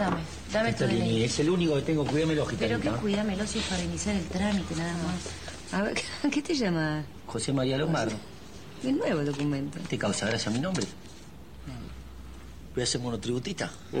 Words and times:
Dame, 0.00 0.22
dame 0.50 0.72
tu 0.72 0.84
DNI. 0.86 1.24
Es 1.24 1.38
el 1.40 1.50
único 1.50 1.74
que 1.74 1.82
tengo, 1.82 2.06
cuídamelo, 2.06 2.46
Pero 2.58 2.80
que 2.80 2.88
cuídamelo 2.88 3.46
si 3.46 3.58
es 3.58 3.66
para 3.66 3.82
iniciar 3.82 4.16
el 4.16 4.24
trámite 4.28 4.74
nada 4.74 4.94
más. 4.94 5.74
A 5.78 5.82
ver, 5.82 6.00
¿qué 6.32 6.40
te 6.40 6.54
llamas? 6.54 7.04
José 7.26 7.52
María 7.52 7.76
Lombardo. 7.76 8.16
El 8.82 8.96
nuevo 8.96 9.22
documento. 9.22 9.78
¿Te 9.90 9.98
causa 9.98 10.26
gracia 10.26 10.50
mi 10.50 10.58
nombre? 10.58 10.86
Voy 12.74 12.82
a 12.82 12.86
ser 12.86 13.02
monotributista. 13.02 13.70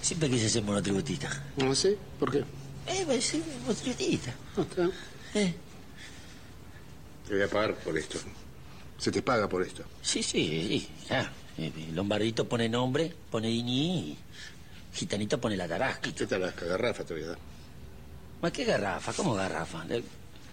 Siempre 0.00 0.30
quise 0.30 0.48
ser 0.48 0.62
monotributista. 0.62 1.28
¿No 1.58 1.74
sé? 1.74 1.98
¿Por 2.18 2.32
qué? 2.32 2.38
Eh, 2.86 3.04
voy 3.04 3.16
a 3.16 3.20
ser 3.20 3.42
monotributista. 3.66 4.32
No, 4.56 4.62
está. 4.62 4.88
Eh. 5.34 5.54
Te 7.28 7.34
voy 7.34 7.42
a 7.42 7.48
pagar 7.48 7.74
por 7.74 7.98
esto. 7.98 8.18
Se 8.96 9.10
te 9.12 9.20
paga 9.20 9.46
por 9.46 9.62
esto. 9.62 9.84
Sí, 10.00 10.22
sí, 10.22 10.48
sí, 10.48 10.88
claro. 11.06 11.28
Eh, 11.58 11.72
Lombardito 11.92 12.48
pone 12.48 12.68
nombre, 12.68 13.14
pone 13.30 13.50
y 13.50 14.16
Gitanito 14.94 15.40
pone 15.40 15.56
la 15.56 15.68
tarasca. 15.68 16.10
¿Qué 16.12 16.26
la 16.38 16.50
garrafa 16.52 17.04
te 17.04 17.14
voy 17.14 17.22
a 17.24 17.26
dar? 17.28 17.38
¿Ma 18.42 18.50
¿Qué 18.50 18.64
garrafa? 18.64 19.12
¿Cómo 19.12 19.34
garrafa? 19.34 19.84
Eh, 19.90 20.02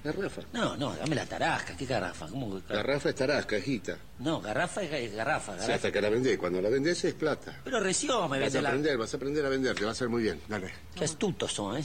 Garrafa. 0.03 0.41
No, 0.53 0.77
no, 0.77 0.95
dame 0.95 1.15
la 1.15 1.25
tarasca. 1.25 1.75
¿Qué 1.75 1.85
garrafa? 1.85 2.27
¿Cómo? 2.27 2.61
que- 2.65 2.73
Garrafa 2.73 3.09
es 3.09 3.15
tarasca, 3.15 3.57
hijita. 3.57 3.97
No, 4.19 4.39
garrafa 4.41 4.81
es 4.83 5.13
garrafa. 5.13 5.53
Sí, 5.53 5.57
garrafa. 5.59 5.73
hasta 5.75 5.91
que 5.91 6.01
la 6.01 6.09
vendés. 6.09 6.37
Cuando 6.37 6.61
la 6.61 6.69
vendés 6.69 7.03
es 7.03 7.13
plata. 7.13 7.59
Pero 7.63 7.79
recién 7.79 8.11
me 8.11 8.15
Vas 8.17 8.31
a 8.31 8.37
vende 8.39 8.61
la... 8.61 8.69
aprender, 8.69 8.97
vas 8.97 9.13
a 9.13 9.17
aprender 9.17 9.45
a 9.45 9.49
vender. 9.49 9.75
Te 9.75 9.83
va 9.83 9.89
a 9.89 9.91
hacer 9.93 10.07
muy 10.09 10.21
bien. 10.23 10.39
Dale. 10.47 10.71
Qué 10.95 11.03
astutos 11.05 11.51
son, 11.53 11.77
¿eh? 11.77 11.83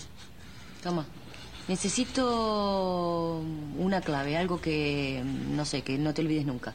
Toma. 0.83 1.06
Necesito 1.69 3.42
una 3.78 4.00
clave, 4.00 4.36
algo 4.36 4.60
que, 4.60 5.22
no 5.24 5.64
sé, 5.64 5.83
que 5.83 5.97
no 5.97 6.12
te 6.12 6.22
olvides 6.22 6.44
nunca. 6.44 6.74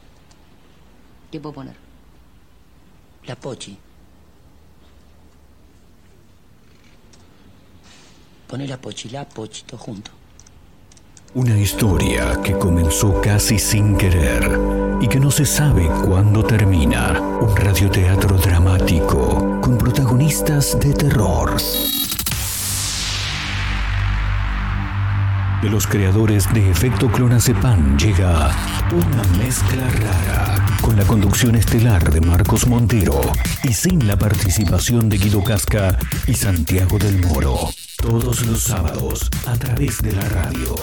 ¿Qué 1.30 1.40
puedo 1.40 1.54
poner? 1.54 1.74
La 3.28 3.36
pochi. 3.36 3.76
Pone 8.46 8.66
la 8.66 8.78
pochi, 8.78 9.10
la 9.10 9.26
pochi, 9.26 9.64
todo 9.66 9.76
junto. 9.76 10.10
Una 11.34 11.54
historia 11.58 12.40
que 12.40 12.56
comenzó 12.56 13.20
casi 13.20 13.58
sin 13.58 13.98
querer 13.98 14.98
y 15.02 15.08
que 15.08 15.20
no 15.20 15.30
se 15.30 15.44
sabe 15.44 15.86
cuándo 16.06 16.42
termina. 16.42 17.20
Un 17.20 17.54
radioteatro 17.54 18.38
dramático 18.38 19.60
con 19.60 19.76
protagonistas 19.76 20.80
de 20.80 20.94
terror. 20.94 21.54
De 25.62 25.68
los 25.68 25.88
creadores 25.88 26.52
de 26.54 26.70
Efecto 26.70 27.10
Clonazepam 27.10 27.98
llega 27.98 28.50
una 28.92 29.24
mezcla 29.38 29.88
rara 29.90 30.66
con 30.80 30.96
la 30.96 31.04
conducción 31.04 31.56
estelar 31.56 32.12
de 32.12 32.20
Marcos 32.20 32.68
Montero 32.68 33.20
y 33.64 33.72
sin 33.72 34.06
la 34.06 34.16
participación 34.16 35.08
de 35.08 35.18
Guido 35.18 35.42
Casca 35.42 35.98
y 36.28 36.34
Santiago 36.34 36.96
del 36.98 37.20
Moro. 37.26 37.70
Todos 37.96 38.46
los 38.46 38.62
sábados 38.62 39.28
a 39.46 39.56
través 39.56 40.00
de 40.00 40.12
la 40.12 40.28
radio. 40.28 40.76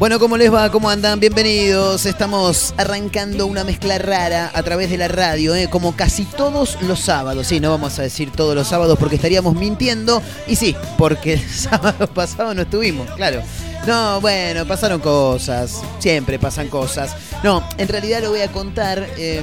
Bueno, 0.00 0.18
¿cómo 0.18 0.38
les 0.38 0.50
va? 0.50 0.70
¿Cómo 0.70 0.88
andan? 0.88 1.20
Bienvenidos. 1.20 2.06
Estamos 2.06 2.72
arrancando 2.78 3.46
una 3.46 3.64
mezcla 3.64 3.98
rara 3.98 4.50
a 4.54 4.62
través 4.62 4.88
de 4.88 4.96
la 4.96 5.08
radio, 5.08 5.54
¿eh? 5.54 5.68
como 5.68 5.94
casi 5.94 6.24
todos 6.24 6.78
los 6.80 7.00
sábados. 7.00 7.48
Sí, 7.48 7.60
no 7.60 7.68
vamos 7.68 7.98
a 7.98 8.02
decir 8.02 8.32
todos 8.32 8.54
los 8.54 8.66
sábados 8.66 8.98
porque 8.98 9.16
estaríamos 9.16 9.54
mintiendo. 9.56 10.22
Y 10.46 10.56
sí, 10.56 10.74
porque 10.96 11.34
el 11.34 11.46
sábado 11.50 12.06
pasado 12.06 12.54
no 12.54 12.62
estuvimos, 12.62 13.10
claro. 13.10 13.42
No, 13.86 14.22
bueno, 14.22 14.64
pasaron 14.64 15.02
cosas. 15.02 15.82
Siempre 15.98 16.38
pasan 16.38 16.68
cosas. 16.68 17.14
No, 17.44 17.62
en 17.76 17.86
realidad 17.86 18.22
lo 18.22 18.30
voy 18.30 18.40
a 18.40 18.50
contar 18.50 19.06
eh, 19.18 19.42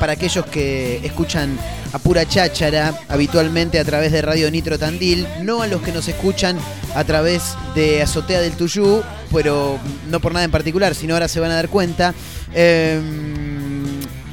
para 0.00 0.14
aquellos 0.14 0.44
que 0.46 0.96
escuchan 1.06 1.56
a 1.92 1.98
pura 1.98 2.26
cháchara 2.26 2.94
habitualmente 3.08 3.78
a 3.78 3.84
través 3.84 4.12
de 4.12 4.22
Radio 4.22 4.50
Nitro 4.50 4.78
Tandil, 4.78 5.26
no 5.42 5.62
a 5.62 5.66
los 5.66 5.82
que 5.82 5.92
nos 5.92 6.08
escuchan 6.08 6.58
a 6.94 7.04
través 7.04 7.54
de 7.74 8.02
Azotea 8.02 8.40
del 8.40 8.52
Tuyú, 8.52 9.02
pero 9.32 9.78
no 10.10 10.20
por 10.20 10.32
nada 10.32 10.44
en 10.44 10.50
particular, 10.50 10.94
sino 10.94 11.14
ahora 11.14 11.28
se 11.28 11.40
van 11.40 11.50
a 11.50 11.56
dar 11.56 11.68
cuenta. 11.68 12.14
Eh, 12.54 13.00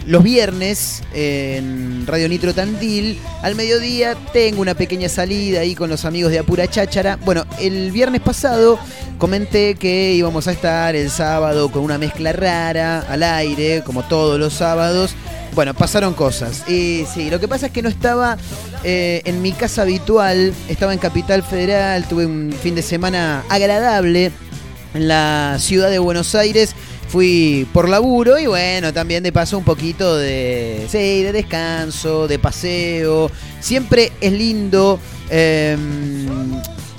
los 0.09 0.23
viernes 0.23 1.03
en 1.13 2.07
Radio 2.07 2.27
Nitro 2.27 2.55
Tandil, 2.55 3.19
al 3.43 3.53
mediodía 3.53 4.15
tengo 4.33 4.59
una 4.59 4.73
pequeña 4.73 5.07
salida 5.07 5.59
ahí 5.59 5.75
con 5.75 5.87
los 5.87 6.03
amigos 6.03 6.31
de 6.31 6.39
Apura 6.39 6.67
Cháchara. 6.67 7.17
Bueno, 7.23 7.45
el 7.59 7.91
viernes 7.91 8.21
pasado 8.21 8.79
comenté 9.19 9.75
que 9.75 10.13
íbamos 10.13 10.47
a 10.47 10.53
estar 10.53 10.95
el 10.95 11.11
sábado 11.11 11.69
con 11.69 11.83
una 11.83 11.99
mezcla 11.99 12.33
rara 12.33 13.01
al 13.07 13.21
aire, 13.21 13.83
como 13.85 14.01
todos 14.01 14.39
los 14.39 14.53
sábados. 14.53 15.11
Bueno, 15.55 15.73
pasaron 15.73 16.13
cosas. 16.13 16.69
Y 16.69 17.05
sí, 17.13 17.29
lo 17.29 17.39
que 17.39 17.47
pasa 17.47 17.67
es 17.67 17.71
que 17.71 17.81
no 17.81 17.89
estaba 17.89 18.37
eh, 18.83 19.21
en 19.25 19.41
mi 19.41 19.51
casa 19.51 19.81
habitual, 19.81 20.53
estaba 20.67 20.93
en 20.93 20.99
Capital 20.99 21.43
Federal, 21.43 22.07
tuve 22.07 22.25
un 22.25 22.53
fin 22.61 22.75
de 22.75 22.81
semana 22.81 23.43
agradable 23.49 24.31
en 24.93 25.07
la 25.07 25.57
ciudad 25.59 25.89
de 25.89 25.99
Buenos 25.99 26.35
Aires. 26.35 26.75
Fui 27.07 27.67
por 27.73 27.89
laburo 27.89 28.37
y 28.37 28.45
bueno, 28.45 28.93
también 28.93 29.23
de 29.23 29.31
paso 29.31 29.57
un 29.57 29.63
poquito 29.63 30.15
de, 30.15 30.87
de 30.91 31.31
descanso, 31.33 32.27
de 32.27 32.37
paseo. 32.37 33.31
Siempre 33.59 34.11
es 34.21 34.31
lindo 34.31 34.99
eh, 35.31 35.75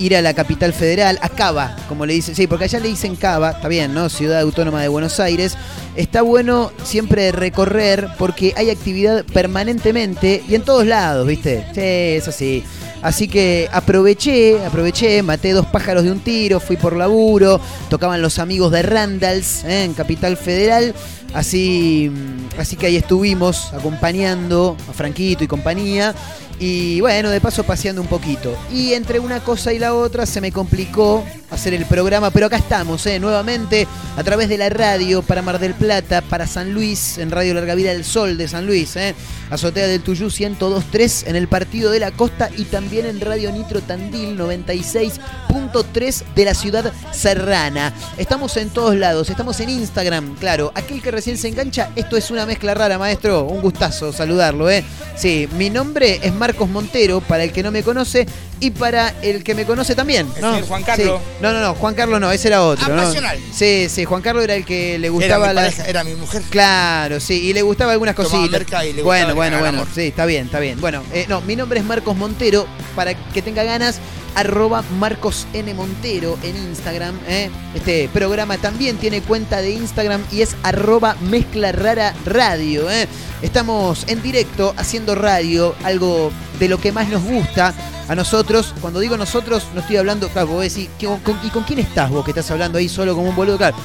ir 0.01 0.17
a 0.17 0.23
la 0.23 0.35
capital 0.35 0.73
federal, 0.73 1.19
a 1.23 1.29
Cava, 1.29 1.77
como 1.89 2.07
le 2.07 2.15
dicen, 2.15 2.35
sí, 2.35 2.47
porque 2.47 2.65
allá 2.65 2.81
le 2.81 2.89
dicen 2.89 3.17
Cava, 3.17 3.51
está 3.51 3.69
bien, 3.69 3.93
¿no? 3.93 4.09
Ciudad 4.09 4.41
Autónoma 4.41 4.81
de 4.83 4.89
Buenos 4.89 5.21
Aires. 5.21 5.57
Está 5.95 6.23
bueno 6.23 6.73
siempre 6.83 7.31
recorrer 7.33 8.09
porque 8.19 8.55
hay 8.57 8.71
actividad 8.71 9.25
permanentemente 9.25 10.43
y 10.49 10.55
en 10.55 10.63
todos 10.63 10.87
lados, 10.87 11.27
¿viste? 11.27 11.67
Sí, 11.75 11.81
es 11.81 12.29
así. 12.29 12.65
Así 13.03 13.29
que 13.29 13.69
aproveché, 13.73 14.63
aproveché, 14.65 15.23
maté 15.23 15.53
dos 15.53 15.67
pájaros 15.67 16.05
de 16.05 16.13
un 16.13 16.21
tiro, 16.21 16.61
fui 16.61 16.77
por 16.77 16.95
laburo, 16.97 17.59
tocaban 17.89 18.21
los 18.21 18.39
amigos 18.39 18.73
de 18.73 18.83
Randalls 18.83 19.65
¿eh? 19.65 19.85
en 19.85 19.95
Capital 19.95 20.37
Federal. 20.37 20.95
Así, 21.35 22.11
así 22.59 22.77
que 22.77 22.87
ahí 22.87 22.97
estuvimos 22.97 23.73
acompañando 23.73 24.77
a 24.89 24.93
Franquito 24.93 25.45
y 25.45 25.47
compañía. 25.47 26.15
Y 26.59 27.01
bueno, 27.01 27.31
de 27.31 27.41
paso 27.41 27.65
paseando 27.65 28.03
un 28.03 28.09
poquito. 28.09 28.55
Y 28.71 28.93
entre 28.93 29.19
una 29.19 29.41
cosa 29.41 29.73
y 29.73 29.79
la 29.79 29.95
otra 29.95 30.27
se 30.27 30.43
me 30.43 30.53
complicó 30.53 31.25
hacer 31.51 31.75
el 31.75 31.85
programa, 31.85 32.31
pero 32.31 32.47
acá 32.47 32.57
estamos, 32.57 33.05
¿eh? 33.07 33.19
nuevamente 33.19 33.87
a 34.17 34.23
través 34.23 34.49
de 34.49 34.59
la 34.59 34.69
radio 34.69 35.23
para 35.23 35.43
Mar 35.43 35.59
del 35.59 35.75
Plata, 35.75 36.23
para 36.23 36.47
San 36.47 36.73
Luis, 36.73 37.19
en 37.19 37.31
Radio 37.31 37.55
Larga 37.55 37.75
Vida 37.75 37.93
del 37.93 38.05
Sol 38.05 38.37
de 38.39 38.47
San 38.47 38.67
Luis, 38.67 38.95
¿eh? 38.97 39.15
Azotea 39.51 39.89
del 39.89 40.03
Tuyú 40.03 40.27
102.3 40.29 41.27
en 41.27 41.37
el 41.37 41.49
Partido 41.49 41.91
de 41.91 41.99
la 41.99 42.13
Costa 42.13 42.51
y 42.57 42.65
también 42.65 43.07
en 43.07 43.21
Radio 43.21 43.51
Nitro 43.51 43.81
Tandil 43.81 44.39
96.3 44.39 46.25
de 46.37 46.45
la 46.45 46.55
ciudad 46.55 46.93
serrana. 47.11 47.93
Estamos 48.17 48.57
en 48.57 48.71
todos 48.71 48.95
lados, 48.95 49.29
estamos 49.29 49.59
en 49.61 49.71
Instagram, 49.71 50.37
claro. 50.37 50.71
Aquel 50.75 51.03
que 51.03 51.11
recién 51.21 51.37
se 51.37 51.49
engancha, 51.49 51.91
esto 51.97 52.17
es 52.17 52.31
una 52.31 52.47
mezcla 52.47 52.73
rara, 52.73 52.99
maestro. 52.99 53.43
Un 53.43 53.61
gustazo 53.61 54.11
saludarlo, 54.11 54.71
¿eh? 54.71 54.83
Sí, 55.19 55.47
mi 55.59 55.69
nombre 55.69 56.19
es 56.23 56.33
Marcos 56.33 56.67
Montero, 56.67 57.21
para 57.21 57.45
el 57.45 57.53
que 57.53 57.63
no 57.63 57.71
me 57.71 57.83
conoce, 57.83 58.27
y 58.59 58.71
para 58.71 59.11
el 59.21 59.45
que 59.45 59.55
me 59.55 59.67
conoce 59.67 59.95
también. 59.95 60.27
¿no? 60.41 60.55
señor 60.55 60.67
Juan 60.69 60.83
Carlos. 60.83 61.21
Sí. 61.21 61.37
No, 61.43 61.53
no, 61.53 61.61
no, 61.61 61.75
Juan 61.75 61.95
Carlos 61.95 62.21
no, 62.23 62.33
ese 62.33 62.49
era 62.49 62.63
otro. 62.65 62.87
Ah, 62.87 63.13
¿no? 63.15 63.31
Sí, 63.53 63.89
sí, 63.91 64.07
Juan 64.07 64.23
Carlos 64.23 64.45
era 64.45 64.55
el 64.55 64.65
que 64.65 64.99
le 64.99 65.09
Era 65.09 65.11
gustaba 65.11 65.49
mi, 65.49 65.55
la. 65.55 65.69
era 65.69 66.05
mi 66.05 66.15
mujer. 66.15 66.41
Claro, 66.49 67.21
sí, 67.21 67.49
y 67.49 67.53
le 67.53 67.61
gustaba 67.61 67.93
algunas 67.93 68.15
cositas. 68.15 68.51
merca 68.51 68.83
y 68.87 68.95
le 68.95 69.03
bueno, 69.03 69.35
bueno, 69.35 69.59
bueno, 69.59 69.87
sí, 69.95 70.07
está 70.07 70.25
bien, 70.25 70.47
está 70.47 70.59
bien. 70.59 70.81
Bueno, 70.81 71.03
eh, 71.13 71.27
no, 71.29 71.43
mi 71.43 71.55
nombre 71.55 71.81
es 71.81 71.85
Marcos 71.85 72.17
Montero, 72.17 72.67
para 72.97 73.13
que 73.13 73.43
tenga 73.43 73.63
ganas, 73.63 73.99
arroba 74.35 74.83
Marcos 74.99 75.47
N. 75.53 75.73
Montero 75.75 76.39
en 76.43 76.57
Instagram. 76.57 77.19
¿eh? 77.29 77.51
Este 77.75 78.09
programa 78.13 78.57
también 78.59 78.97
tiene 78.97 79.21
cuenta 79.23 79.61
de 79.61 79.71
Instagram 79.73 80.23
y 80.31 80.43
es 80.43 80.57
arroba 80.63 81.17
Mezcla 81.23 81.73
Rara 81.73 82.15
Radio. 82.25 82.91
¿eh? 82.91 83.09
Estamos 83.43 84.05
en 84.09 84.23
directo 84.23 84.75
haciendo 84.77 85.15
radio, 85.15 85.75
algo 85.85 86.31
de 86.59 86.69
lo 86.69 86.79
que 86.79 86.93
más 86.93 87.09
nos 87.09 87.23
gusta 87.23 87.73
a 88.09 88.15
nosotros. 88.15 88.75
Cuando 88.81 89.01
digo 89.01 89.17
nosotros, 89.17 89.65
no 89.75 89.81
estoy 89.81 89.97
hablando, 89.97 90.29
claro, 90.29 90.49
vos 90.49 90.63
decís, 90.63 90.89
¿qué- 90.99 91.07
con- 91.07 91.39
¿y 91.43 91.49
con 91.51 91.63
quién 91.65 91.79
estás 91.79 92.11
vos 92.11 92.25
que 92.25 92.33
estás 92.33 92.51
hablando 92.51 92.79
ahí 92.79 92.89
solo 92.89 93.15
como 93.15 93.31
un 93.31 93.37
boludo? 93.37 93.57
Claro, 93.57 93.77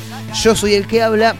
yo 0.41 0.55
soy 0.55 0.73
el 0.73 0.87
que 0.87 1.01
habla, 1.03 1.35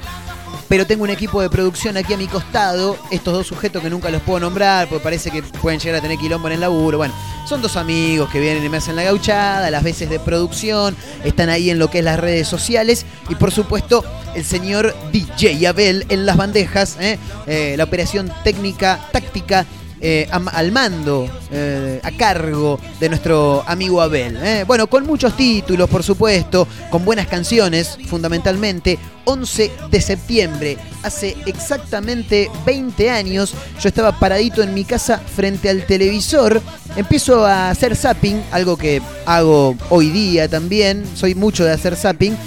pero 0.68 0.88
tengo 0.88 1.04
un 1.04 1.10
equipo 1.10 1.42
de 1.42 1.50
producción 1.50 1.98
aquí 1.98 2.14
a 2.14 2.18
mi 2.18 2.28
costado. 2.28 2.98
Estos 3.12 3.34
dos 3.34 3.48
sujetos 3.48 3.84
que 3.84 3.90
nunca 3.90 4.10
los 4.10 4.22
puedo 4.22 4.40
nombrar, 4.40 4.88
porque 4.88 5.04
parece 5.04 5.32
que 5.32 5.44
pueden 5.44 5.80
llegar 5.80 6.00
a 6.00 6.02
tener 6.02 6.18
quilombo 6.18 6.48
en 6.48 6.54
el 6.54 6.62
laburo. 6.62 6.98
Bueno, 6.98 7.14
son 7.48 7.62
dos 7.62 7.78
amigos 7.78 8.30
que 8.30 8.40
vienen 8.40 8.64
y 8.64 8.70
me 8.70 8.78
hacen 8.78 8.96
la 8.96 9.04
gauchada, 9.04 9.70
las 9.70 9.84
veces 9.84 10.10
de 10.10 10.20
producción, 10.20 10.96
están 11.24 11.50
ahí 11.50 11.70
en 11.70 11.80
lo 11.80 11.90
que 11.90 12.00
es 12.00 12.06
las 12.06 12.20
redes 12.20 12.48
sociales. 12.48 13.06
Y 13.30 13.36
por 13.36 13.52
supuesto, 13.52 14.04
el 14.36 14.44
señor 14.44 14.96
DJ 15.12 15.68
Abel 15.68 16.06
en 16.10 16.26
las 16.26 16.38
bandejas, 16.38 16.98
¿eh? 17.00 17.20
Eh, 17.48 17.76
la 17.78 17.84
operación 17.84 18.32
técnica, 18.44 19.00
táctica. 19.12 19.66
Eh, 20.02 20.28
al 20.30 20.72
mando, 20.74 21.30
eh, 21.52 22.02
a 22.04 22.12
cargo 22.12 22.80
de 23.00 23.08
nuestro 23.08 23.64
amigo 23.66 24.02
Abel. 24.02 24.38
¿eh? 24.44 24.66
Bueno, 24.68 24.88
con 24.88 25.06
muchos 25.06 25.38
títulos, 25.38 25.90
por 25.90 26.04
supuesto, 26.04 26.68
con 26.90 27.06
buenas 27.06 27.28
canciones, 27.28 27.98
fundamentalmente. 28.08 29.00
11 29.28 29.72
de 29.90 30.02
septiembre, 30.02 30.78
hace 31.02 31.36
exactamente 31.48 32.52
20 32.64 33.10
años, 33.10 33.56
yo 33.82 33.90
estaba 33.90 34.20
paradito 34.20 34.62
en 34.62 34.76
mi 34.76 34.84
casa 34.84 35.18
frente 35.18 35.68
al 35.68 35.88
televisor, 35.88 36.62
empiezo 36.96 37.44
a 37.44 37.72
hacer 37.72 37.96
zapping, 37.96 38.44
algo 38.52 38.78
que 38.78 39.02
hago 39.26 39.76
hoy 39.90 40.12
día 40.12 40.48
también, 40.48 41.04
soy 41.16 41.34
mucho 41.34 41.66
de 41.66 41.72
hacer 41.72 41.96
zapping, 41.96 42.38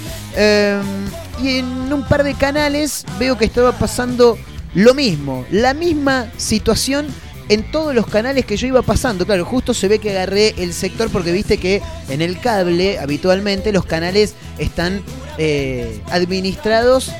y 1.43 1.57
en 1.57 1.91
un 1.91 2.07
par 2.07 2.23
de 2.23 2.33
canales 2.33 3.05
veo 3.19 3.37
que 3.37 3.43
estaba 3.43 3.73
pasando 3.73 4.37
lo 4.73 4.93
mismo, 4.93 5.45
la 5.51 5.73
misma 5.73 6.31
situación 6.37 7.07
en 7.49 7.63
todos 7.63 7.93
los 7.93 8.07
canales 8.07 8.45
que 8.45 8.55
yo 8.55 8.67
iba 8.67 8.81
pasando. 8.81 9.25
Claro, 9.25 9.43
justo 9.43 9.73
se 9.73 9.87
ve 9.87 9.99
que 9.99 10.11
agarré 10.11 10.53
el 10.57 10.73
sector 10.73 11.09
porque 11.09 11.31
viste 11.31 11.57
que 11.57 11.81
en 12.07 12.21
el 12.21 12.39
cable 12.39 12.99
habitualmente 12.99 13.73
los 13.73 13.85
canales 13.85 14.35
están 14.57 15.01
eh, 15.37 15.99
administrados 16.11 17.11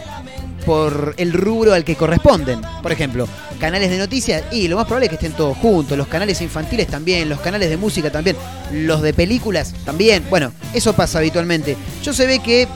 por 0.66 1.16
el 1.18 1.34
rubro 1.34 1.74
al 1.74 1.84
que 1.84 1.96
corresponden. 1.96 2.62
Por 2.82 2.92
ejemplo, 2.92 3.28
canales 3.60 3.90
de 3.90 3.98
noticias 3.98 4.44
y 4.52 4.68
lo 4.68 4.76
más 4.76 4.86
probable 4.86 5.08
es 5.08 5.10
que 5.10 5.16
estén 5.16 5.34
todos 5.34 5.58
juntos. 5.58 5.98
Los 5.98 6.08
canales 6.08 6.42
infantiles 6.42 6.88
también, 6.88 7.28
los 7.28 7.40
canales 7.40 7.70
de 7.70 7.78
música 7.78 8.12
también, 8.12 8.36
los 8.72 9.02
de 9.02 9.14
películas 9.14 9.74
también. 9.84 10.24
Bueno, 10.30 10.54
eso 10.74 10.94
pasa 10.94 11.18
habitualmente. 11.20 11.76
Yo 12.04 12.14
se 12.14 12.28
ve 12.28 12.40
que 12.40 12.68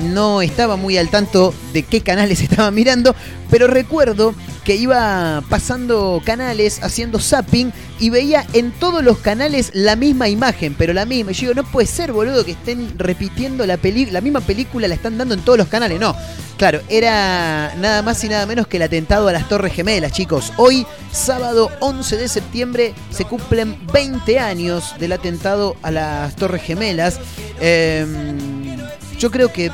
no 0.00 0.42
estaba 0.42 0.76
muy 0.76 0.98
al 0.98 1.08
tanto 1.08 1.54
de 1.72 1.82
qué 1.82 2.00
canales 2.00 2.40
estaba 2.42 2.70
mirando, 2.70 3.14
pero 3.50 3.66
recuerdo 3.66 4.34
que 4.64 4.76
iba 4.76 5.42
pasando 5.48 6.20
canales, 6.24 6.82
haciendo 6.82 7.18
zapping 7.18 7.72
y 7.98 8.10
veía 8.10 8.46
en 8.52 8.72
todos 8.72 9.02
los 9.02 9.18
canales 9.18 9.70
la 9.74 9.96
misma 9.96 10.28
imagen, 10.28 10.74
pero 10.76 10.92
la 10.92 11.06
misma. 11.06 11.32
Y 11.32 11.34
yo 11.34 11.40
digo, 11.48 11.62
no 11.62 11.70
puede 11.70 11.86
ser, 11.86 12.12
boludo, 12.12 12.44
que 12.44 12.52
estén 12.52 12.98
repitiendo 12.98 13.66
la, 13.66 13.76
peli 13.76 14.06
la 14.06 14.20
misma 14.20 14.40
película, 14.40 14.86
la 14.88 14.94
están 14.94 15.18
dando 15.18 15.34
en 15.34 15.40
todos 15.40 15.58
los 15.58 15.68
canales. 15.68 15.98
No, 15.98 16.14
claro, 16.56 16.80
era 16.88 17.74
nada 17.78 18.02
más 18.02 18.22
y 18.24 18.28
nada 18.28 18.46
menos 18.46 18.66
que 18.66 18.76
el 18.76 18.82
atentado 18.82 19.28
a 19.28 19.32
las 19.32 19.48
Torres 19.48 19.72
Gemelas, 19.72 20.12
chicos. 20.12 20.52
Hoy, 20.56 20.86
sábado 21.12 21.70
11 21.80 22.16
de 22.16 22.28
septiembre, 22.28 22.94
se 23.10 23.24
cumplen 23.24 23.78
20 23.92 24.38
años 24.38 24.94
del 24.98 25.12
atentado 25.12 25.76
a 25.82 25.90
las 25.90 26.36
Torres 26.36 26.62
Gemelas. 26.62 27.18
Em, 27.60 28.78
yo 29.20 29.30
creo 29.30 29.52
que 29.52 29.70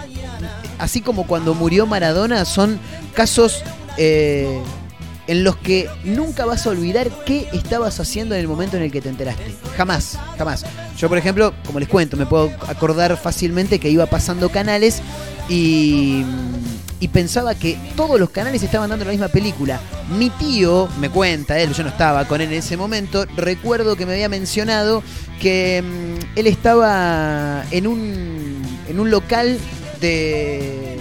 así 0.78 1.00
como 1.00 1.26
cuando 1.26 1.54
murió 1.54 1.86
Maradona, 1.86 2.44
son 2.44 2.78
casos 3.14 3.62
eh, 3.96 4.60
en 5.28 5.44
los 5.44 5.56
que 5.56 5.88
nunca 6.04 6.44
vas 6.44 6.66
a 6.66 6.70
olvidar 6.70 7.08
qué 7.24 7.48
estabas 7.52 7.98
haciendo 8.00 8.34
en 8.34 8.40
el 8.40 8.48
momento 8.48 8.76
en 8.76 8.82
el 8.82 8.92
que 8.92 9.00
te 9.00 9.08
enteraste. 9.08 9.54
Jamás, 9.76 10.18
jamás. 10.36 10.64
Yo, 10.98 11.08
por 11.08 11.16
ejemplo, 11.16 11.54
como 11.64 11.78
les 11.78 11.88
cuento, 11.88 12.16
me 12.16 12.26
puedo 12.26 12.50
acordar 12.68 13.16
fácilmente 13.16 13.78
que 13.78 13.88
iba 13.88 14.06
pasando 14.06 14.48
canales 14.50 15.00
y, 15.48 16.24
pensaba 17.12 17.54
que 17.54 17.78
todos 17.96 18.20
los 18.20 18.28
canales 18.28 18.62
estaban 18.62 18.90
dando 18.90 19.04
la 19.04 19.12
misma 19.12 19.28
película. 19.28 19.80
Mi 20.18 20.28
tío, 20.28 20.86
me 21.00 21.08
cuenta 21.08 21.58
él, 21.58 21.72
yo 21.72 21.82
no 21.82 21.88
estaba 21.88 22.26
con 22.26 22.42
él 22.42 22.48
en 22.48 22.58
ese 22.58 22.76
momento, 22.76 23.24
recuerdo 23.36 23.96
que 23.96 24.04
me 24.04 24.12
había 24.12 24.28
mencionado 24.28 25.02
que 25.40 25.82
mm, 25.82 26.38
él 26.38 26.46
estaba 26.46 27.64
en 27.70 27.86
un, 27.86 28.55
en 28.88 29.00
un 29.00 29.10
local 29.10 29.58
de 30.00 30.96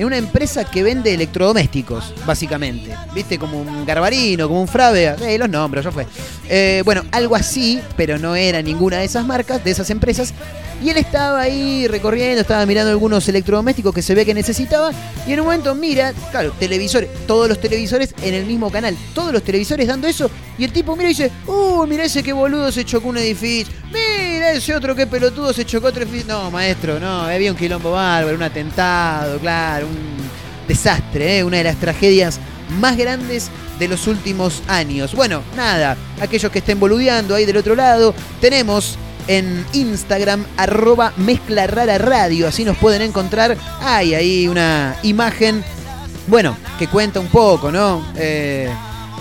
en 0.00 0.06
una 0.06 0.16
empresa 0.16 0.64
que 0.64 0.82
vende 0.82 1.12
electrodomésticos, 1.12 2.14
básicamente. 2.24 2.90
¿Viste? 3.14 3.38
Como 3.38 3.60
un 3.60 3.84
Garbarino, 3.84 4.48
como 4.48 4.62
un 4.62 4.68
Frave. 4.68 5.14
Eh, 5.20 5.36
los 5.36 5.50
nombres, 5.50 5.84
ya 5.84 5.92
fue. 5.92 6.06
Eh, 6.48 6.80
bueno, 6.86 7.04
algo 7.12 7.36
así, 7.36 7.82
pero 7.98 8.18
no 8.18 8.34
era 8.34 8.62
ninguna 8.62 8.96
de 8.96 9.04
esas 9.04 9.26
marcas, 9.26 9.62
de 9.62 9.70
esas 9.70 9.90
empresas. 9.90 10.32
Y 10.82 10.88
él 10.88 10.96
estaba 10.96 11.42
ahí 11.42 11.86
recorriendo, 11.86 12.40
estaba 12.40 12.64
mirando 12.64 12.90
algunos 12.90 13.28
electrodomésticos 13.28 13.94
que 13.94 14.00
se 14.00 14.14
ve 14.14 14.24
que 14.24 14.32
necesitaba. 14.32 14.90
Y 15.26 15.34
en 15.34 15.40
un 15.40 15.44
momento 15.44 15.74
mira, 15.74 16.14
claro, 16.30 16.52
televisores, 16.58 17.10
todos 17.26 17.46
los 17.46 17.60
televisores 17.60 18.14
en 18.22 18.32
el 18.32 18.46
mismo 18.46 18.70
canal. 18.70 18.96
Todos 19.14 19.34
los 19.34 19.42
televisores 19.42 19.86
dando 19.86 20.08
eso. 20.08 20.30
Y 20.56 20.64
el 20.64 20.72
tipo 20.72 20.96
mira 20.96 21.10
y 21.10 21.12
dice, 21.12 21.30
uh, 21.46 21.84
mira 21.86 22.04
ese 22.04 22.22
que 22.22 22.32
boludo 22.32 22.72
se 22.72 22.86
chocó 22.86 23.10
un 23.10 23.18
edificio. 23.18 23.74
Mira 23.92 24.29
ese 24.42 24.74
otro 24.74 24.94
que 24.94 25.06
pelotudo 25.06 25.52
se 25.52 25.64
chocó 25.64 25.88
edificio. 25.88 26.34
No, 26.34 26.50
maestro, 26.50 26.98
no, 26.98 27.22
había 27.22 27.50
un 27.50 27.56
quilombo 27.56 27.92
bárbaro, 27.92 28.36
un 28.36 28.42
atentado, 28.42 29.38
claro, 29.38 29.86
un 29.86 30.20
desastre, 30.66 31.38
¿eh? 31.38 31.44
una 31.44 31.58
de 31.58 31.64
las 31.64 31.76
tragedias 31.76 32.38
más 32.78 32.96
grandes 32.96 33.50
de 33.78 33.88
los 33.88 34.06
últimos 34.06 34.62
años. 34.68 35.14
Bueno, 35.14 35.42
nada, 35.56 35.96
aquellos 36.20 36.52
que 36.52 36.60
estén 36.60 36.78
boludeando 36.78 37.34
ahí 37.34 37.44
del 37.44 37.56
otro 37.56 37.74
lado, 37.74 38.14
tenemos 38.40 38.98
en 39.26 39.64
Instagram 39.72 40.44
arroba 40.56 41.12
mezcla 41.16 41.66
radio, 41.66 42.48
así 42.48 42.64
nos 42.64 42.76
pueden 42.76 43.02
encontrar. 43.02 43.56
Hay 43.80 44.14
ahí 44.14 44.48
una 44.48 44.96
imagen, 45.02 45.64
bueno, 46.26 46.56
que 46.78 46.88
cuenta 46.88 47.20
un 47.20 47.28
poco, 47.28 47.72
¿no? 47.72 48.04
Eh, 48.16 48.68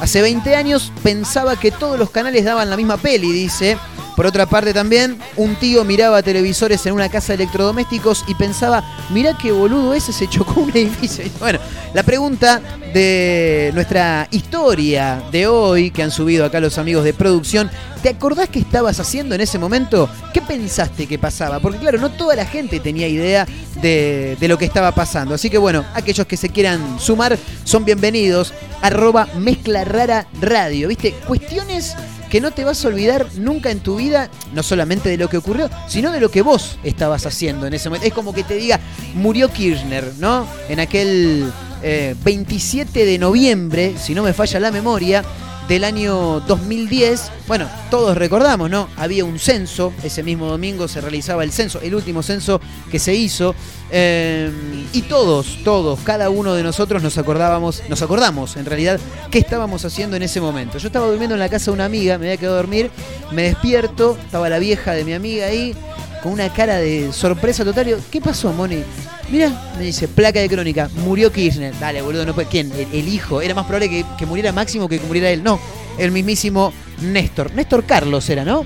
hace 0.01 0.21
20 0.21 0.55
años 0.55 0.91
pensaba 1.03 1.55
que 1.55 1.71
todos 1.71 1.97
los 1.97 2.09
canales 2.09 2.45
daban 2.45 2.69
la 2.69 2.77
misma 2.77 2.97
peli, 2.97 3.31
dice, 3.31 3.77
Por 4.19 4.25
otra 4.25 4.45
parte 4.45 4.73
también, 4.73 5.17
un 5.37 5.55
tío 5.55 5.85
miraba 5.85 6.21
televisores 6.21 6.85
en 6.85 6.91
una 6.91 7.07
casa 7.07 7.27
de 7.27 7.43
electrodomésticos 7.43 8.25
y 8.27 8.35
pensaba, 8.35 8.83
mirá 9.11 9.37
qué 9.37 9.53
boludo 9.53 9.93
ese 9.93 10.11
se 10.11 10.27
chocó 10.27 10.59
un 10.59 10.71
edificio. 10.71 11.23
Bueno, 11.39 11.57
la 11.93 12.03
pregunta 12.03 12.61
de 12.93 13.71
nuestra 13.73 14.27
historia 14.31 15.23
de 15.31 15.47
hoy, 15.47 15.91
que 15.91 16.03
han 16.03 16.11
subido 16.11 16.43
acá 16.43 16.59
los 16.59 16.77
amigos 16.77 17.05
de 17.05 17.13
producción, 17.13 17.71
¿te 18.03 18.09
acordás 18.09 18.49
qué 18.49 18.59
estabas 18.59 18.99
haciendo 18.99 19.35
en 19.35 19.39
ese 19.39 19.57
momento? 19.57 20.09
¿Qué 20.33 20.41
pensaste 20.41 21.07
que 21.07 21.17
pasaba? 21.17 21.61
Porque 21.61 21.79
claro, 21.79 21.97
no 21.97 22.11
toda 22.11 22.35
la 22.35 22.45
gente 22.45 22.81
tenía 22.81 23.07
idea 23.07 23.47
de, 23.81 24.35
de 24.37 24.47
lo 24.49 24.57
que 24.57 24.65
estaba 24.65 24.91
pasando. 24.91 25.33
Así 25.33 25.49
que 25.49 25.57
bueno, 25.57 25.85
aquellos 25.93 26.27
que 26.27 26.35
se 26.35 26.49
quieran 26.49 26.99
sumar 26.99 27.39
son 27.63 27.85
bienvenidos. 27.85 28.53
Arroba 28.81 29.29
mezcla 29.37 29.85
rara 29.85 30.27
radio. 30.41 30.89
¿Viste? 30.89 31.13
Cuestiones 31.25 31.95
que 32.29 32.41
no 32.41 32.51
te 32.51 32.63
vas 32.63 32.83
a 32.83 32.87
olvidar 32.87 33.27
nunca 33.37 33.71
en 33.71 33.79
tu 33.79 33.97
vida, 33.97 34.29
no 34.53 34.63
solamente 34.63 35.09
de 35.09 35.17
lo 35.17 35.29
que 35.29 35.37
ocurrió, 35.37 35.69
sino 35.87 36.11
de 36.11 36.19
lo 36.19 36.29
que 36.29 36.41
vos 36.41 36.77
estabas 36.83 37.25
haciendo 37.25 37.65
en 37.65 37.73
ese 37.73 37.89
momento. 37.89 38.07
Es 38.07 38.13
como 38.13 38.33
que 38.33 38.43
te 38.43 38.55
diga, 38.55 38.79
murió 39.15 39.51
Kirchner, 39.51 40.13
¿no? 40.19 40.47
En 40.69 40.79
aquel 40.79 41.51
eh, 41.81 42.15
27 42.23 43.05
de 43.05 43.17
noviembre, 43.17 43.95
si 43.97 44.13
no 44.13 44.23
me 44.23 44.33
falla 44.33 44.59
la 44.59 44.71
memoria, 44.71 45.23
del 45.69 45.83
año 45.83 46.39
2010. 46.41 47.31
Bueno, 47.47 47.69
todos 47.91 48.17
recordamos, 48.17 48.71
¿no? 48.71 48.89
Había 48.97 49.23
un 49.23 49.37
censo, 49.37 49.93
ese 50.03 50.23
mismo 50.23 50.47
domingo 50.47 50.87
se 50.87 50.99
realizaba 50.99 51.43
el 51.43 51.51
censo, 51.51 51.79
el 51.81 51.93
último 51.93 52.23
censo 52.23 52.59
que 52.91 52.97
se 52.99 53.13
hizo. 53.13 53.55
eh, 53.91 54.51
y 54.91 55.03
todos, 55.03 55.63
todos, 55.63 55.99
cada 56.01 56.29
uno 56.29 56.53
de 56.55 56.63
nosotros 56.63 57.01
nos 57.03 57.17
acordábamos, 57.17 57.83
nos 57.89 58.01
acordamos 58.01 58.57
en 58.57 58.65
realidad 58.65 58.99
qué 59.31 59.39
estábamos 59.39 59.85
haciendo 59.85 60.15
en 60.15 60.23
ese 60.23 60.41
momento. 60.41 60.79
Yo 60.79 60.87
estaba 60.87 61.07
durmiendo 61.07 61.35
en 61.35 61.39
la 61.39 61.49
casa 61.49 61.65
de 61.65 61.75
una 61.75 61.85
amiga, 61.85 62.17
me 62.17 62.25
había 62.25 62.37
quedado 62.37 62.55
a 62.55 62.61
dormir, 62.61 62.89
me 63.31 63.43
despierto, 63.43 64.17
estaba 64.23 64.49
la 64.49 64.57
vieja 64.59 64.93
de 64.93 65.05
mi 65.05 65.13
amiga 65.13 65.45
ahí, 65.45 65.75
con 66.21 66.31
una 66.31 66.51
cara 66.51 66.77
de 66.77 67.11
sorpresa 67.11 67.63
total. 67.63 67.97
¿Qué 68.11 68.21
pasó, 68.21 68.51
Moni? 68.53 68.83
Mira, 69.31 69.51
me 69.77 69.85
dice, 69.85 70.07
placa 70.07 70.39
de 70.39 70.49
crónica, 70.49 70.89
murió 71.05 71.31
Kirchner. 71.31 71.77
Dale, 71.79 72.01
boludo, 72.01 72.25
no 72.25 72.33
puede. 72.33 72.47
¿Quién? 72.47 72.71
El, 72.71 72.87
el 72.93 73.07
hijo. 73.07 73.41
Era 73.41 73.53
más 73.53 73.65
probable 73.65 73.89
que, 73.89 74.05
que 74.17 74.25
muriera 74.25 74.51
Máximo 74.51 74.89
que 74.89 74.99
que 74.99 75.05
muriera 75.05 75.29
él. 75.29 75.43
No, 75.43 75.59
el 75.97 76.11
mismísimo 76.11 76.73
Néstor. 77.01 77.53
Néstor 77.53 77.85
Carlos 77.85 78.29
era, 78.29 78.43
¿no? 78.43 78.65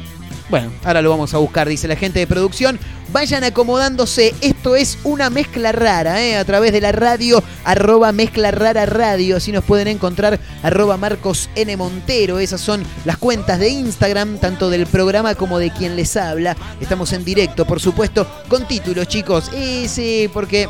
Bueno, 0.53 0.71
ahora 0.83 1.01
lo 1.01 1.09
vamos 1.09 1.33
a 1.33 1.39
buscar, 1.39 1.67
dice 1.67 1.87
la 1.87 1.95
gente 1.95 2.19
de 2.19 2.27
producción. 2.27 2.77
Vayan 3.11 3.43
acomodándose, 3.43 4.35
esto 4.39 4.75
es 4.75 4.99
una 5.03 5.31
mezcla 5.31 5.71
rara, 5.71 6.23
¿eh? 6.23 6.37
a 6.37 6.45
través 6.45 6.71
de 6.71 6.79
la 6.79 6.91
radio, 6.91 7.43
arroba 7.63 8.11
mezcla 8.11 8.51
rara 8.51 8.85
radio, 8.85 9.37
así 9.37 9.51
nos 9.51 9.63
pueden 9.63 9.87
encontrar, 9.87 10.39
arroba 10.61 10.95
Marcos 10.95 11.49
N. 11.55 11.75
Montero, 11.75 12.37
esas 12.37 12.61
son 12.61 12.83
las 13.03 13.17
cuentas 13.17 13.57
de 13.57 13.69
Instagram, 13.69 14.37
tanto 14.37 14.69
del 14.69 14.85
programa 14.85 15.33
como 15.33 15.57
de 15.57 15.71
quien 15.71 15.95
les 15.95 16.15
habla. 16.17 16.55
Estamos 16.79 17.13
en 17.13 17.25
directo, 17.25 17.65
por 17.65 17.79
supuesto, 17.79 18.27
con 18.47 18.67
títulos, 18.67 19.07
chicos. 19.07 19.49
Y 19.55 19.87
sí, 19.87 20.29
porque 20.31 20.69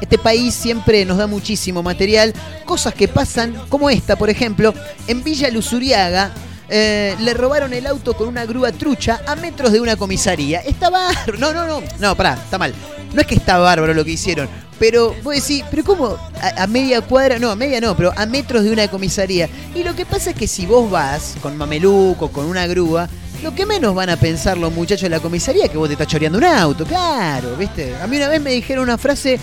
este 0.00 0.16
país 0.16 0.54
siempre 0.54 1.04
nos 1.04 1.18
da 1.18 1.26
muchísimo 1.26 1.82
material, 1.82 2.32
cosas 2.64 2.94
que 2.94 3.06
pasan, 3.06 3.54
como 3.68 3.90
esta, 3.90 4.16
por 4.16 4.30
ejemplo, 4.30 4.72
en 5.06 5.22
Villa 5.22 5.50
Luzuriaga. 5.50 6.32
Eh, 6.68 7.16
le 7.20 7.34
robaron 7.34 7.72
el 7.72 7.86
auto 7.86 8.14
con 8.14 8.28
una 8.28 8.44
grúa 8.46 8.72
trucha 8.72 9.20
a 9.26 9.36
metros 9.36 9.72
de 9.72 9.80
una 9.80 9.96
comisaría. 9.96 10.60
Está 10.60 10.90
bárbaro. 10.90 11.38
No, 11.38 11.52
no, 11.52 11.66
no. 11.66 11.82
No, 11.98 12.16
pará, 12.16 12.34
está 12.34 12.58
mal. 12.58 12.74
No 13.12 13.20
es 13.20 13.26
que 13.26 13.34
está 13.34 13.58
bárbaro 13.58 13.94
lo 13.94 14.04
que 14.04 14.12
hicieron. 14.12 14.48
Pero 14.78 15.14
vos 15.22 15.34
decís, 15.34 15.64
¿pero 15.70 15.84
cómo? 15.84 16.18
A, 16.40 16.64
a 16.64 16.66
media 16.66 17.00
cuadra, 17.00 17.38
no, 17.38 17.50
a 17.50 17.56
media 17.56 17.80
no, 17.80 17.96
pero 17.96 18.12
a 18.16 18.26
metros 18.26 18.64
de 18.64 18.72
una 18.72 18.88
comisaría. 18.88 19.48
Y 19.74 19.84
lo 19.84 19.94
que 19.94 20.04
pasa 20.04 20.30
es 20.30 20.36
que 20.36 20.48
si 20.48 20.66
vos 20.66 20.90
vas 20.90 21.36
con 21.40 21.56
mameluco, 21.56 22.30
con 22.32 22.46
una 22.46 22.66
grúa, 22.66 23.08
lo 23.44 23.54
que 23.54 23.66
menos 23.66 23.94
van 23.94 24.10
a 24.10 24.16
pensar 24.16 24.56
los 24.56 24.72
muchachos 24.72 25.02
de 25.02 25.10
la 25.10 25.20
comisaría 25.20 25.66
es 25.66 25.70
que 25.70 25.76
vos 25.76 25.86
te 25.88 25.92
estás 25.92 26.08
choreando 26.08 26.38
un 26.38 26.44
auto, 26.44 26.84
claro, 26.86 27.54
¿viste? 27.56 27.94
A 28.02 28.06
mí 28.06 28.16
una 28.16 28.28
vez 28.28 28.40
me 28.40 28.50
dijeron 28.50 28.84
una 28.84 28.96
frase 28.96 29.38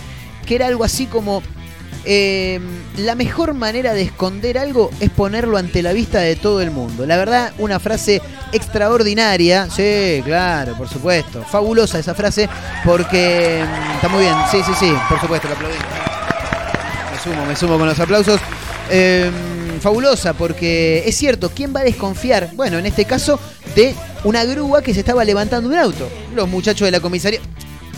que 0.45 0.55
era 0.55 0.67
algo 0.67 0.83
así 0.83 1.05
como, 1.05 1.43
eh, 2.05 2.59
la 2.97 3.15
mejor 3.15 3.53
manera 3.53 3.93
de 3.93 4.01
esconder 4.01 4.57
algo 4.57 4.89
es 4.99 5.09
ponerlo 5.09 5.57
ante 5.57 5.81
la 5.81 5.93
vista 5.93 6.19
de 6.19 6.35
todo 6.35 6.61
el 6.61 6.71
mundo. 6.71 7.05
La 7.05 7.17
verdad, 7.17 7.53
una 7.57 7.79
frase 7.79 8.21
extraordinaria, 8.51 9.69
sí, 9.69 10.21
claro, 10.25 10.75
por 10.77 10.87
supuesto, 10.87 11.43
fabulosa 11.43 11.99
esa 11.99 12.15
frase, 12.15 12.49
porque 12.83 13.63
mm, 13.63 13.91
está 13.95 14.09
muy 14.09 14.21
bien, 14.21 14.35
sí, 14.51 14.57
sí, 14.65 14.71
sí, 14.79 14.93
por 15.09 15.19
supuesto, 15.19 15.47
lo 15.47 15.55
aplaudimos. 15.55 15.85
Me 17.11 17.19
sumo, 17.19 17.45
me 17.45 17.55
sumo 17.55 17.77
con 17.77 17.87
los 17.87 17.99
aplausos. 17.99 18.39
Eh, 18.89 19.31
fabulosa, 19.81 20.33
porque 20.33 21.03
es 21.05 21.17
cierto, 21.17 21.49
¿quién 21.49 21.73
va 21.75 21.81
a 21.81 21.83
desconfiar? 21.83 22.51
Bueno, 22.55 22.77
en 22.77 22.85
este 22.85 23.05
caso, 23.05 23.39
de 23.75 23.95
una 24.23 24.45
grúa 24.45 24.81
que 24.81 24.93
se 24.93 24.99
estaba 25.01 25.25
levantando 25.25 25.69
un 25.69 25.75
auto. 25.75 26.07
Los 26.35 26.47
muchachos 26.47 26.85
de 26.85 26.91
la 26.91 26.99
comisaría, 26.99 27.39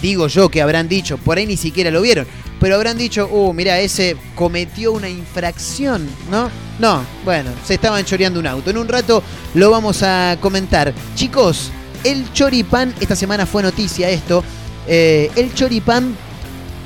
digo 0.03 0.27
yo 0.27 0.49
que 0.49 0.61
habrán 0.61 0.89
dicho, 0.89 1.17
por 1.17 1.37
ahí 1.37 1.45
ni 1.45 1.55
siquiera 1.55 1.89
lo 1.89 2.01
vieron, 2.01 2.27
pero 2.59 2.75
habrán 2.75 2.97
dicho, 2.97 3.29
uh, 3.31 3.53
mira, 3.53 3.79
ese 3.79 4.17
cometió 4.35 4.91
una 4.91 5.07
infracción, 5.07 6.05
¿no? 6.29 6.51
No, 6.77 7.05
bueno, 7.23 7.51
se 7.65 7.75
estaban 7.75 8.03
choreando 8.03 8.37
un 8.39 8.47
auto. 8.47 8.69
En 8.69 8.77
un 8.77 8.87
rato 8.89 9.23
lo 9.53 9.71
vamos 9.71 10.03
a 10.03 10.37
comentar. 10.41 10.93
Chicos, 11.15 11.71
el 12.03 12.31
choripán, 12.33 12.93
esta 12.99 13.15
semana 13.15 13.45
fue 13.45 13.63
noticia 13.63 14.09
esto, 14.09 14.43
eh, 14.87 15.31
el 15.37 15.53
choripán 15.53 16.13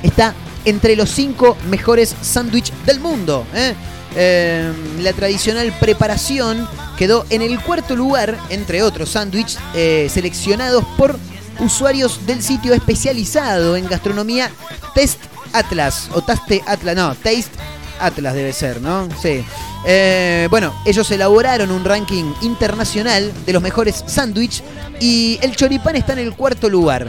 está 0.04 0.32
entre 0.64 0.94
los 0.94 1.10
cinco 1.10 1.56
mejores 1.68 2.14
sándwiches 2.22 2.74
del 2.86 3.00
mundo. 3.00 3.44
¿eh? 3.52 3.74
Eh, 4.14 4.72
la 5.00 5.12
tradicional 5.12 5.72
preparación 5.80 6.68
quedó 6.96 7.26
en 7.30 7.42
el 7.42 7.60
cuarto 7.60 7.96
lugar, 7.96 8.38
entre 8.50 8.84
otros 8.84 9.10
sándwiches 9.10 9.58
seleccionados 10.12 10.84
por 10.96 11.18
usuarios 11.58 12.26
del 12.26 12.42
sitio 12.42 12.74
especializado 12.74 13.76
en 13.76 13.86
gastronomía 13.86 14.50
Test 14.94 15.18
Atlas, 15.52 16.10
o 16.14 16.22
Taste 16.22 16.62
Atlas, 16.66 16.96
no, 16.96 17.14
Taste 17.14 17.50
Atlas 18.00 18.34
debe 18.34 18.52
ser, 18.52 18.80
¿no? 18.80 19.08
Sí. 19.20 19.44
Eh, 19.86 20.48
bueno, 20.50 20.74
ellos 20.84 21.10
elaboraron 21.10 21.70
un 21.70 21.84
ranking 21.84 22.32
internacional 22.42 23.32
de 23.46 23.52
los 23.52 23.62
mejores 23.62 24.04
sándwiches 24.06 24.62
y 25.00 25.38
el 25.42 25.54
choripán 25.56 25.96
está 25.96 26.12
en 26.14 26.20
el 26.20 26.34
cuarto 26.34 26.68
lugar. 26.68 27.08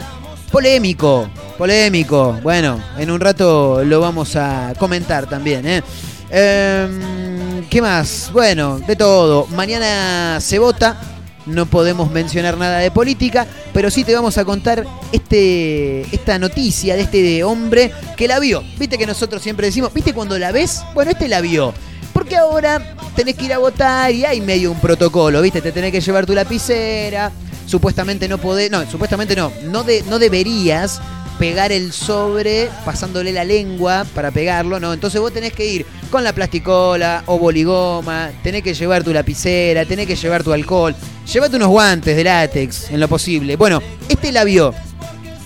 Polémico, 0.50 1.28
polémico. 1.58 2.38
Bueno, 2.42 2.82
en 2.98 3.10
un 3.10 3.20
rato 3.20 3.84
lo 3.84 4.00
vamos 4.00 4.34
a 4.36 4.72
comentar 4.78 5.28
también, 5.28 5.66
¿eh? 5.66 5.82
Em, 6.30 7.64
¿Qué 7.68 7.80
más? 7.80 8.30
Bueno, 8.32 8.78
de 8.80 8.96
todo. 8.96 9.46
Mañana 9.48 10.40
se 10.40 10.58
vota. 10.58 11.19
No 11.46 11.66
podemos 11.66 12.10
mencionar 12.10 12.58
nada 12.58 12.78
de 12.78 12.90
política, 12.90 13.46
pero 13.72 13.90
sí 13.90 14.04
te 14.04 14.14
vamos 14.14 14.36
a 14.38 14.44
contar 14.44 14.86
este, 15.12 16.02
esta 16.14 16.38
noticia 16.38 16.96
de 16.96 17.02
este 17.02 17.44
hombre 17.44 17.92
que 18.16 18.28
la 18.28 18.38
vio. 18.38 18.62
Viste 18.78 18.98
que 18.98 19.06
nosotros 19.06 19.42
siempre 19.42 19.66
decimos, 19.66 19.92
¿viste 19.92 20.12
cuando 20.12 20.38
la 20.38 20.52
ves? 20.52 20.82
Bueno, 20.94 21.10
este 21.10 21.28
la 21.28 21.40
vio. 21.40 21.72
Porque 22.12 22.36
ahora 22.36 22.94
tenés 23.14 23.36
que 23.36 23.46
ir 23.46 23.52
a 23.52 23.58
votar 23.58 24.12
y 24.12 24.24
hay 24.24 24.40
medio 24.40 24.70
un 24.70 24.80
protocolo, 24.80 25.40
¿viste? 25.40 25.62
Te 25.62 25.72
tenés 25.72 25.92
que 25.92 26.00
llevar 26.00 26.26
tu 26.26 26.34
lapicera. 26.34 27.32
Supuestamente 27.66 28.28
no 28.28 28.38
podés, 28.38 28.70
no, 28.70 28.88
supuestamente 28.90 29.36
no, 29.36 29.52
no, 29.64 29.84
de, 29.84 30.02
no 30.08 30.18
deberías 30.18 31.00
pegar 31.40 31.72
el 31.72 31.90
sobre 31.90 32.68
pasándole 32.84 33.32
la 33.32 33.44
lengua 33.44 34.04
para 34.14 34.30
pegarlo, 34.30 34.78
¿no? 34.78 34.92
Entonces 34.92 35.22
vos 35.22 35.32
tenés 35.32 35.54
que 35.54 35.64
ir 35.64 35.86
con 36.10 36.22
la 36.22 36.34
plasticola 36.34 37.22
o 37.24 37.38
boligoma, 37.38 38.30
tenés 38.42 38.62
que 38.62 38.74
llevar 38.74 39.02
tu 39.02 39.10
lapicera, 39.10 39.86
tenés 39.86 40.06
que 40.06 40.16
llevar 40.16 40.44
tu 40.44 40.52
alcohol, 40.52 40.94
llévate 41.32 41.56
unos 41.56 41.68
guantes 41.68 42.14
de 42.14 42.24
látex 42.24 42.90
en 42.90 43.00
lo 43.00 43.08
posible. 43.08 43.56
Bueno, 43.56 43.80
este 44.06 44.32
la 44.32 44.44
vio. 44.44 44.74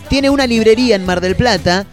Tiene 0.09 0.31
una 0.31 0.49
librería 0.49 0.97
en 0.97 1.07
Mar 1.07 1.21
del 1.21 1.37
Plata 1.37 1.87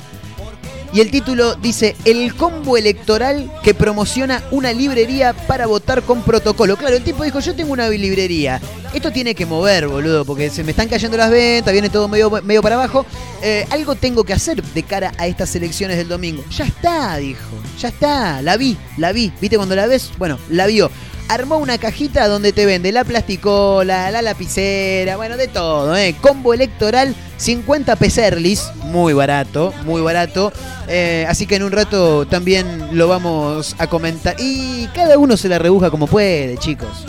y 0.94 1.00
el 1.00 1.12
título 1.12 1.56
dice 1.56 1.96
El 2.06 2.36
combo 2.36 2.78
electoral 2.78 3.52
que 3.64 3.74
promociona 3.74 4.44
una 4.52 4.74
librería 4.74 5.34
para 5.34 5.66
votar 5.68 6.04
con 6.04 6.22
protocolo. 6.22 6.76
Claro, 6.78 6.96
el 6.96 7.04
tipo 7.04 7.24
dijo, 7.24 7.40
yo 7.40 7.56
tengo 7.56 7.72
una 7.72 7.88
librería. 7.90 8.60
Esto 8.94 9.12
tiene 9.12 9.34
que 9.34 9.46
mover, 9.46 9.88
boludo, 9.88 10.26
porque 10.26 10.50
se 10.50 10.64
me 10.64 10.72
están 10.72 10.90
cayendo 10.90 11.16
las 11.16 11.32
ventas, 11.32 11.72
viene 11.72 11.90
todo 11.90 12.08
medio, 12.08 12.30
medio 12.44 12.62
para 12.62 12.76
abajo. 12.76 13.06
Eh, 13.42 13.66
algo 13.70 13.96
tengo 13.96 14.24
que 14.24 14.34
hacer 14.34 14.62
de 14.62 14.84
cara 14.84 15.14
a 15.18 15.28
estas 15.28 15.56
elecciones 15.56 15.98
del 15.98 16.10
domingo. 16.10 16.44
Ya 16.52 16.66
está, 16.66 17.18
dijo. 17.18 17.40
Ya 17.80 17.88
está. 17.88 18.42
La 18.42 18.58
vi, 18.58 18.78
la 18.98 19.14
vi. 19.14 19.32
¿Viste 19.40 19.56
cuando 19.56 19.76
la 19.76 19.88
ves? 19.88 20.12
Bueno, 20.18 20.38
la 20.50 20.68
vio. 20.68 20.92
Armó 21.32 21.60
una 21.60 21.78
cajita 21.78 22.28
donde 22.28 22.52
te 22.52 22.66
vende 22.66 22.92
la 22.92 23.06
plasticola, 23.06 24.12
la 24.12 24.22
lapicera, 24.22 25.16
bueno, 25.16 25.38
de 25.38 25.48
todo, 25.48 25.96
¿eh? 25.96 26.14
Combo 26.20 26.54
electoral, 26.54 27.16
50 27.38 27.96
peserlis, 27.96 28.70
muy 28.84 29.14
barato, 29.14 29.74
muy 29.86 30.02
barato. 30.02 30.52
Eh, 30.90 31.26
así 31.30 31.48
que 31.48 31.56
en 31.56 31.64
un 31.64 31.72
rato 31.72 32.26
también 32.28 32.90
lo 32.92 33.08
vamos 33.08 33.78
a 33.78 33.88
comentar. 33.88 34.36
Y 34.40 34.88
cada 34.88 35.18
uno 35.18 35.38
se 35.38 35.48
la 35.48 35.58
rebuja 35.58 35.90
como 35.90 36.06
puede, 36.06 36.58
chicos. 36.58 37.06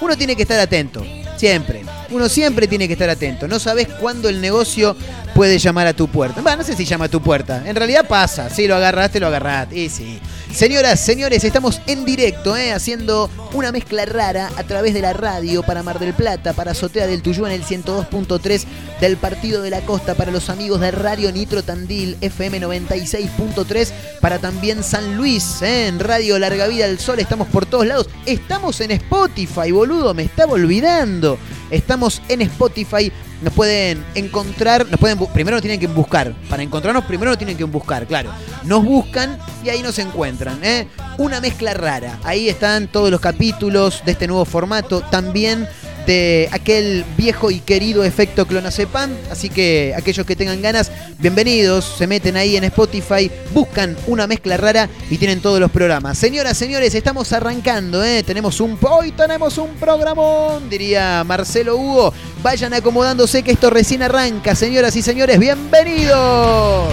Uno 0.00 0.16
tiene 0.16 0.36
que 0.36 0.42
estar 0.42 0.60
atento, 0.60 1.04
siempre. 1.36 1.82
Uno 2.14 2.28
siempre 2.28 2.68
tiene 2.68 2.86
que 2.86 2.92
estar 2.92 3.10
atento. 3.10 3.48
No 3.48 3.58
sabes 3.58 3.88
cuándo 3.88 4.28
el 4.28 4.40
negocio 4.40 4.96
puede 5.34 5.58
llamar 5.58 5.88
a 5.88 5.94
tu 5.94 6.06
puerta. 6.06 6.42
Bueno, 6.42 6.58
no 6.58 6.62
sé 6.62 6.76
si 6.76 6.84
llama 6.84 7.06
a 7.06 7.08
tu 7.08 7.20
puerta. 7.20 7.64
En 7.66 7.74
realidad 7.74 8.06
pasa. 8.06 8.48
Si 8.48 8.68
lo 8.68 8.76
agarraste, 8.76 9.18
lo 9.18 9.26
agarraste. 9.26 9.76
Y 9.76 9.88
sí. 9.88 10.20
Señoras, 10.54 11.00
señores, 11.00 11.42
estamos 11.42 11.80
en 11.88 12.04
directo, 12.04 12.56
¿eh? 12.56 12.70
haciendo 12.70 13.28
una 13.54 13.72
mezcla 13.72 14.04
rara 14.04 14.52
a 14.56 14.62
través 14.62 14.94
de 14.94 15.00
la 15.00 15.12
radio 15.12 15.64
para 15.64 15.82
Mar 15.82 15.98
del 15.98 16.14
Plata, 16.14 16.52
para 16.52 16.70
Azotea 16.70 17.08
del 17.08 17.22
Tuyú 17.22 17.44
en 17.46 17.50
el 17.50 17.64
102.3 17.64 18.64
del 19.00 19.16
Partido 19.16 19.62
de 19.62 19.70
la 19.70 19.80
Costa, 19.80 20.14
para 20.14 20.30
los 20.30 20.50
amigos 20.50 20.80
de 20.80 20.92
Radio 20.92 21.32
Nitro 21.32 21.64
Tandil, 21.64 22.16
FM 22.20 22.60
96.3, 22.60 23.90
para 24.20 24.38
también 24.38 24.84
San 24.84 25.16
Luis, 25.16 25.60
¿eh? 25.62 25.88
en 25.88 25.98
Radio 25.98 26.38
Larga 26.38 26.68
Vida 26.68 26.86
del 26.86 27.00
Sol, 27.00 27.18
estamos 27.18 27.48
por 27.48 27.66
todos 27.66 27.88
lados. 27.88 28.08
Estamos 28.24 28.80
en 28.80 28.92
Spotify, 28.92 29.72
boludo, 29.72 30.14
me 30.14 30.22
estaba 30.22 30.52
olvidando. 30.52 31.36
Estamos 31.74 32.22
en 32.28 32.40
Spotify 32.42 33.10
nos 33.42 33.52
pueden 33.52 34.02
encontrar, 34.14 34.88
nos 34.88 34.98
pueden 35.00 35.18
primero 35.18 35.56
nos 35.56 35.62
tienen 35.62 35.80
que 35.80 35.88
buscar. 35.88 36.32
Para 36.48 36.62
encontrarnos 36.62 37.04
primero 37.04 37.30
nos 37.32 37.38
tienen 37.38 37.56
que 37.56 37.64
buscar, 37.64 38.06
claro. 38.06 38.30
Nos 38.62 38.84
buscan 38.84 39.38
y 39.64 39.70
ahí 39.70 39.82
nos 39.82 39.98
encuentran. 39.98 40.62
¿eh? 40.62 40.86
Una 41.18 41.40
mezcla 41.40 41.74
rara. 41.74 42.18
Ahí 42.22 42.48
están 42.48 42.86
todos 42.86 43.10
los 43.10 43.20
capítulos 43.20 44.02
de 44.06 44.12
este 44.12 44.28
nuevo 44.28 44.44
formato. 44.44 45.00
También 45.02 45.68
de 46.06 46.48
aquel 46.52 47.04
viejo 47.16 47.50
y 47.50 47.60
querido 47.60 48.04
efecto 48.04 48.46
clonazepam. 48.46 49.10
Así 49.30 49.48
que 49.48 49.94
aquellos 49.96 50.26
que 50.26 50.36
tengan 50.36 50.60
ganas, 50.62 50.90
bienvenidos. 51.18 51.94
Se 51.98 52.06
meten 52.06 52.36
ahí 52.36 52.56
en 52.56 52.64
Spotify, 52.64 53.30
buscan 53.52 53.96
una 54.06 54.26
mezcla 54.26 54.56
rara 54.56 54.88
y 55.10 55.18
tienen 55.18 55.40
todos 55.40 55.60
los 55.60 55.70
programas. 55.70 56.18
Señoras, 56.18 56.56
señores, 56.56 56.94
estamos 56.94 57.32
arrancando. 57.32 58.04
¿eh? 58.04 58.22
Tenemos 58.22 58.60
un 58.60 58.78
hoy 58.82 59.12
tenemos 59.12 59.58
un 59.58 59.70
programón, 59.74 60.68
diría 60.68 61.24
Marcelo 61.24 61.76
Hugo. 61.76 62.12
Vayan 62.42 62.74
acomodándose 62.74 63.42
que 63.42 63.52
esto 63.52 63.70
recién 63.70 64.02
arranca. 64.02 64.54
Señoras 64.54 64.94
y 64.96 65.02
señores, 65.02 65.38
bienvenidos. 65.38 66.92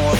Con 0.00 0.16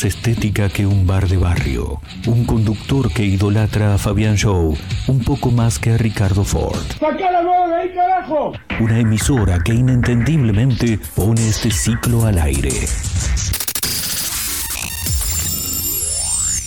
menos 0.00 0.04
estética 0.04 0.68
que 0.68 0.86
un 0.86 1.06
bar 1.06 1.28
de 1.28 1.36
barrio. 1.36 2.00
Un 2.26 2.44
conductor 2.44 3.12
que 3.12 3.24
idolatra 3.24 3.94
a 3.94 3.98
Fabián 3.98 4.36
Show 4.36 4.76
un 5.08 5.20
poco 5.20 5.50
más 5.50 5.78
que 5.78 5.92
a 5.92 5.98
Ricardo 5.98 6.44
Ford. 6.44 6.78
ahí, 7.02 7.94
carajo! 7.94 8.52
Una 8.80 8.98
emisora 8.98 9.58
que 9.62 9.74
inentendiblemente 9.74 10.98
pone 11.14 11.48
este 11.48 11.70
ciclo 11.70 12.24
al 12.26 12.38
aire. 12.38 12.72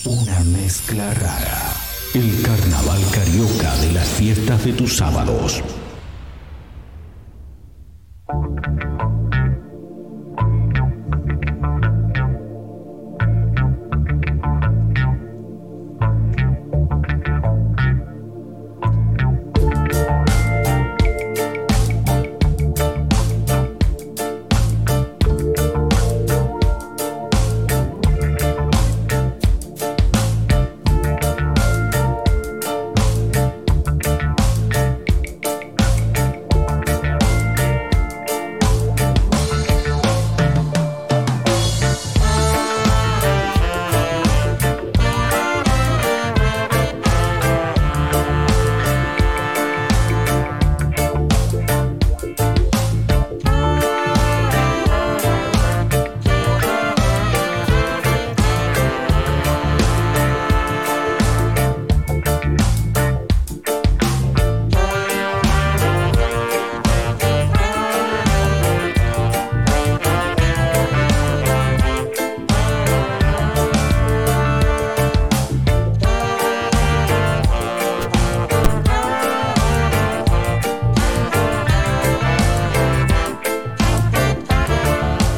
Una 0.04 0.40
mezcla 0.40 1.14
rara. 1.14 1.72
El 2.14 2.42
carnaval 2.42 3.00
carioca 3.12 3.74
de 3.78 3.92
las 3.92 4.08
fiestas 4.08 4.64
de 4.64 4.72
tus 4.72 4.96
sábados. 4.96 5.62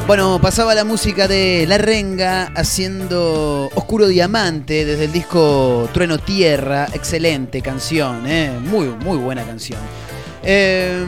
Bueno, 0.07 0.39
pasaba 0.41 0.73
la 0.73 0.85
música 0.85 1.27
de 1.27 1.65
La 1.67 1.77
Renga 1.77 2.45
haciendo 2.55 3.69
Oscuro 3.75 4.07
Diamante 4.07 4.85
desde 4.85 5.03
el 5.03 5.11
disco 5.11 5.89
Trueno 5.93 6.17
Tierra. 6.17 6.87
Excelente 6.93 7.61
canción, 7.61 8.25
¿eh? 8.25 8.57
muy, 8.57 8.85
muy 8.87 9.17
buena 9.17 9.43
canción. 9.43 9.81
Eh, 10.43 11.05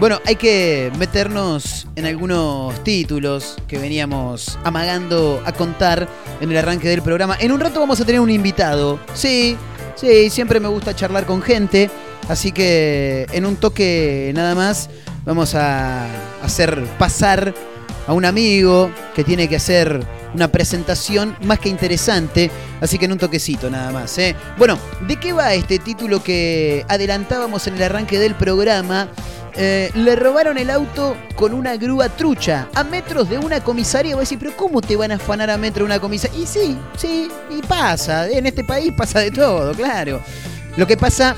bueno, 0.00 0.18
hay 0.24 0.36
que 0.36 0.90
meternos 0.98 1.86
en 1.94 2.06
algunos 2.06 2.82
títulos 2.84 3.56
que 3.68 3.76
veníamos 3.76 4.58
amagando 4.64 5.42
a 5.44 5.52
contar 5.52 6.08
en 6.40 6.50
el 6.50 6.56
arranque 6.56 6.88
del 6.88 7.02
programa. 7.02 7.36
En 7.38 7.52
un 7.52 7.60
rato 7.60 7.80
vamos 7.80 8.00
a 8.00 8.06
tener 8.06 8.22
un 8.22 8.30
invitado. 8.30 8.98
Sí, 9.12 9.58
sí, 9.94 10.30
siempre 10.30 10.58
me 10.58 10.68
gusta 10.68 10.96
charlar 10.96 11.26
con 11.26 11.42
gente. 11.42 11.90
Así 12.30 12.52
que 12.52 13.26
en 13.30 13.44
un 13.44 13.56
toque 13.56 14.32
nada 14.34 14.54
más 14.54 14.88
vamos 15.26 15.54
a 15.54 16.06
hacer 16.42 16.82
pasar 16.98 17.54
a 18.08 18.14
un 18.14 18.24
amigo 18.24 18.90
que 19.14 19.22
tiene 19.22 19.48
que 19.48 19.56
hacer 19.56 20.04
una 20.34 20.48
presentación 20.48 21.36
más 21.42 21.58
que 21.58 21.68
interesante, 21.68 22.50
así 22.80 22.98
que 22.98 23.04
en 23.04 23.12
un 23.12 23.18
toquecito 23.18 23.68
nada 23.68 23.92
más. 23.92 24.16
¿eh? 24.18 24.34
Bueno, 24.56 24.78
¿de 25.06 25.16
qué 25.16 25.34
va 25.34 25.52
este 25.52 25.78
título 25.78 26.22
que 26.22 26.86
adelantábamos 26.88 27.66
en 27.66 27.74
el 27.74 27.82
arranque 27.82 28.18
del 28.18 28.34
programa? 28.34 29.08
Eh, 29.54 29.90
le 29.94 30.16
robaron 30.16 30.56
el 30.56 30.70
auto 30.70 31.16
con 31.34 31.52
una 31.52 31.76
grúa 31.76 32.08
trucha 32.08 32.68
a 32.74 32.82
metros 32.82 33.28
de 33.28 33.38
una 33.38 33.62
comisaría. 33.62 34.14
Voy 34.14 34.20
a 34.20 34.24
decir, 34.24 34.38
pero 34.38 34.56
¿cómo 34.56 34.80
te 34.80 34.96
van 34.96 35.12
a 35.12 35.16
afanar 35.16 35.50
a 35.50 35.58
metros 35.58 35.86
de 35.86 35.94
una 35.94 36.00
comisaría? 36.00 36.40
Y 36.40 36.46
sí, 36.46 36.78
sí, 36.96 37.28
y 37.50 37.60
pasa. 37.62 38.26
En 38.30 38.46
este 38.46 38.64
país 38.64 38.92
pasa 38.96 39.20
de 39.20 39.30
todo, 39.30 39.74
claro. 39.74 40.22
Lo 40.76 40.86
que 40.86 40.96
pasa 40.96 41.36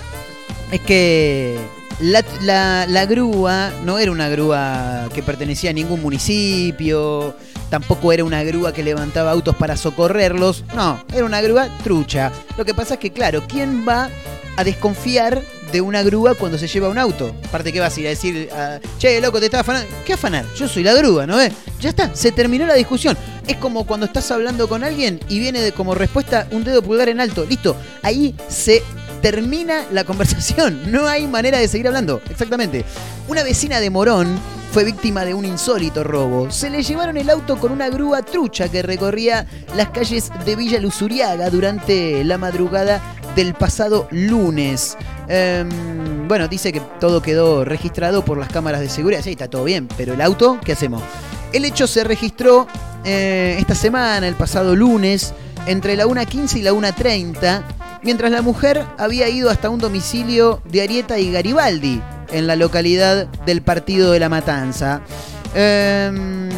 es 0.70 0.80
que 0.82 1.58
la, 2.00 2.24
la- 2.42 2.86
la 2.86 3.06
grúa 3.06 3.70
no 3.84 3.98
era 3.98 4.10
una 4.10 4.28
grúa 4.28 5.08
que 5.14 5.22
pertenecía 5.22 5.70
a 5.70 5.72
ningún 5.72 6.00
municipio, 6.02 7.34
tampoco 7.68 8.12
era 8.12 8.24
una 8.24 8.42
grúa 8.42 8.72
que 8.72 8.82
levantaba 8.82 9.30
autos 9.30 9.54
para 9.56 9.76
socorrerlos, 9.76 10.64
no, 10.74 11.02
era 11.14 11.24
una 11.24 11.40
grúa 11.40 11.68
trucha. 11.84 12.32
Lo 12.56 12.64
que 12.64 12.74
pasa 12.74 12.94
es 12.94 13.00
que, 13.00 13.12
claro, 13.12 13.42
¿quién 13.48 13.84
va 13.88 14.08
a 14.56 14.64
desconfiar 14.64 15.42
de 15.72 15.80
una 15.80 16.02
grúa 16.02 16.34
cuando 16.34 16.58
se 16.58 16.66
lleva 16.66 16.88
un 16.88 16.98
auto? 16.98 17.34
Aparte, 17.48 17.72
¿qué 17.72 17.80
vas 17.80 17.96
a 17.96 18.00
ir 18.00 18.06
a 18.06 18.10
decir? 18.10 18.48
ah, 18.52 18.78
che, 18.98 19.20
loco, 19.20 19.38
te 19.38 19.46
estás 19.46 19.60
afanando. 19.60 19.88
¿Qué 20.04 20.14
afanar? 20.14 20.44
Yo 20.56 20.66
soy 20.68 20.82
la 20.82 20.94
grúa, 20.94 21.26
¿no 21.26 21.36
ves? 21.36 21.52
Ya 21.80 21.90
está, 21.90 22.14
se 22.14 22.32
terminó 22.32 22.66
la 22.66 22.74
discusión. 22.74 23.16
Es 23.46 23.56
como 23.56 23.86
cuando 23.86 24.06
estás 24.06 24.30
hablando 24.30 24.68
con 24.68 24.84
alguien 24.84 25.18
y 25.28 25.38
viene 25.38 25.60
de, 25.60 25.72
como 25.72 25.94
respuesta 25.94 26.46
un 26.50 26.62
dedo 26.64 26.82
pulgar 26.82 27.08
en 27.08 27.20
alto. 27.20 27.44
Listo, 27.48 27.76
ahí 28.02 28.34
se 28.48 28.82
termina 29.20 29.84
la 29.90 30.04
conversación. 30.04 30.80
No 30.90 31.06
hay 31.06 31.26
manera 31.26 31.58
de 31.58 31.68
seguir 31.68 31.86
hablando. 31.86 32.20
Exactamente. 32.30 32.84
Una 33.28 33.42
vecina 33.42 33.80
de 33.80 33.90
Morón 33.90 34.38
fue 34.72 34.84
víctima 34.84 35.24
de 35.24 35.34
un 35.34 35.44
insólito 35.44 36.04
robo. 36.04 36.50
Se 36.50 36.70
le 36.70 36.82
llevaron 36.82 37.16
el 37.16 37.30
auto 37.30 37.58
con 37.58 37.72
una 37.72 37.88
grúa 37.88 38.22
trucha 38.22 38.68
que 38.68 38.82
recorría 38.82 39.46
las 39.76 39.90
calles 39.90 40.30
de 40.44 40.56
Villa 40.56 40.80
Luzuriaga 40.80 41.50
durante 41.50 42.24
la 42.24 42.38
madrugada 42.38 43.00
del 43.34 43.54
pasado 43.54 44.08
lunes. 44.10 44.96
Em, 45.28 46.28
bueno, 46.28 46.48
dice 46.48 46.72
que 46.72 46.80
todo 46.98 47.22
quedó 47.22 47.64
registrado 47.64 48.24
por 48.24 48.38
las 48.38 48.48
cámaras 48.48 48.80
de 48.80 48.88
seguridad. 48.88 49.22
Sí, 49.22 49.30
está 49.30 49.48
todo 49.48 49.64
bien, 49.64 49.88
pero 49.96 50.14
el 50.14 50.20
auto, 50.20 50.58
¿qué 50.64 50.72
hacemos? 50.72 51.02
El 51.52 51.64
hecho 51.64 51.86
se 51.86 52.04
registró 52.04 52.66
eh, 53.04 53.56
esta 53.58 53.74
semana, 53.74 54.26
el 54.28 54.34
pasado 54.34 54.76
lunes, 54.76 55.34
entre 55.66 55.96
la 55.96 56.06
1.15 56.06 56.58
y 56.58 56.62
la 56.62 56.72
1.30, 56.72 57.62
mientras 58.02 58.30
la 58.30 58.42
mujer 58.42 58.84
había 58.98 59.28
ido 59.28 59.50
hasta 59.50 59.70
un 59.70 59.78
domicilio 59.78 60.62
de 60.64 60.82
Arieta 60.82 61.18
y 61.18 61.32
Garibaldi, 61.32 62.00
en 62.32 62.46
la 62.46 62.56
localidad 62.56 63.26
del 63.44 63.62
Partido 63.62 64.12
de 64.12 64.20
la 64.20 64.28
Matanza. 64.28 65.00
Em, 65.54 66.48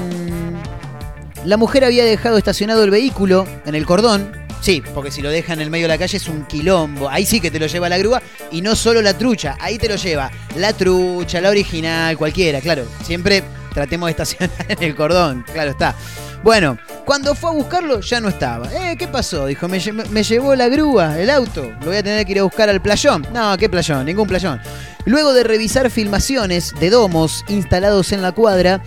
la 1.44 1.56
mujer 1.56 1.84
había 1.84 2.04
dejado 2.04 2.38
estacionado 2.38 2.84
el 2.84 2.90
vehículo 2.90 3.46
en 3.64 3.74
el 3.74 3.86
cordón. 3.86 4.30
Sí, 4.60 4.82
porque 4.94 5.10
si 5.10 5.22
lo 5.22 5.30
deja 5.30 5.54
en 5.54 5.60
el 5.60 5.70
medio 5.70 5.84
de 5.84 5.94
la 5.94 5.98
calle 5.98 6.16
es 6.16 6.28
un 6.28 6.44
quilombo. 6.44 7.08
Ahí 7.08 7.26
sí 7.26 7.40
que 7.40 7.50
te 7.50 7.58
lo 7.58 7.66
lleva 7.66 7.88
la 7.88 7.98
grúa 7.98 8.22
y 8.52 8.62
no 8.62 8.76
solo 8.76 9.02
la 9.02 9.18
trucha, 9.18 9.56
ahí 9.60 9.76
te 9.76 9.88
lo 9.88 9.96
lleva 9.96 10.30
la 10.56 10.72
trucha, 10.72 11.40
la 11.40 11.50
original, 11.50 12.16
cualquiera, 12.16 12.60
claro. 12.60 12.84
Siempre 13.02 13.42
tratemos 13.74 14.06
de 14.06 14.10
estacionar 14.12 14.50
en 14.68 14.82
el 14.82 14.94
cordón, 14.94 15.44
claro 15.52 15.72
está. 15.72 15.96
Bueno, 16.42 16.76
cuando 17.04 17.34
fue 17.36 17.50
a 17.50 17.52
buscarlo 17.52 18.00
ya 18.00 18.20
no 18.20 18.28
estaba. 18.28 18.66
Eh, 18.72 18.96
¿qué 18.98 19.06
pasó? 19.06 19.46
Dijo, 19.46 19.68
me, 19.68 19.78
lle- 19.78 20.08
me 20.08 20.22
llevó 20.24 20.54
la 20.56 20.68
grúa, 20.68 21.18
el 21.18 21.30
auto. 21.30 21.70
Lo 21.80 21.86
voy 21.86 21.96
a 21.96 22.02
tener 22.02 22.26
que 22.26 22.32
ir 22.32 22.38
a 22.40 22.42
buscar 22.42 22.68
al 22.68 22.82
playón. 22.82 23.26
No, 23.32 23.56
¿qué 23.58 23.68
playón? 23.68 24.06
Ningún 24.06 24.26
playón. 24.26 24.60
Luego 25.04 25.32
de 25.34 25.44
revisar 25.44 25.88
filmaciones 25.90 26.74
de 26.80 26.90
domos 26.90 27.44
instalados 27.48 28.10
en 28.12 28.22
la 28.22 28.32
cuadra, 28.32 28.82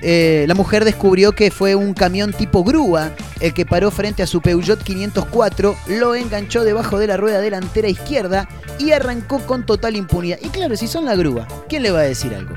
eh, 0.00 0.44
la 0.48 0.54
mujer 0.54 0.84
descubrió 0.84 1.32
que 1.32 1.50
fue 1.50 1.74
un 1.74 1.92
camión 1.94 2.32
tipo 2.32 2.64
grúa 2.64 3.10
el 3.40 3.52
que 3.52 3.66
paró 3.66 3.90
frente 3.90 4.22
a 4.22 4.26
su 4.26 4.40
Peugeot 4.40 4.82
504, 4.82 5.76
lo 5.88 6.14
enganchó 6.14 6.64
debajo 6.64 6.98
de 6.98 7.06
la 7.06 7.16
rueda 7.18 7.40
delantera 7.40 7.88
izquierda 7.88 8.48
y 8.78 8.92
arrancó 8.92 9.40
con 9.40 9.64
total 9.66 9.96
impunidad. 9.96 10.38
Y 10.42 10.48
claro, 10.48 10.76
si 10.76 10.88
son 10.88 11.04
la 11.04 11.16
grúa, 11.16 11.46
¿quién 11.68 11.82
le 11.82 11.90
va 11.90 12.00
a 12.00 12.04
decir 12.04 12.34
algo? 12.34 12.54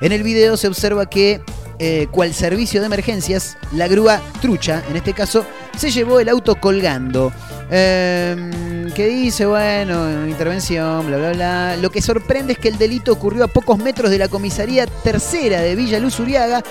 En 0.00 0.12
el 0.12 0.22
video 0.22 0.56
se 0.56 0.68
observa 0.68 1.06
que, 1.06 1.40
eh, 1.78 2.06
cual 2.10 2.34
servicio 2.34 2.80
de 2.80 2.86
emergencias, 2.86 3.56
la 3.72 3.88
grúa 3.88 4.20
trucha, 4.40 4.82
en 4.88 4.96
este 4.96 5.12
caso, 5.12 5.44
se 5.76 5.90
llevó 5.90 6.20
el 6.20 6.28
auto 6.28 6.56
colgando. 6.56 7.32
Eh, 7.70 8.90
que 8.94 9.08
dice, 9.08 9.46
bueno, 9.46 10.26
intervención, 10.26 11.06
bla, 11.06 11.16
bla, 11.16 11.32
bla. 11.32 11.76
Lo 11.76 11.90
que 11.90 12.00
sorprende 12.00 12.52
es 12.52 12.58
que 12.58 12.68
el 12.68 12.78
delito 12.78 13.12
ocurrió 13.12 13.44
a 13.44 13.48
pocos 13.48 13.78
metros 13.78 14.10
de 14.10 14.18
la 14.18 14.28
comisaría 14.28 14.86
tercera 14.86 15.60
de 15.60 15.74
Villa 15.74 15.98
Luz 15.98 16.20
Uriaga 16.20 16.62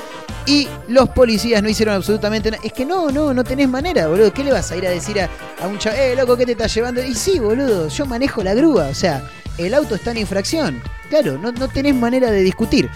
y 0.45 0.67
los 0.87 1.09
policías 1.09 1.61
no 1.61 1.69
hicieron 1.69 1.95
absolutamente 1.95 2.51
nada. 2.51 2.63
Es 2.63 2.71
que 2.71 2.85
no, 2.85 3.11
no, 3.11 3.33
no 3.33 3.43
tenés 3.43 3.67
manera, 3.67 4.07
boludo. 4.07 4.33
¿Qué 4.33 4.43
le 4.43 4.51
vas 4.51 4.71
a 4.71 4.77
ir 4.77 4.87
a 4.87 4.89
decir 4.89 5.19
a, 5.19 5.29
a 5.61 5.67
un 5.67 5.77
chaval, 5.77 5.99
eh, 5.99 6.15
loco, 6.15 6.37
¿qué 6.37 6.45
te 6.45 6.53
estás 6.53 6.73
llevando? 6.73 7.03
Y 7.03 7.15
sí, 7.15 7.39
boludo, 7.39 7.89
yo 7.89 8.05
manejo 8.05 8.43
la 8.43 8.53
grúa, 8.53 8.87
o 8.87 8.95
sea, 8.95 9.23
el 9.57 9.73
auto 9.73 9.95
está 9.95 10.11
en 10.11 10.17
infracción. 10.17 10.81
Claro, 11.09 11.37
no, 11.37 11.51
no 11.51 11.67
tenés 11.67 11.95
manera 11.95 12.31
de 12.31 12.41
discutir. 12.41 12.89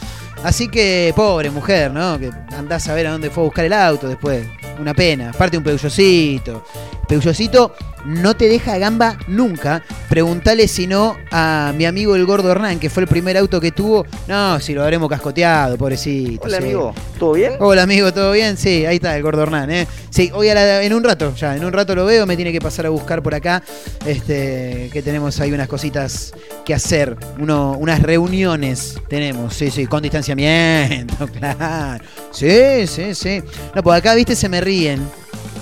Así 0.43 0.67
que, 0.67 1.13
pobre 1.15 1.49
mujer, 1.49 1.91
¿no? 1.91 2.17
Que 2.19 2.31
andás 2.55 2.87
a 2.87 2.93
ver 2.93 3.07
a 3.07 3.11
dónde 3.11 3.29
fue 3.29 3.43
a 3.43 3.45
buscar 3.45 3.65
el 3.65 3.73
auto 3.73 4.07
después. 4.07 4.47
Una 4.79 4.93
pena. 4.93 5.31
Aparte 5.31 5.57
un 5.57 5.63
peullocito. 5.63 6.63
Peullocito 7.07 7.73
no 8.07 8.35
te 8.35 8.47
deja 8.47 8.77
gamba 8.77 9.17
nunca. 9.27 9.83
Preguntale 10.09 10.67
si 10.67 10.87
no 10.87 11.17
a 11.31 11.73
mi 11.75 11.85
amigo 11.85 12.15
el 12.15 12.25
gordo 12.25 12.49
Hernán, 12.51 12.79
que 12.79 12.89
fue 12.89 13.03
el 13.03 13.07
primer 13.09 13.37
auto 13.37 13.59
que 13.61 13.71
tuvo. 13.71 14.05
No, 14.27 14.59
si 14.59 14.73
lo 14.73 14.81
habremos 14.83 15.09
cascoteado, 15.09 15.77
pobrecito. 15.77 16.45
Hola 16.47 16.57
sí. 16.57 16.63
amigo, 16.63 16.93
¿todo 17.19 17.33
bien? 17.33 17.53
Hola 17.59 17.83
amigo, 17.83 18.13
¿todo 18.13 18.31
bien? 18.31 18.55
Sí, 18.57 18.85
ahí 18.85 18.95
está 18.95 19.15
el 19.15 19.23
gordo 19.23 19.43
Hernán, 19.43 19.69
¿eh? 19.71 19.87
Sí, 20.09 20.31
hoy 20.33 20.49
a 20.49 20.55
la- 20.55 20.81
en 20.83 20.93
un 20.93 21.03
rato, 21.03 21.33
ya, 21.35 21.55
en 21.55 21.63
un 21.65 21.73
rato 21.73 21.93
lo 21.93 22.05
veo, 22.05 22.25
me 22.25 22.35
tiene 22.35 22.51
que 22.51 22.61
pasar 22.61 22.85
a 22.85 22.89
buscar 22.89 23.21
por 23.21 23.35
acá, 23.35 23.61
este, 24.05 24.89
que 24.93 25.01
tenemos 25.03 25.39
ahí 25.39 25.51
unas 25.51 25.67
cositas 25.67 26.31
que 26.65 26.73
hacer, 26.73 27.15
uno, 27.39 27.75
unas 27.77 28.01
reuniones 28.01 28.95
tenemos, 29.09 29.53
sí, 29.53 29.69
sí, 29.69 29.85
con 29.85 30.01
distanciamiento, 30.01 31.27
claro. 31.39 32.03
Sí, 32.31 32.87
sí, 32.87 33.13
sí. 33.13 33.41
No, 33.75 33.83
pues 33.83 33.99
acá, 33.99 34.15
viste, 34.15 34.35
se 34.35 34.47
me 34.49 34.61
ríen. 34.61 35.01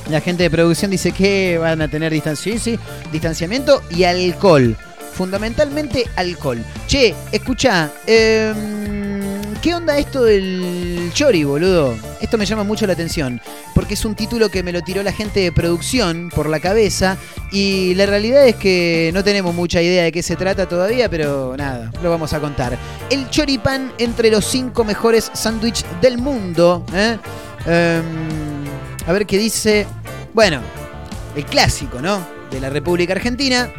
La 0.09 0.21
gente 0.21 0.43
de 0.43 0.49
producción 0.49 0.91
dice 0.91 1.11
que 1.11 1.57
van 1.57 1.81
a 1.81 1.87
tener 1.87 2.11
distancia, 2.11 2.55
distanciamiento 3.11 3.81
y 3.89 4.03
alcohol. 4.03 4.75
Fundamentalmente 5.13 6.05
alcohol. 6.15 6.63
Che, 6.87 7.15
escucha, 7.31 7.89
¿qué 8.05 9.73
onda 9.73 9.97
esto 9.97 10.23
del 10.23 11.09
chori, 11.13 11.43
boludo? 11.43 11.95
Esto 12.21 12.37
me 12.37 12.45
llama 12.45 12.63
mucho 12.63 12.85
la 12.85 12.93
atención, 12.93 13.41
porque 13.73 13.93
es 13.95 14.03
un 14.05 14.13
título 14.13 14.49
que 14.49 14.61
me 14.61 14.71
lo 14.71 14.81
tiró 14.81 15.01
la 15.03 15.13
gente 15.13 15.39
de 15.39 15.51
producción 15.51 16.29
por 16.35 16.49
la 16.49 16.59
cabeza 16.59 17.17
y 17.51 17.95
la 17.95 18.05
realidad 18.05 18.45
es 18.45 18.55
que 18.55 19.09
no 19.13 19.23
tenemos 19.23 19.55
mucha 19.55 19.81
idea 19.81 20.03
de 20.03 20.11
qué 20.11 20.21
se 20.21 20.35
trata 20.35 20.67
todavía, 20.67 21.09
pero 21.09 21.55
nada, 21.57 21.91
lo 22.03 22.09
vamos 22.09 22.33
a 22.33 22.41
contar. 22.41 22.77
El 23.09 23.29
choripán 23.29 23.93
entre 23.97 24.29
los 24.29 24.45
cinco 24.45 24.83
mejores 24.83 25.31
sándwiches 25.33 25.85
del 26.01 26.17
mundo. 26.17 26.85
¿eh? 26.93 27.17
Em, 27.65 28.44
a 29.05 29.11
ver 29.11 29.25
qué 29.25 29.37
dice. 29.37 29.85
Bueno, 30.33 30.61
el 31.35 31.45
clásico, 31.45 32.01
¿no? 32.01 32.25
De 32.51 32.59
la 32.59 32.69
República 32.69 33.13
Argentina. 33.13 33.71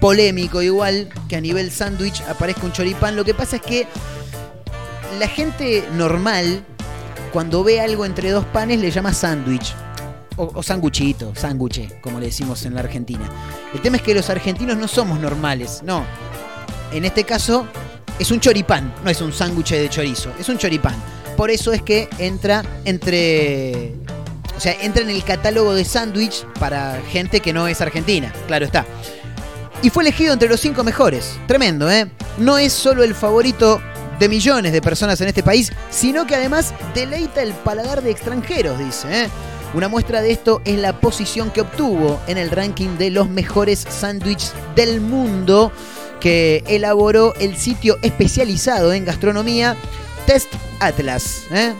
Polémico 0.00 0.60
igual 0.60 1.08
que 1.28 1.36
a 1.36 1.40
nivel 1.40 1.70
sándwich 1.70 2.20
aparezca 2.22 2.66
un 2.66 2.72
choripán. 2.72 3.16
Lo 3.16 3.24
que 3.24 3.32
pasa 3.32 3.56
es 3.56 3.62
que 3.62 3.86
la 5.18 5.28
gente 5.28 5.84
normal, 5.96 6.64
cuando 7.32 7.64
ve 7.64 7.80
algo 7.80 8.04
entre 8.04 8.30
dos 8.30 8.44
panes, 8.46 8.78
le 8.80 8.90
llama 8.90 9.14
sándwich. 9.14 9.74
O, 10.36 10.50
o 10.52 10.62
sanguchito, 10.64 11.32
sándwiche, 11.36 12.00
como 12.00 12.18
le 12.18 12.26
decimos 12.26 12.66
en 12.66 12.74
la 12.74 12.80
Argentina. 12.80 13.22
El 13.72 13.80
tema 13.80 13.98
es 13.98 14.02
que 14.02 14.14
los 14.14 14.28
argentinos 14.30 14.76
no 14.76 14.88
somos 14.88 15.20
normales, 15.20 15.80
no. 15.84 16.04
En 16.92 17.04
este 17.04 17.22
caso, 17.22 17.68
es 18.18 18.30
un 18.30 18.40
choripán, 18.40 18.92
no 19.04 19.10
es 19.10 19.20
un 19.20 19.32
sándwich 19.32 19.70
de 19.70 19.88
chorizo, 19.88 20.32
es 20.38 20.48
un 20.48 20.58
choripán. 20.58 20.94
Por 21.36 21.50
eso 21.50 21.72
es 21.72 21.82
que 21.82 22.08
entra 22.18 22.64
entre. 22.84 23.94
O 24.56 24.60
sea, 24.60 24.76
entra 24.80 25.02
en 25.02 25.10
el 25.10 25.24
catálogo 25.24 25.74
de 25.74 25.84
sándwich 25.84 26.44
para 26.60 27.00
gente 27.10 27.40
que 27.40 27.52
no 27.52 27.66
es 27.66 27.80
argentina, 27.80 28.32
claro 28.46 28.64
está. 28.64 28.86
Y 29.82 29.90
fue 29.90 30.04
elegido 30.04 30.32
entre 30.32 30.48
los 30.48 30.60
cinco 30.60 30.84
mejores. 30.84 31.38
Tremendo, 31.46 31.90
¿eh? 31.90 32.06
No 32.38 32.56
es 32.56 32.72
solo 32.72 33.02
el 33.02 33.14
favorito 33.14 33.82
de 34.18 34.28
millones 34.28 34.72
de 34.72 34.80
personas 34.80 35.20
en 35.20 35.28
este 35.28 35.42
país, 35.42 35.72
sino 35.90 36.26
que 36.26 36.36
además 36.36 36.72
deleita 36.94 37.42
el 37.42 37.52
paladar 37.52 38.02
de 38.02 38.10
extranjeros, 38.10 38.78
dice. 38.78 39.24
¿eh? 39.24 39.28
Una 39.74 39.88
muestra 39.88 40.22
de 40.22 40.30
esto 40.30 40.62
es 40.64 40.78
la 40.78 41.00
posición 41.00 41.50
que 41.50 41.62
obtuvo 41.62 42.20
en 42.28 42.38
el 42.38 42.50
ranking 42.50 42.96
de 42.96 43.10
los 43.10 43.28
mejores 43.28 43.84
sándwiches 43.88 44.52
del 44.76 45.00
mundo 45.00 45.72
que 46.20 46.62
elaboró 46.68 47.34
el 47.34 47.56
sitio 47.56 47.98
especializado 48.02 48.92
en 48.92 49.04
gastronomía 49.04 49.76
Test 50.26 50.52
Atlas. 50.80 51.42
¿eh? 51.50 51.74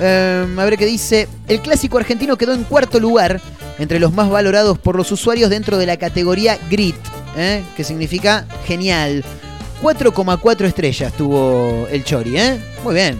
Em, 0.00 0.58
a 0.58 0.64
ver 0.64 0.78
qué 0.78 0.86
dice. 0.86 1.28
El 1.46 1.60
clásico 1.60 1.98
argentino 1.98 2.36
quedó 2.36 2.54
en 2.54 2.64
cuarto 2.64 2.98
lugar 2.98 3.40
entre 3.78 4.00
los 4.00 4.12
más 4.12 4.30
valorados 4.30 4.78
por 4.78 4.96
los 4.96 5.12
usuarios 5.12 5.50
dentro 5.50 5.78
de 5.78 5.86
la 5.86 5.96
categoría 5.96 6.58
Grit, 6.70 6.96
¿eh? 7.36 7.62
que 7.76 7.84
significa 7.84 8.46
genial. 8.66 9.24
4,4 9.82 10.66
estrellas 10.66 11.12
tuvo 11.14 11.86
el 11.90 12.04
Chori, 12.04 12.36
¿eh? 12.36 12.60
Muy 12.84 12.94
bien. 12.94 13.18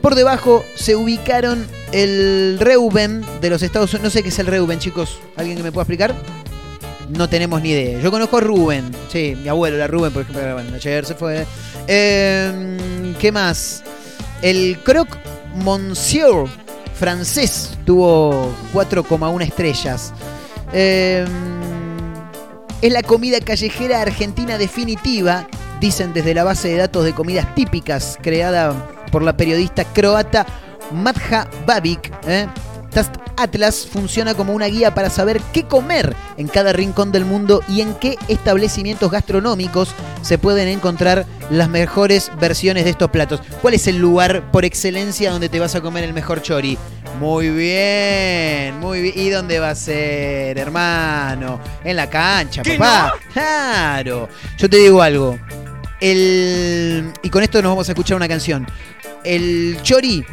Por 0.00 0.14
debajo 0.14 0.64
se 0.76 0.94
ubicaron 0.94 1.66
el 1.90 2.58
Reuben 2.60 3.24
de 3.40 3.50
los 3.50 3.62
Estados 3.62 3.92
Unidos. 3.92 4.04
No 4.04 4.10
sé 4.10 4.22
qué 4.22 4.28
es 4.28 4.38
el 4.38 4.46
Reuben, 4.46 4.78
chicos. 4.78 5.18
¿Alguien 5.36 5.56
que 5.56 5.64
me 5.64 5.72
pueda 5.72 5.82
explicar? 5.82 6.14
No 7.08 7.28
tenemos 7.28 7.60
ni 7.62 7.70
idea. 7.70 8.00
Yo 8.00 8.10
conozco 8.10 8.36
a 8.36 8.40
Rubén. 8.40 8.90
Sí, 9.10 9.36
mi 9.42 9.48
abuelo 9.48 9.76
era 9.76 9.86
Rubén, 9.86 10.12
por 10.12 10.22
ejemplo. 10.22 10.54
Bueno, 10.54 10.74
ayer 10.74 11.04
se 11.04 11.14
fue. 11.14 11.44
Em, 11.88 13.14
¿Qué 13.14 13.32
más? 13.32 13.82
El 14.42 14.78
Croc 14.84 15.08
Monsieur 15.64 16.48
francés 16.94 17.76
tuvo 17.84 18.52
4,1 18.72 19.42
estrellas. 19.42 20.12
Em, 20.72 21.26
es 22.82 22.92
la 22.92 23.02
comida 23.02 23.40
callejera 23.40 24.02
argentina 24.02 24.58
definitiva, 24.58 25.46
dicen 25.80 26.12
desde 26.12 26.34
la 26.34 26.44
base 26.44 26.68
de 26.68 26.76
datos 26.76 27.04
de 27.04 27.14
comidas 27.14 27.54
típicas 27.54 28.18
creada 28.22 28.74
por 29.10 29.22
la 29.22 29.36
periodista 29.36 29.84
croata 29.84 30.46
Matja 30.92 31.48
Babic. 31.66 32.12
¿eh? 32.26 32.46
Tast 32.96 33.16
Atlas 33.36 33.86
funciona 33.92 34.32
como 34.32 34.54
una 34.54 34.64
guía 34.68 34.94
para 34.94 35.10
saber 35.10 35.42
qué 35.52 35.64
comer 35.64 36.16
en 36.38 36.48
cada 36.48 36.72
rincón 36.72 37.12
del 37.12 37.26
mundo 37.26 37.62
y 37.68 37.82
en 37.82 37.92
qué 37.92 38.16
establecimientos 38.26 39.10
gastronómicos 39.10 39.90
se 40.22 40.38
pueden 40.38 40.66
encontrar 40.68 41.26
las 41.50 41.68
mejores 41.68 42.32
versiones 42.40 42.84
de 42.84 42.90
estos 42.90 43.10
platos. 43.10 43.42
¿Cuál 43.60 43.74
es 43.74 43.86
el 43.86 43.98
lugar 43.98 44.50
por 44.50 44.64
excelencia 44.64 45.30
donde 45.30 45.50
te 45.50 45.60
vas 45.60 45.74
a 45.74 45.82
comer 45.82 46.04
el 46.04 46.14
mejor 46.14 46.40
chori? 46.40 46.78
Muy 47.20 47.50
bien, 47.50 48.80
muy 48.80 49.02
bien. 49.02 49.14
¿Y 49.14 49.28
dónde 49.28 49.58
va 49.58 49.68
a 49.68 49.74
ser, 49.74 50.56
hermano? 50.56 51.60
En 51.84 51.96
la 51.96 52.08
cancha, 52.08 52.62
papá. 52.62 53.12
Claro. 53.30 54.26
Yo 54.56 54.70
te 54.70 54.78
digo 54.78 55.02
algo. 55.02 55.38
El... 56.00 57.12
Y 57.22 57.28
con 57.28 57.42
esto 57.42 57.60
nos 57.60 57.72
vamos 57.72 57.90
a 57.90 57.92
escuchar 57.92 58.16
una 58.16 58.26
canción. 58.26 58.66
El 59.22 59.76
chori 59.82 60.24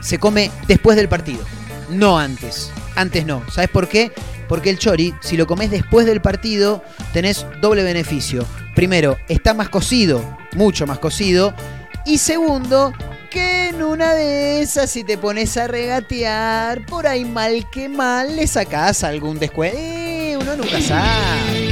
se 0.00 0.18
come 0.18 0.50
después 0.66 0.96
del 0.96 1.10
partido, 1.10 1.44
no 1.90 2.18
antes. 2.18 2.70
Antes 2.96 3.26
no. 3.26 3.42
¿Sabes 3.50 3.70
por 3.70 3.88
qué? 3.88 4.12
Porque 4.48 4.70
el 4.70 4.78
chori, 4.78 5.14
si 5.20 5.36
lo 5.36 5.46
comes 5.46 5.70
después 5.70 6.06
del 6.06 6.20
partido, 6.20 6.82
tenés 7.12 7.46
doble 7.60 7.82
beneficio. 7.82 8.46
Primero, 8.74 9.18
está 9.28 9.54
más 9.54 9.68
cocido, 9.68 10.38
mucho 10.54 10.86
más 10.86 10.98
cocido. 10.98 11.54
Y 12.06 12.18
segundo, 12.18 12.92
que 13.30 13.68
en 13.68 13.82
una 13.82 14.14
de 14.14 14.62
esas, 14.62 14.90
si 14.90 15.04
te 15.04 15.18
pones 15.18 15.56
a 15.56 15.66
regatear, 15.66 16.86
por 16.86 17.06
ahí 17.06 17.24
mal 17.24 17.68
que 17.70 17.88
mal, 17.88 18.36
le 18.36 18.46
sacás 18.46 19.04
algún 19.04 19.38
descuento. 19.38 19.76
Eh, 19.78 20.36
uno 20.40 20.56
nunca 20.56 20.80
sabe. 20.80 21.67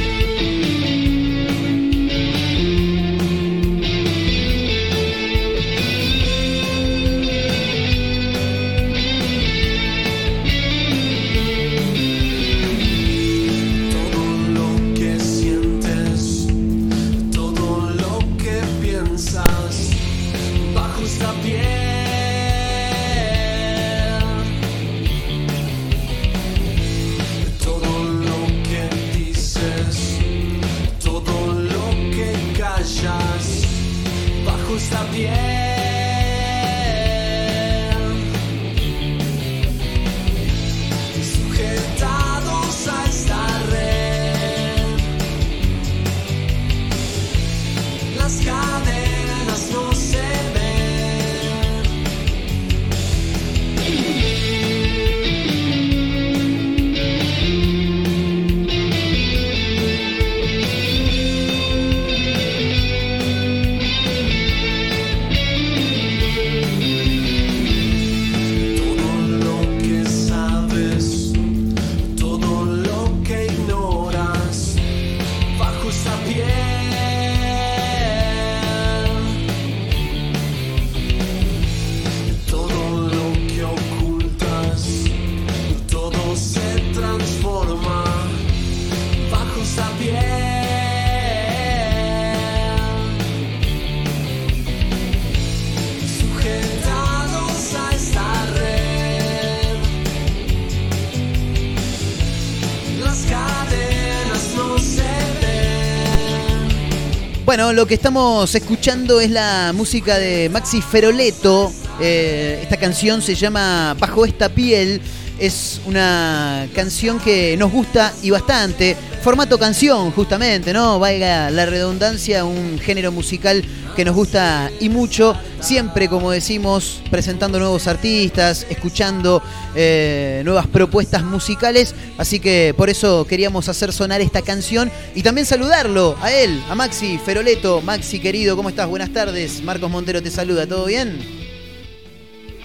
Bueno, 107.57 107.73
lo 107.73 107.87
que 107.87 107.95
estamos 107.95 108.53
escuchando 108.53 109.19
es 109.19 109.31
la 109.31 109.73
música 109.73 110.19
de 110.19 110.47
Maxi 110.47 110.79
Feroleto. 110.79 111.73
Eh, 111.99 112.59
esta 112.61 112.77
canción 112.77 113.19
se 113.19 113.33
llama 113.33 113.95
Bajo 113.99 114.25
esta 114.25 114.47
piel. 114.49 115.01
Es 115.39 115.81
una 115.87 116.67
canción 116.75 117.19
que 117.19 117.57
nos 117.57 117.71
gusta 117.71 118.13
y 118.21 118.29
bastante. 118.29 118.95
Formato 119.23 119.57
canción, 119.57 120.11
justamente, 120.11 120.71
¿no? 120.71 120.99
Valga 120.99 121.49
la 121.49 121.65
redundancia, 121.65 122.45
un 122.45 122.77
género 122.77 123.11
musical 123.11 123.65
que 123.95 124.05
nos 124.05 124.15
gusta 124.15 124.69
y 124.79 124.89
mucho. 124.89 125.35
Siempre, 125.59 126.07
como 126.07 126.31
decimos, 126.31 127.01
presentando 127.09 127.59
nuevos 127.59 127.87
artistas, 127.87 128.65
escuchando 128.69 129.41
eh, 129.75 130.41
nuevas 130.45 130.67
propuestas 130.67 131.23
musicales. 131.23 131.95
Así 132.17 132.39
que 132.39 132.73
por 132.77 132.89
eso 132.89 133.25
queríamos 133.25 133.67
hacer 133.67 133.91
sonar 133.91 134.21
esta 134.21 134.41
canción 134.41 134.91
y 135.15 135.23
también 135.23 135.45
saludarlo 135.45 136.15
a 136.21 136.31
él, 136.31 136.63
a 136.69 136.75
Maxi 136.75 137.17
Feroleto. 137.17 137.81
Maxi, 137.81 138.19
querido, 138.19 138.55
¿cómo 138.55 138.69
estás? 138.69 138.87
Buenas 138.87 139.11
tardes. 139.11 139.61
Marcos 139.63 139.89
Montero 139.89 140.21
te 140.21 140.29
saluda, 140.29 140.67
¿todo 140.67 140.85
bien? 140.85 141.19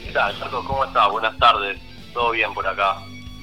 ¿Qué 0.04 0.12
tal, 0.12 0.38
Marcos? 0.38 0.64
¿Cómo 0.66 0.84
estás? 0.84 1.10
Buenas 1.10 1.38
tardes. 1.38 1.78
¿Todo 2.12 2.32
bien 2.32 2.52
por 2.52 2.66
acá? 2.66 2.98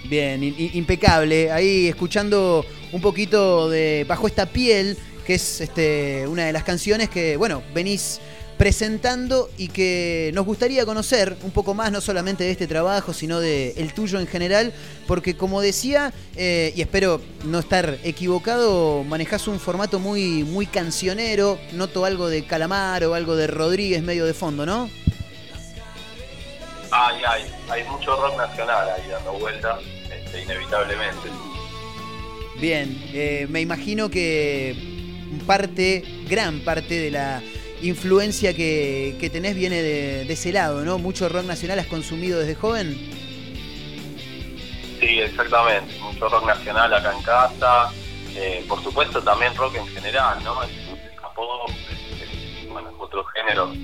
Bien, 0.05 0.43
impecable. 0.43 1.51
Ahí 1.51 1.87
escuchando 1.87 2.65
un 2.91 3.01
poquito 3.01 3.69
de 3.69 4.05
Bajo 4.07 4.27
esta 4.27 4.45
piel, 4.45 4.97
que 5.25 5.35
es 5.35 5.61
este, 5.61 6.27
una 6.27 6.45
de 6.45 6.53
las 6.53 6.63
canciones 6.63 7.09
que, 7.09 7.35
bueno, 7.35 7.61
venís 7.73 8.21
presentando 8.59 9.49
y 9.57 9.69
que 9.69 10.31
nos 10.33 10.45
gustaría 10.45 10.85
conocer 10.85 11.37
un 11.43 11.51
poco 11.51 11.73
más, 11.73 11.93
no 11.93 12.01
solamente 12.01 12.43
de 12.43 12.51
este 12.51 12.67
trabajo, 12.67 13.13
sino 13.13 13.39
de 13.39 13.71
el 13.77 13.93
tuyo 13.93 14.19
en 14.19 14.27
general, 14.27 14.73
porque 15.07 15.37
como 15.37 15.61
decía, 15.61 16.11
eh, 16.35 16.73
y 16.75 16.81
espero 16.81 17.21
no 17.45 17.59
estar 17.59 17.97
equivocado, 18.03 19.05
manejás 19.05 19.47
un 19.47 19.61
formato 19.61 19.97
muy, 19.99 20.43
muy 20.43 20.65
cancionero, 20.65 21.57
noto 21.71 22.03
algo 22.03 22.27
de 22.27 22.45
Calamar 22.45 23.05
o 23.05 23.13
algo 23.13 23.37
de 23.37 23.47
Rodríguez 23.47 24.03
medio 24.03 24.25
de 24.25 24.33
fondo, 24.33 24.65
¿no? 24.65 24.89
Hay, 26.91 27.23
hay, 27.25 27.45
hay 27.69 27.83
mucho 27.85 28.13
rock 28.17 28.35
nacional 28.35 28.89
ahí 28.89 29.07
dando 29.09 29.39
vueltas, 29.39 29.79
este, 30.13 30.43
inevitablemente. 30.43 31.29
Bien, 32.59 33.01
eh, 33.13 33.47
me 33.49 33.61
imagino 33.61 34.09
que 34.09 34.75
parte, 35.47 36.03
gran 36.27 36.59
parte 36.59 36.99
de 36.99 37.11
la 37.11 37.41
influencia 37.81 38.53
que, 38.53 39.15
que 39.19 39.29
tenés 39.29 39.55
viene 39.55 39.81
de, 39.81 40.25
de 40.25 40.33
ese 40.33 40.51
lado, 40.51 40.83
¿no? 40.83 40.97
Mucho 40.97 41.29
rock 41.29 41.45
nacional 41.45 41.79
has 41.79 41.87
consumido 41.87 42.39
desde 42.39 42.55
joven. 42.55 42.97
Sí, 44.99 45.19
exactamente. 45.19 45.97
Mucho 46.01 46.27
rock 46.27 46.45
nacional 46.45 46.93
acá 46.93 47.13
en 47.15 47.23
casa. 47.23 47.91
Eh, 48.35 48.63
por 48.67 48.83
supuesto 48.83 49.21
también 49.21 49.55
rock 49.55 49.75
en 49.75 49.87
general, 49.87 50.43
¿no? 50.43 50.61
El 50.63 50.69
pop, 51.35 51.71
bueno, 52.69 52.91
otros 52.99 53.25
géneros. 53.33 53.75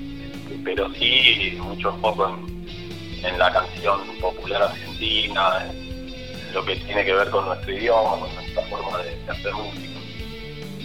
Pero 0.64 0.92
sí, 0.94 1.58
mucho 1.60 1.96
foco 2.02 2.28
en, 2.30 3.26
en 3.26 3.40
la 3.40 3.52
canción 3.52 4.02
popular 4.20 4.64
argentina, 4.64 5.66
en 5.70 6.54
lo 6.54 6.66
que 6.66 6.76
tiene 6.76 7.06
que 7.06 7.14
ver 7.14 7.30
con 7.30 7.46
nuestro 7.46 7.74
idioma, 7.74 8.20
con 8.20 8.36
nuestra 8.36 8.62
forma 8.64 8.98
de, 9.04 9.16
de 9.18 9.32
hacer 9.32 9.54
música. 9.54 10.00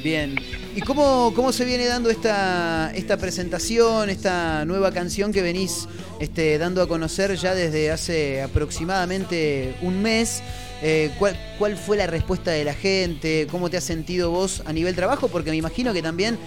Bien. 0.03 0.37
¿Y 0.75 0.83
cómo, 0.83 1.33
cómo 1.35 1.53
se 1.53 1.65
viene 1.65 1.87
dando 1.87 2.11
esta, 2.11 2.93
esta 2.95 3.17
presentación, 3.17 4.09
esta 4.09 4.65
nueva 4.65 4.93
canción 4.93 5.33
que 5.33 5.43
venís 5.43 5.89
este, 6.21 6.59
dando 6.59 6.81
a 6.81 6.87
conocer 6.89 7.35
ya 7.37 7.55
desde 7.55 7.91
hace 7.91 8.41
aproximadamente 8.43 9.75
un 9.83 10.01
mes? 10.01 10.43
Eh, 10.83 11.11
¿cuál, 11.19 11.37
¿Cuál 11.59 11.77
fue 11.77 11.97
la 11.97 12.07
respuesta 12.07 12.53
de 12.53 12.65
la 12.65 12.75
gente? 12.75 13.49
¿Cómo 13.51 13.69
te 13.69 13.77
has 13.79 13.85
sentido 13.85 14.31
vos 14.31 14.63
a 14.65 14.73
nivel 14.73 14.95
trabajo? 14.95 15.27
Porque 15.29 15.51
me 15.51 15.57
imagino 15.57 15.93
que 15.93 16.03
también 16.03 16.39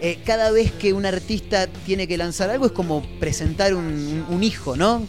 eh, 0.00 0.18
cada 0.24 0.52
vez 0.52 0.70
que 0.72 0.92
un 0.92 1.04
artista 1.04 1.66
tiene 1.84 2.06
que 2.06 2.16
lanzar 2.16 2.50
algo 2.50 2.66
es 2.66 2.72
como 2.72 3.02
presentar 3.18 3.74
un, 3.74 4.24
un- 4.28 4.42
hijo, 4.44 4.76
¿no? 4.76 5.04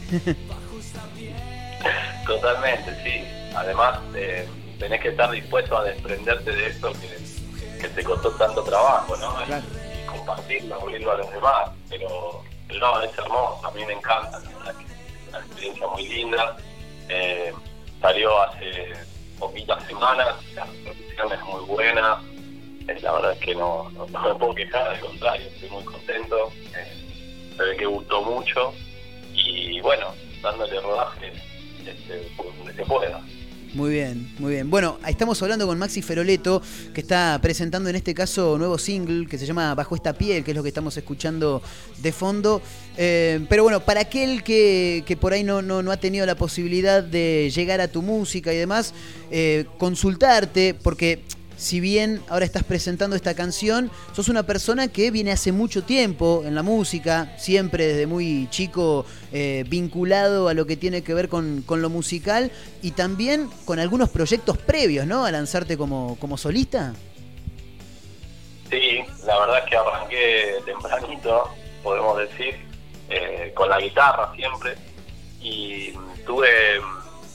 Totalmente, 2.26 2.92
sí. 3.04 3.24
Además, 3.56 4.00
eh, 4.16 4.48
tenés 4.80 5.00
que 5.02 5.10
estar 5.10 5.30
dispuesto 5.32 5.78
a 5.78 5.84
desprenderte 5.84 6.52
de 6.52 6.68
eso 6.68 6.92
que, 6.94 7.24
que 7.84 7.90
te 7.90 8.04
costó 8.04 8.32
tanto 8.32 8.64
trabajo, 8.64 9.16
¿no? 9.18 9.42
Y- 9.44 9.46
Claro. 9.46 9.66
Y, 10.04 10.06
compartirlo, 10.08 10.76
abrirlo 10.82 11.12
a 11.12 11.18
los 11.18 11.32
demás. 11.32 11.70
Pero, 11.90 12.42
pero 12.68 12.80
no, 12.80 13.02
es 13.02 13.18
hermoso, 13.18 13.62
a 13.68 13.72
mí 13.72 13.86
me 13.86 13.94
encanta, 13.94 14.40
la 14.40 14.50
verdad 14.58 14.76
que 14.78 14.84
es 14.86 15.30
una 15.30 15.40
experiencia 15.40 15.88
muy 15.88 16.08
linda. 16.08 16.58
Eh, 17.10 17.54
salió 18.02 18.42
hace 18.42 18.94
poquitas 19.38 19.84
semanas, 19.86 20.36
la 20.56 20.66
recepción 20.66 21.32
es 21.34 21.42
muy 21.44 21.66
buena. 21.66 22.22
Eh, 22.88 23.00
la 23.02 23.12
verdad 23.14 23.32
es 23.34 23.40
que 23.40 23.56
no, 23.56 23.90
no, 23.92 24.06
no 24.08 24.20
me 24.22 24.36
puedo 24.36 24.56
quejar, 24.56 24.88
al 24.88 25.00
contrario, 25.00 25.48
estoy 25.48 25.70
muy 25.70 25.84
contento. 25.84 26.52
Eh, 26.76 27.54
se 27.58 27.64
ve 27.64 27.78
que 27.78 27.86
gustó 27.86 28.22
mucho 28.24 28.74
y 29.34 29.80
bueno, 29.82 30.08
dándole 30.42 30.80
rodaje 30.82 31.34
este, 31.86 32.18
por 32.38 32.46
donde 32.58 32.74
se 32.74 32.86
pueda. 32.86 33.22
Muy 33.74 33.90
bien, 33.90 34.32
muy 34.38 34.54
bien. 34.54 34.70
Bueno, 34.70 35.00
estamos 35.08 35.42
hablando 35.42 35.66
con 35.66 35.80
Maxi 35.80 36.04
Feroleto, 36.04 36.62
que 36.94 37.02
está 37.02 37.40
presentando 37.42 37.90
en 37.90 37.96
este 37.96 38.14
caso 38.14 38.56
nuevo 38.60 38.78
single 38.78 39.26
que 39.26 39.40
se 39.40 39.48
llama 39.48 39.74
Bajo 39.74 39.96
esta 39.96 40.14
piel, 40.14 40.44
que 40.44 40.52
es 40.52 40.58
lo 40.58 40.62
que 40.62 40.70
estamos 40.70 40.96
escuchando 40.96 41.60
de 41.98 42.12
fondo. 42.12 42.62
Eh, 42.98 43.44
pero 43.50 43.64
bueno, 43.64 43.80
para 43.80 44.02
aquel 44.02 44.44
que, 44.44 45.04
que 45.08 45.18
por 45.18 45.34
ahí 45.34 45.44
no, 45.44 45.64
no, 45.64 45.82
no 45.82 45.92
ha 45.92 45.98
tenido 45.98 46.24
la 46.28 46.36
posibilidad 46.36 47.02
de 47.02 47.52
llegar 47.54 47.82
a 47.82 47.88
tu 47.88 48.04
música 48.04 48.54
y 48.54 48.58
demás, 48.58 48.94
eh, 49.32 49.66
consultarte, 49.80 50.76
porque 50.76 51.24
si 51.64 51.80
bien 51.80 52.22
ahora 52.28 52.44
estás 52.44 52.66
presentando 52.66 53.16
esta 53.16 53.36
canción, 53.36 53.90
sos 54.12 54.28
una 54.28 54.44
persona 54.44 54.90
que 54.90 55.12
viene 55.12 55.32
hace 55.32 55.54
mucho 55.54 55.84
tiempo 55.84 56.44
en 56.46 56.56
la 56.56 56.62
música, 56.62 57.34
siempre 57.38 57.88
desde 57.88 58.06
muy 58.06 58.50
chico 58.50 59.06
eh, 59.32 59.64
vinculado 59.70 60.50
a 60.50 60.54
lo 60.54 60.66
que 60.66 60.76
tiene 60.76 61.04
que 61.04 61.14
ver 61.14 61.30
con, 61.30 61.64
lo 61.66 61.90
musical 61.90 62.52
y 62.82 62.92
también 62.92 63.50
con 63.64 63.80
algunos 63.80 64.10
proyectos 64.10 64.58
previos, 64.58 65.08
¿no? 65.08 65.24
A 65.24 65.32
lanzarte 65.32 65.78
como, 65.78 66.18
como 66.20 66.38
solista. 66.38 66.94
Sí, 68.70 69.00
la 69.26 69.40
verdad 69.40 69.60
es 69.60 69.70
que 69.70 69.78
arranqué 69.78 70.56
tempranito, 70.66 71.50
podemos 71.82 72.18
decir, 72.18 72.56
eh, 73.08 73.54
con 73.56 73.70
la 73.70 73.80
guitarra 73.80 74.34
siempre. 74.36 74.76
Y 75.40 75.94
tuve 76.26 76.82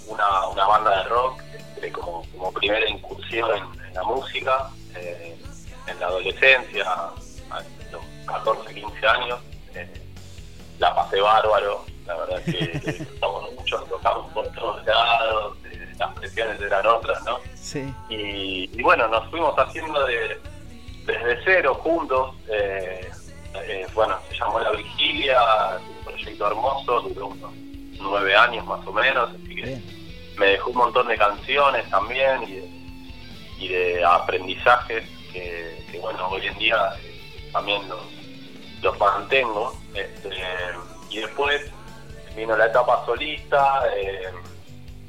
una, 0.06 0.48
una 0.48 0.66
banda 0.66 1.02
de 1.02 1.08
rock 1.08 1.42
este, 1.76 1.92
como, 1.92 2.24
como 2.36 2.52
primera 2.52 2.88
incursión 2.90 3.50
en, 3.56 3.77
en 3.88 3.94
la 3.94 4.02
música, 4.04 4.70
eh, 4.94 5.36
en 5.86 6.00
la 6.00 6.06
adolescencia, 6.06 6.84
a 6.90 7.62
los 7.90 8.02
14, 8.26 8.74
15 8.74 9.06
años. 9.06 9.40
Eh, 9.74 10.02
la 10.78 10.94
pasé 10.94 11.20
bárbaro, 11.20 11.84
la 12.06 12.14
verdad 12.16 12.42
que 12.44 12.52
disfrutamos 12.84 13.52
mucho, 13.54 13.78
tocamos 13.88 14.32
por 14.32 14.46
todos 14.52 14.84
lados, 14.86 15.56
eh, 15.64 15.92
las 15.98 16.14
presiones 16.14 16.60
eran 16.60 16.86
otras, 16.86 17.22
¿no? 17.24 17.38
Sí. 17.54 17.92
Y, 18.08 18.70
y 18.78 18.82
bueno, 18.82 19.08
nos 19.08 19.28
fuimos 19.30 19.58
haciendo 19.58 20.06
de, 20.06 20.40
desde 21.04 21.40
cero 21.44 21.74
juntos. 21.82 22.34
bueno, 23.94 24.16
se 24.28 24.36
llamó 24.36 24.60
La 24.60 24.70
Vigilia, 24.70 25.40
un 25.78 26.04
proyecto 26.04 26.46
hermoso, 26.46 27.00
duró 27.00 27.26
unos 27.28 27.52
nueve 28.00 28.36
años 28.36 28.64
más 28.64 28.86
o 28.86 28.92
menos, 28.92 29.30
así 29.30 29.56
que 29.56 29.62
Bien. 29.62 29.84
me 30.38 30.46
dejó 30.46 30.70
un 30.70 30.76
montón 30.76 31.08
de 31.08 31.16
canciones 31.16 31.90
también 31.90 32.44
y 32.44 32.52
de, 32.52 32.67
y 33.58 33.68
de 33.68 34.04
aprendizajes 34.04 35.08
que, 35.32 35.84
que, 35.90 35.98
bueno, 35.98 36.28
hoy 36.28 36.46
en 36.46 36.58
día 36.58 36.94
eh, 37.02 37.50
también 37.52 37.88
los, 37.88 38.00
los 38.82 38.98
mantengo. 38.98 39.76
Este, 39.94 40.30
y 41.10 41.18
después 41.18 41.70
vino 42.36 42.56
la 42.56 42.66
etapa 42.66 43.04
solista 43.04 43.82
eh, 43.96 44.30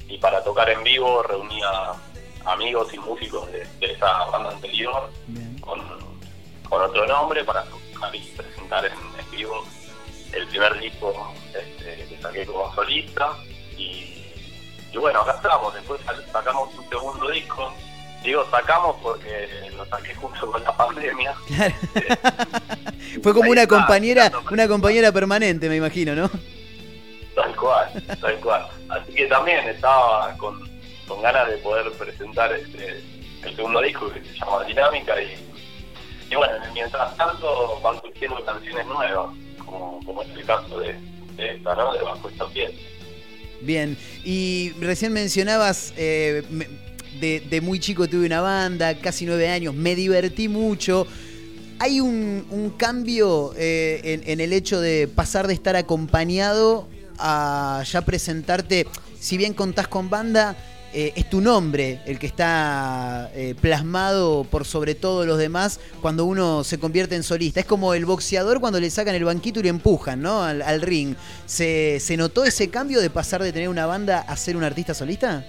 y 0.07 0.17
para 0.17 0.43
tocar 0.43 0.69
en 0.69 0.83
vivo 0.83 1.21
reunía 1.23 1.69
amigos 2.45 2.93
y 2.93 2.99
músicos 2.99 3.51
de, 3.51 3.65
de 3.79 3.93
esa 3.93 4.25
banda 4.25 4.49
anterior 4.51 5.09
con, 5.61 5.81
con 6.67 6.81
otro 6.81 7.05
nombre 7.05 7.43
para 7.43 7.63
tocar 7.65 8.15
y 8.15 8.19
presentar 8.35 8.85
en, 8.85 8.93
en 8.93 9.31
vivo 9.31 9.63
el 10.33 10.47
primer 10.47 10.79
disco 10.79 11.33
este, 11.53 12.07
que 12.07 12.21
saqué 12.21 12.45
como 12.45 12.73
solista. 12.73 13.31
Y, 13.77 14.33
y 14.91 14.97
bueno, 14.97 15.21
acá 15.21 15.35
estamos, 15.35 15.73
después 15.73 16.01
sacamos 16.31 16.73
un 16.75 16.89
segundo 16.89 17.29
disco, 17.29 17.73
digo 18.23 18.45
sacamos 18.51 18.95
porque 19.01 19.47
lo 19.75 19.85
saqué 19.85 20.13
justo 20.15 20.51
con 20.51 20.63
la 20.63 20.75
pandemia, 20.75 21.33
Claro. 21.47 21.75
Fue 23.23 23.33
como 23.33 23.49
una 23.49 23.63
está, 23.63 23.75
compañera, 23.75 24.31
una 24.51 24.67
compañera 24.67 25.11
permanente, 25.11 25.67
me 25.69 25.77
imagino, 25.77 26.13
¿no? 26.15 26.29
tal 27.35 27.55
cual, 27.55 28.03
tal 28.19 28.35
cual. 28.41 28.67
Así 28.89 29.13
que 29.13 29.25
también 29.27 29.67
estaba 29.69 30.35
con, 30.37 30.59
con 31.07 31.21
ganas 31.21 31.47
de 31.49 31.57
poder 31.57 31.89
presentar 31.93 32.51
este, 32.53 33.01
el 33.43 33.55
segundo 33.55 33.81
disco 33.81 34.11
que 34.11 34.19
se 34.23 34.33
llama 34.37 34.63
Dinámica 34.65 35.21
y, 35.21 35.35
y 36.29 36.35
bueno, 36.35 36.53
mientras 36.73 37.15
tanto 37.15 37.79
van 37.81 37.99
surgiendo 38.01 38.43
canciones 38.43 38.85
nuevas, 38.87 39.27
como, 39.65 39.99
como 40.05 40.21
es 40.23 40.29
el 40.31 40.45
caso 40.45 40.79
de, 40.81 40.93
de 41.37 41.55
esta, 41.55 41.75
¿no? 41.75 41.93
De 41.93 42.01
Bajo 42.03 42.27
esta 42.29 42.45
piel. 42.47 42.77
Bien, 43.61 43.97
y 44.25 44.73
recién 44.81 45.13
mencionabas, 45.13 45.93
eh, 45.97 46.43
me- 46.49 46.67
de, 47.19 47.61
muy 47.61 47.79
chico 47.79 48.07
tuve 48.07 48.25
una 48.25 48.41
banda, 48.41 48.97
casi 48.99 49.25
nueve 49.25 49.49
años, 49.49 49.73
me 49.73 49.95
divertí 49.95 50.47
mucho. 50.47 51.05
¿Hay 51.79 52.01
un, 52.01 52.73
cambio 52.77 53.53
eh, 53.55 54.21
en, 54.25 54.39
el 54.39 54.53
hecho 54.53 54.81
de 54.81 55.07
pasar 55.07 55.47
de 55.47 55.53
estar 55.53 55.75
acompañado 55.75 56.87
a 57.17 57.83
ya 57.89 58.01
presentarte? 58.01 58.87
Si 59.19 59.37
bien 59.37 59.53
contás 59.53 59.87
con 59.87 60.09
banda, 60.09 60.57
eh, 60.91 61.13
es 61.15 61.29
tu 61.29 61.39
nombre 61.39 62.01
el 62.05 62.17
que 62.17 62.25
está 62.25 63.29
eh, 63.35 63.53
plasmado 63.61 64.43
por 64.49 64.65
sobre 64.65 64.95
todos 64.95 65.27
los 65.27 65.37
demás 65.37 65.79
cuando 66.01 66.25
uno 66.25 66.63
se 66.63 66.79
convierte 66.79 67.15
en 67.15 67.23
solista. 67.23 67.59
Es 67.59 67.65
como 67.65 67.93
el 67.93 68.05
boxeador 68.05 68.59
cuando 68.59 68.79
le 68.79 68.89
sacan 68.89 69.13
el 69.13 69.23
banquito 69.23 69.59
y 69.59 69.63
le 69.63 69.69
empujan 69.69 70.21
¿no? 70.21 70.43
al, 70.43 70.61
al 70.61 70.81
ring. 70.81 71.15
¿Se, 71.45 71.99
¿Se 71.99 72.17
notó 72.17 72.43
ese 72.43 72.69
cambio 72.69 73.01
de 73.01 73.09
pasar 73.09 73.43
de 73.43 73.53
tener 73.53 73.69
una 73.69 73.85
banda 73.85 74.19
a 74.19 74.35
ser 74.35 74.57
un 74.57 74.63
artista 74.63 74.93
solista? 74.93 75.45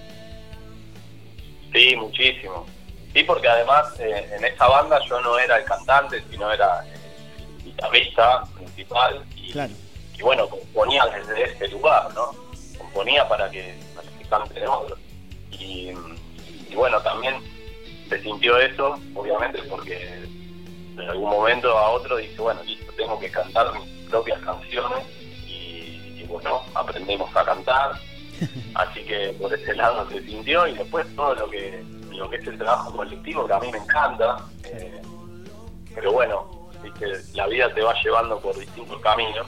Sí, 1.73 1.95
muchísimo. 1.95 2.65
Sí, 3.13 3.23
porque 3.23 3.47
además 3.47 3.87
eh, 3.99 4.29
en 4.37 4.45
esa 4.45 4.67
banda 4.67 4.99
yo 5.07 5.19
no 5.21 5.37
era 5.37 5.57
el 5.57 5.65
cantante, 5.65 6.23
sino 6.29 6.51
era 6.51 6.83
el 6.85 7.63
guitarrista 7.63 8.43
principal 8.55 9.23
y, 9.35 9.51
Claro. 9.51 9.73
y 10.17 10.21
bueno, 10.21 10.47
componía 10.47 11.05
desde 11.07 11.43
ese 11.43 11.67
lugar, 11.69 12.13
¿no? 12.13 12.31
Componía 12.77 13.27
para 13.27 13.49
que, 13.49 13.75
para 13.95 14.07
que 14.17 14.25
canten 14.29 14.67
otros. 14.67 14.99
Y, 15.51 15.91
y 16.69 16.75
bueno, 16.75 17.01
también 17.01 17.35
se 18.07 18.21
sintió 18.21 18.57
eso, 18.57 18.97
obviamente, 19.15 19.61
porque 19.63 20.01
en 20.97 20.99
algún 21.09 21.29
momento 21.29 21.77
a 21.77 21.89
otro 21.89 22.17
dije, 22.17 22.35
bueno, 22.37 22.61
listo, 22.63 22.91
tengo 22.93 23.19
que 23.19 23.29
cantar 23.31 23.73
mis 23.73 24.09
propias 24.09 24.39
canciones 24.41 25.05
y, 25.47 26.17
y 26.17 26.25
bueno, 26.27 26.61
aprendemos 26.73 27.33
a 27.35 27.43
cantar. 27.45 27.91
Así 28.75 29.03
que 29.03 29.35
por 29.39 29.53
ese 29.53 29.75
lado 29.75 30.09
se 30.09 30.21
sintió 30.23 30.67
y 30.67 30.73
después 30.73 31.05
todo 31.15 31.35
lo 31.35 31.49
que 31.49 31.83
lo 32.11 32.29
que 32.29 32.35
es 32.35 32.47
el 32.47 32.57
trabajo 32.57 32.95
colectivo 32.95 33.47
que 33.47 33.53
a 33.53 33.59
mí 33.59 33.71
me 33.71 33.77
encanta. 33.79 34.45
eh, 34.65 35.01
pero 35.93 36.11
bueno, 36.13 36.69
la 37.33 37.47
vida 37.47 37.73
te 37.73 37.81
va 37.81 37.93
llevando 38.01 38.39
por 38.39 38.57
distintos 38.57 38.99
caminos 39.01 39.47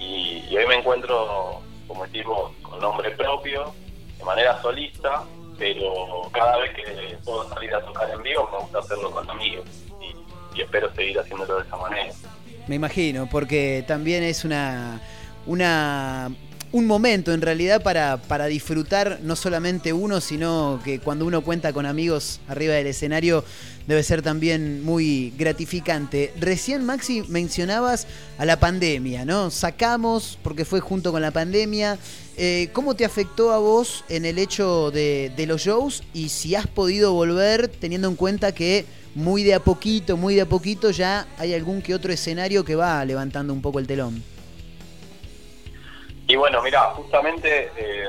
y, 0.00 0.44
y 0.48 0.56
hoy 0.56 0.66
me 0.66 0.76
encuentro, 0.76 1.60
como 1.86 2.06
decimos, 2.06 2.52
con 2.62 2.80
nombre 2.80 3.10
propio, 3.12 3.74
de 4.18 4.24
manera 4.24 4.60
solista, 4.62 5.22
pero 5.58 6.30
cada 6.32 6.58
vez 6.58 6.72
que 6.74 7.18
puedo 7.24 7.48
salir 7.48 7.74
a 7.74 7.80
tocar 7.84 8.10
en 8.10 8.22
vivo 8.22 8.48
me 8.52 8.58
gusta 8.58 8.78
hacerlo 8.78 9.10
con 9.10 9.28
amigos 9.30 9.64
y, 10.00 10.58
y 10.58 10.62
espero 10.62 10.92
seguir 10.94 11.18
haciéndolo 11.18 11.56
de 11.56 11.66
esa 11.66 11.76
manera. 11.76 12.12
Me 12.66 12.74
imagino, 12.76 13.28
porque 13.30 13.84
también 13.86 14.22
es 14.22 14.44
una, 14.44 15.00
una 15.46 16.30
un 16.76 16.86
momento 16.86 17.32
en 17.32 17.40
realidad 17.40 17.82
para, 17.82 18.18
para 18.18 18.44
disfrutar 18.44 19.20
no 19.22 19.34
solamente 19.34 19.94
uno, 19.94 20.20
sino 20.20 20.78
que 20.84 20.98
cuando 20.98 21.24
uno 21.24 21.40
cuenta 21.40 21.72
con 21.72 21.86
amigos 21.86 22.38
arriba 22.48 22.74
del 22.74 22.88
escenario 22.88 23.44
debe 23.86 24.02
ser 24.02 24.20
también 24.20 24.84
muy 24.84 25.32
gratificante. 25.38 26.34
Recién 26.38 26.84
Maxi 26.84 27.22
mencionabas 27.28 28.06
a 28.36 28.44
la 28.44 28.60
pandemia, 28.60 29.24
¿no? 29.24 29.50
Sacamos, 29.50 30.38
porque 30.42 30.66
fue 30.66 30.80
junto 30.80 31.12
con 31.12 31.22
la 31.22 31.30
pandemia. 31.30 31.98
Eh, 32.36 32.68
¿Cómo 32.74 32.94
te 32.94 33.06
afectó 33.06 33.52
a 33.52 33.58
vos 33.58 34.04
en 34.10 34.26
el 34.26 34.38
hecho 34.38 34.90
de, 34.90 35.32
de 35.34 35.46
los 35.46 35.62
shows 35.62 36.02
y 36.12 36.28
si 36.28 36.56
has 36.56 36.66
podido 36.66 37.14
volver 37.14 37.68
teniendo 37.68 38.06
en 38.08 38.16
cuenta 38.16 38.52
que 38.52 38.84
muy 39.14 39.44
de 39.44 39.54
a 39.54 39.60
poquito, 39.60 40.18
muy 40.18 40.34
de 40.34 40.42
a 40.42 40.46
poquito 40.46 40.90
ya 40.90 41.26
hay 41.38 41.54
algún 41.54 41.80
que 41.80 41.94
otro 41.94 42.12
escenario 42.12 42.66
que 42.66 42.74
va 42.74 43.02
levantando 43.06 43.54
un 43.54 43.62
poco 43.62 43.78
el 43.78 43.86
telón? 43.86 44.35
Y 46.28 46.34
bueno, 46.36 46.60
mira, 46.62 46.90
justamente 46.90 47.70
eh, 47.76 48.08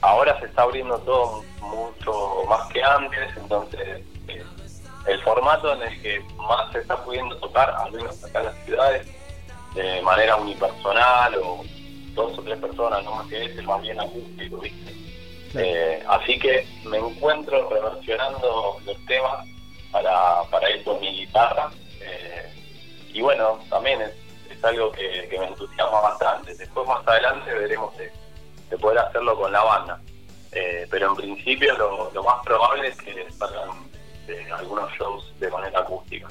ahora 0.00 0.38
se 0.40 0.46
está 0.46 0.62
abriendo 0.62 0.98
todo 1.00 1.44
mucho 1.60 2.44
más 2.48 2.72
que 2.72 2.82
antes, 2.82 3.36
entonces 3.36 4.02
eh, 4.28 4.44
el 5.06 5.22
formato 5.22 5.72
en 5.72 5.82
el 5.82 6.02
que 6.02 6.20
más 6.36 6.72
se 6.72 6.80
está 6.80 6.96
pudiendo 7.04 7.36
tocar, 7.38 7.70
al 7.70 7.92
menos 7.92 8.22
acá 8.24 8.40
en 8.40 8.46
las 8.46 8.64
ciudades, 8.64 9.06
de 9.74 10.02
manera 10.02 10.36
unipersonal 10.36 11.36
o 11.36 11.64
dos 12.14 12.36
o 12.38 12.42
tres 12.42 12.58
personas, 12.58 13.04
no 13.04 13.14
más 13.14 13.28
que 13.28 13.44
es 13.44 13.56
el 13.56 13.66
más 13.66 13.80
bien 13.82 14.00
acústico, 14.00 14.58
¿viste? 14.58 14.92
Eh, 15.54 16.02
así 16.08 16.38
que 16.38 16.66
me 16.84 16.98
encuentro 16.98 17.68
reversionando 17.70 18.78
los 18.84 19.06
temas 19.06 19.46
para, 19.92 20.42
para 20.50 20.70
ir 20.70 20.82
con 20.82 21.00
mi 21.00 21.10
guitarra. 21.20 21.70
eh, 22.00 22.52
y 23.12 23.22
bueno, 23.22 23.58
también 23.70 24.02
es 24.02 24.12
algo 24.66 24.92
que, 24.92 25.26
me 25.38 25.46
entusiasma 25.46 26.00
bastante. 26.00 26.54
Después 26.54 26.86
más 26.86 27.06
adelante 27.06 27.52
veremos 27.54 27.96
de, 27.96 28.10
de 28.70 28.78
poder 28.78 28.98
hacerlo 28.98 29.36
con 29.36 29.52
la 29.52 29.62
banda. 29.62 30.00
Eh, 30.52 30.86
pero 30.90 31.10
en 31.10 31.16
principio 31.16 31.76
lo, 31.76 32.22
más 32.22 32.44
probable 32.44 32.88
es 32.88 32.96
que 32.96 33.26
salgan 33.38 33.68
de 34.26 34.50
algunos 34.52 34.90
shows 34.92 35.32
de 35.38 35.50
manera 35.50 35.80
acústica. 35.80 36.28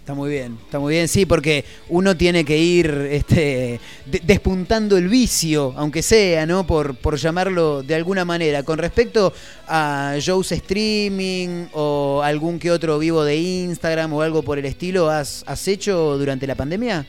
Está 0.00 0.14
muy 0.14 0.30
bien, 0.30 0.58
está 0.64 0.78
muy 0.78 0.94
bien, 0.94 1.06
sí, 1.06 1.26
porque 1.26 1.66
uno 1.90 2.16
tiene 2.16 2.42
que 2.42 2.56
ir 2.56 2.90
este, 3.10 3.78
de- 4.06 4.20
despuntando 4.24 4.96
el 4.96 5.06
vicio, 5.06 5.74
aunque 5.76 6.02
sea, 6.02 6.46
¿no? 6.46 6.66
Por, 6.66 6.96
por 6.96 7.16
llamarlo 7.16 7.82
de 7.82 7.94
alguna 7.94 8.24
manera. 8.24 8.62
Con 8.62 8.78
respecto 8.78 9.34
a 9.66 10.14
shows 10.18 10.50
streaming 10.50 11.66
o 11.74 12.22
algún 12.24 12.58
que 12.58 12.70
otro 12.70 12.98
vivo 12.98 13.22
de 13.22 13.36
Instagram 13.36 14.14
o 14.14 14.22
algo 14.22 14.42
por 14.42 14.58
el 14.58 14.64
estilo, 14.64 15.10
¿has, 15.10 15.44
has 15.46 15.68
hecho 15.68 16.16
durante 16.16 16.46
la 16.46 16.54
pandemia? 16.54 17.06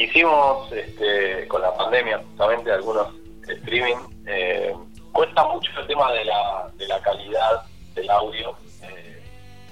Hicimos 0.00 0.72
este, 0.72 1.46
con 1.48 1.60
la 1.60 1.76
pandemia 1.76 2.18
justamente 2.30 2.72
algunos 2.72 3.08
streaming. 3.46 3.96
eh, 4.26 4.74
cuesta 5.12 5.44
mucho 5.44 5.70
el 5.78 5.86
tema 5.86 6.10
de 6.12 6.24
la, 6.24 6.70
de 6.74 6.86
la 6.88 7.00
calidad 7.02 7.62
del 7.94 8.08
audio. 8.08 8.56
eh, 8.82 9.22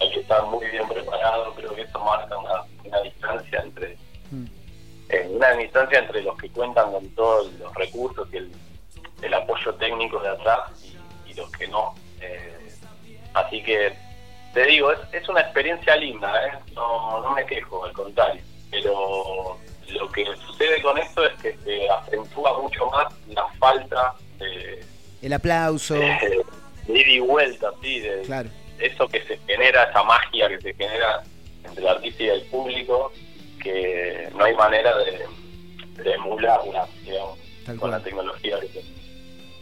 hay 0.01 0.12
que 0.12 0.20
estar 0.20 0.45
muy 0.45 0.66
bien 0.66 0.87
preparado. 0.87 1.55
Creo 1.55 1.74
que 1.74 1.81
eso 1.81 1.99
marca 2.01 2.37
una, 2.37 2.62
una 2.85 3.01
distancia 3.01 3.61
entre 3.61 3.97
eh, 5.09 5.26
una 5.31 5.53
distancia 5.53 6.01
entre 6.01 6.22
los 6.22 6.37
que 6.37 6.51
cuentan 6.51 6.93
con 6.93 7.09
todos 7.14 7.51
los 7.55 7.72
recursos 7.74 8.29
y 8.31 8.37
el, 8.37 8.53
el 9.22 9.33
apoyo 9.33 9.74
técnico 9.76 10.20
de 10.20 10.29
atrás 10.29 10.61
y, 10.85 11.31
y 11.31 11.35
los 11.35 11.51
que 11.53 11.66
no. 11.68 11.95
Eh, 12.20 12.74
así 13.33 13.62
que 13.62 13.97
te 14.53 14.66
digo, 14.66 14.93
es, 14.93 14.99
es 15.12 15.26
una 15.31 15.41
experiencia 15.41 15.97
linda, 15.97 16.31
¿eh? 16.47 16.59
no, 16.74 17.22
no 17.22 17.31
me 17.31 17.47
quejo, 17.47 17.87
al 17.87 17.93
contrario. 17.95 18.43
Pero 18.70 19.57
lo 19.91 20.11
que 20.11 20.24
sucede 20.47 20.80
con 20.82 20.99
esto 20.99 21.24
es 21.24 21.32
que 21.41 21.57
se 21.64 21.89
acentúa 21.89 22.61
mucho 22.61 22.86
más 22.86 23.12
la 23.28 23.47
falta 23.59 24.14
de, 24.39 24.84
El 25.22 25.32
aplauso. 25.32 25.95
de, 25.95 26.45
de 26.86 26.99
ida 27.01 27.11
y 27.11 27.20
vuelta, 27.20 27.70
¿sí? 27.82 28.01
de, 28.01 28.22
Claro. 28.22 28.49
eso 28.78 29.09
que 29.09 29.22
se 29.24 29.39
genera, 29.47 29.84
esa 29.84 30.03
magia 30.03 30.49
que 30.49 30.61
se 30.61 30.74
genera 30.74 31.22
entre 31.64 31.82
el 31.82 31.89
artista 31.89 32.22
y 32.22 32.28
el 32.28 32.43
público, 32.47 33.12
que 33.62 34.28
no 34.36 34.45
hay 34.45 34.55
manera 34.55 34.97
de, 34.99 35.26
de 36.03 36.12
emularla, 36.12 36.86
digamos, 37.05 37.39
Tal 37.66 37.76
con 37.76 37.91
cual. 37.91 37.91
la 37.93 38.01
tecnología 38.05 38.61
que 38.61 38.66
tenemos. 38.66 38.99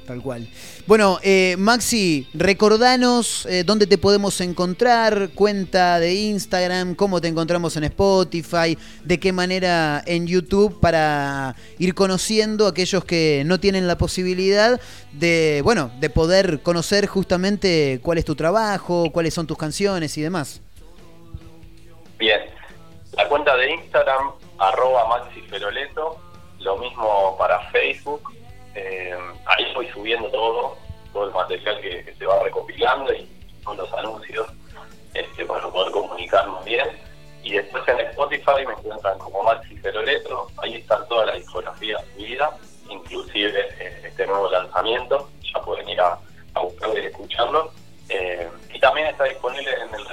Tal 0.07 0.23
cual. 0.23 0.47
Bueno, 0.87 1.19
eh, 1.23 1.57
Maxi, 1.59 2.29
recordanos 2.33 3.45
eh, 3.47 3.65
dónde 3.65 3.89
te 3.89 3.99
podemos 3.99 4.41
encontrar, 4.41 5.31
cuenta 5.35 5.99
de 5.99 6.15
Instagram, 6.15 6.95
cómo 6.95 7.21
te 7.21 7.27
encontramos 7.27 7.77
en 7.77 7.85
Spotify, 7.85 8.79
de 9.03 9.19
qué 9.19 9.33
manera 9.33 10.01
en 10.07 10.29
YouTube 10.29 10.79
para 10.79 11.57
ir 11.79 11.95
conociendo 11.95 12.67
a 12.67 12.71
aquellos 12.71 13.05
que 13.05 13.43
no 13.47 13.59
tienen 13.59 13.89
la 13.89 13.99
posibilidad 13.99 14.81
de, 15.13 15.61
bueno, 15.65 15.91
de 15.99 16.09
poder 16.09 16.61
conocer 16.63 17.07
justamente 17.09 17.99
cuál 18.01 18.19
es 18.19 18.25
tu 18.25 18.37
trabajo, 18.37 19.11
cuáles 19.11 19.35
son 19.35 19.49
tus 19.49 19.59
canciones 19.59 20.17
y 20.17 20.23
demás. 20.23 20.63
Bien, 22.17 22.43
la 23.17 23.29
cuenta 23.29 23.57
de 23.57 23.73
Instagram, 23.73 24.31
arroba 24.59 25.09
Maxi 25.09 25.41
Feroleto, 25.43 26.21
lo 26.61 26.79
mismo 26.79 27.37
para 27.39 27.59
Facebook, 27.71 28.23
eh, 28.77 29.17
ahí 29.47 29.73
voy 29.75 29.89
subiendo 29.89 30.29
todo, 30.29 30.77
todo 31.13 31.29
el 31.29 31.35
material 31.35 31.81
que, 31.81 32.15
se 32.17 32.27
va 32.27 32.43
recopilando 32.43 33.13
y 33.15 33.29
con 33.65 33.77
los 33.77 33.93
anuncios 33.95 34.47
este, 35.15 35.45
para 35.45 35.67
poder 35.69 35.91
comunicarnos 35.93 36.65
bien. 36.65 36.87
Y 37.43 37.53
después 37.53 37.83
en 37.89 38.01
Spotify 38.01 38.67
me 38.67 38.73
encuentran 38.75 39.19
como 39.19 39.43
Maxi 39.43 39.77
Feroleto, 39.79 40.51
ahí 40.59 40.75
está 40.75 41.05
toda 41.07 41.27
la 41.27 41.35
discografía 41.35 41.99
subida, 42.15 42.57
inclusive 42.91 43.69
eh, 43.79 44.03
este 44.05 44.27
nuevo 44.27 44.51
lanzamiento, 44.51 45.31
ya 45.55 45.61
pueden 45.63 45.89
ir 45.89 46.01
a, 46.01 46.19
a 46.55 46.61
buscarlo 46.61 46.99
y 46.99 47.07
escucharlo. 47.07 47.73
Eh, 48.09 48.49
y 48.73 48.79
también 48.79 49.09
está 49.09 49.25
disponible 49.25 49.71
en 49.73 49.95
el 49.95 50.07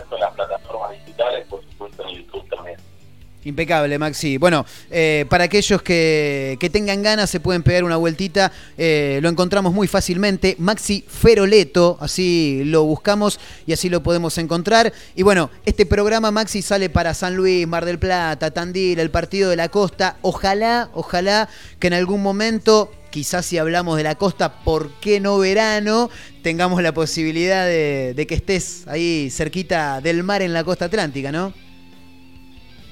Impecable, 3.46 3.98
Maxi. 4.00 4.38
Bueno, 4.38 4.66
eh, 4.90 5.26
para 5.30 5.46
aquellos 5.46 5.82
que, 5.82 6.58
que 6.60 6.70
tengan 6.70 7.04
ganas 7.04 7.30
se 7.30 7.40
pueden 7.40 7.64
pegar 7.64 7.84
una 7.84 7.98
vueltita. 7.98 8.52
eh, 8.78 9.20
lo 9.22 9.30
encontramos 9.30 9.74
muy 9.74 9.88
fácilmente. 9.88 10.56
Maxi 10.60 11.04
Feroleto, 11.08 11.98
así 12.00 12.64
lo 12.66 12.84
buscamos 12.84 13.40
y 13.66 13.74
así 13.74 13.90
lo 13.90 14.02
podemos 14.04 14.38
encontrar. 14.38 14.94
Y 15.16 15.24
bueno, 15.24 15.50
este 15.66 15.86
programa, 15.86 16.32
Maxi, 16.32 16.62
sale 16.62 16.90
para 16.90 17.14
San 17.14 17.36
Luis, 17.36 17.68
Mar 17.68 17.86
del 17.86 18.00
Plata, 18.00 18.52
Tandil, 18.52 19.00
el 19.00 19.10
Partido 19.10 19.50
de 19.50 19.56
la 19.56 19.70
Costa. 19.70 20.18
Ojalá, 20.22 20.90
ojalá 20.94 21.50
que 21.80 21.88
en 21.88 21.94
algún 21.94 22.22
momento... 22.22 22.92
Quizás 23.14 23.46
si 23.46 23.60
hablamos 23.60 23.96
de 23.96 24.02
la 24.02 24.16
costa, 24.16 24.64
¿por 24.64 24.90
qué 25.00 25.20
no 25.20 25.38
verano? 25.38 26.10
Tengamos 26.42 26.82
la 26.82 26.96
posibilidad 26.96 27.68
de, 27.68 28.16
de 28.16 28.26
que 28.26 28.34
estés 28.34 28.88
ahí 28.88 29.30
cerquita 29.30 30.02
del 30.02 30.24
mar 30.24 30.42
en 30.42 30.52
la 30.52 30.64
costa 30.64 30.86
atlántica, 30.86 31.32
¿no? 31.32 31.54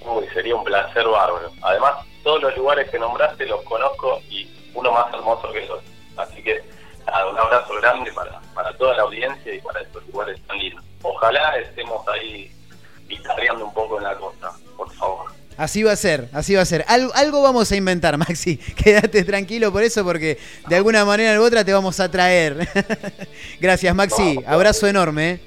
Uy, 0.06 0.28
sería 0.34 0.56
un 0.56 0.64
placer 0.64 1.06
bárbaro. 1.08 1.52
Además, 1.62 2.06
todos 2.24 2.42
los 2.42 2.58
lugares 2.58 2.90
que 2.90 3.00
nombraste 3.00 3.46
los 3.46 3.62
conozco 3.64 4.20
y 4.30 4.50
uno 4.74 4.92
más 4.92 5.14
hermoso 5.14 5.52
que 5.52 5.64
el 5.64 5.72
otro. 5.72 5.88
Así 6.18 6.44
que, 6.44 6.64
nada, 7.06 7.30
un 7.30 7.38
abrazo 7.38 7.74
grande 7.82 8.12
para, 8.12 8.40
para 8.54 8.76
toda 8.78 8.96
la 8.96 9.04
audiencia 9.04 9.54
y 9.54 9.62
para 9.62 9.82
estos 9.82 10.06
lugares 10.08 10.40
tan 10.48 10.58
lindos. 10.58 10.84
Ojalá 11.04 11.58
estemos 11.58 12.08
ahí 12.08 12.52
guitarreando 13.08 13.66
un 13.66 13.74
poco 13.74 13.98
en 13.98 14.04
la 14.04 14.16
costa, 14.16 14.52
por 14.78 14.92
favor. 14.94 15.32
Así 15.58 15.84
va 15.84 15.92
a 15.92 15.96
ser, 15.96 16.30
así 16.34 16.56
va 16.56 16.62
a 16.62 16.66
ser. 16.66 16.86
Algo, 16.88 17.12
algo 17.14 17.42
vamos 17.42 17.72
a 17.72 17.76
inventar, 17.76 18.18
Maxi. 18.18 18.58
Quédate 18.58 19.24
tranquilo 19.24 19.72
por 19.72 19.84
eso, 19.84 20.04
porque 20.04 20.40
de 20.68 20.76
alguna 20.76 21.06
manera 21.06 21.40
u 21.40 21.44
otra 21.44 21.64
te 21.64 21.74
vamos 21.74 22.00
a 22.00 22.10
traer. 22.10 22.68
Gracias, 23.60 23.94
Maxi. 23.94 24.40
Abrazo 24.48 24.88
enorme. 24.88 25.32
¿eh? 25.32 25.40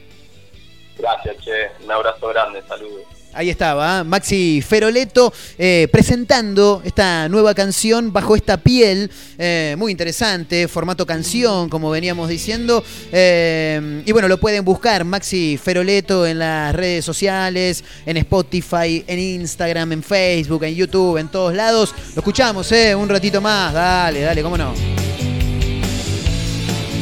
Gracias, 0.99 1.37
che. 1.39 1.71
Un 1.85 1.91
abrazo 1.91 2.29
grande. 2.29 2.63
Saludos. 2.69 3.14
Ahí 3.35 3.51
estaba, 3.51 4.01
¿eh? 4.01 4.05
Maxi 4.05 4.63
Feroleto 4.63 5.33
eh, 5.59 5.89
presentando 5.91 6.83
esta 6.85 7.29
nueva 7.29 7.55
canción 7.55 8.13
bajo 8.13 8.37
esta 8.37 8.57
piel, 8.59 9.11
eh, 9.39 9.75
muy 9.77 9.91
interesante, 9.91 10.69
formato 10.69 11.05
canción, 11.05 11.69
como 11.69 11.91
veníamos 11.91 12.29
diciendo. 12.29 12.85
Y 13.13 14.13
bueno, 14.13 14.29
lo 14.29 14.39
pueden 14.39 14.65
buscar, 14.65 15.05
Maxi 15.05 15.59
Feroleto, 15.63 16.27
en 16.27 16.39
las 16.39 16.75
redes 16.75 17.05
sociales, 17.05 17.83
en 18.07 18.17
Spotify, 18.19 19.05
en 19.07 19.19
Instagram, 19.19 19.93
en 19.93 20.03
Facebook, 20.03 20.65
en 20.65 20.75
YouTube, 20.75 21.19
en 21.19 21.29
todos 21.29 21.55
lados. 21.55 21.95
Lo 22.15 22.21
escuchamos, 22.21 22.71
¿eh? 22.73 22.95
Un 22.95 23.09
ratito 23.09 23.41
más, 23.41 23.73
dale, 23.73 24.21
dale, 24.21 24.43
cómo 24.43 24.57
no. 24.57 24.75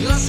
Las 0.09 0.29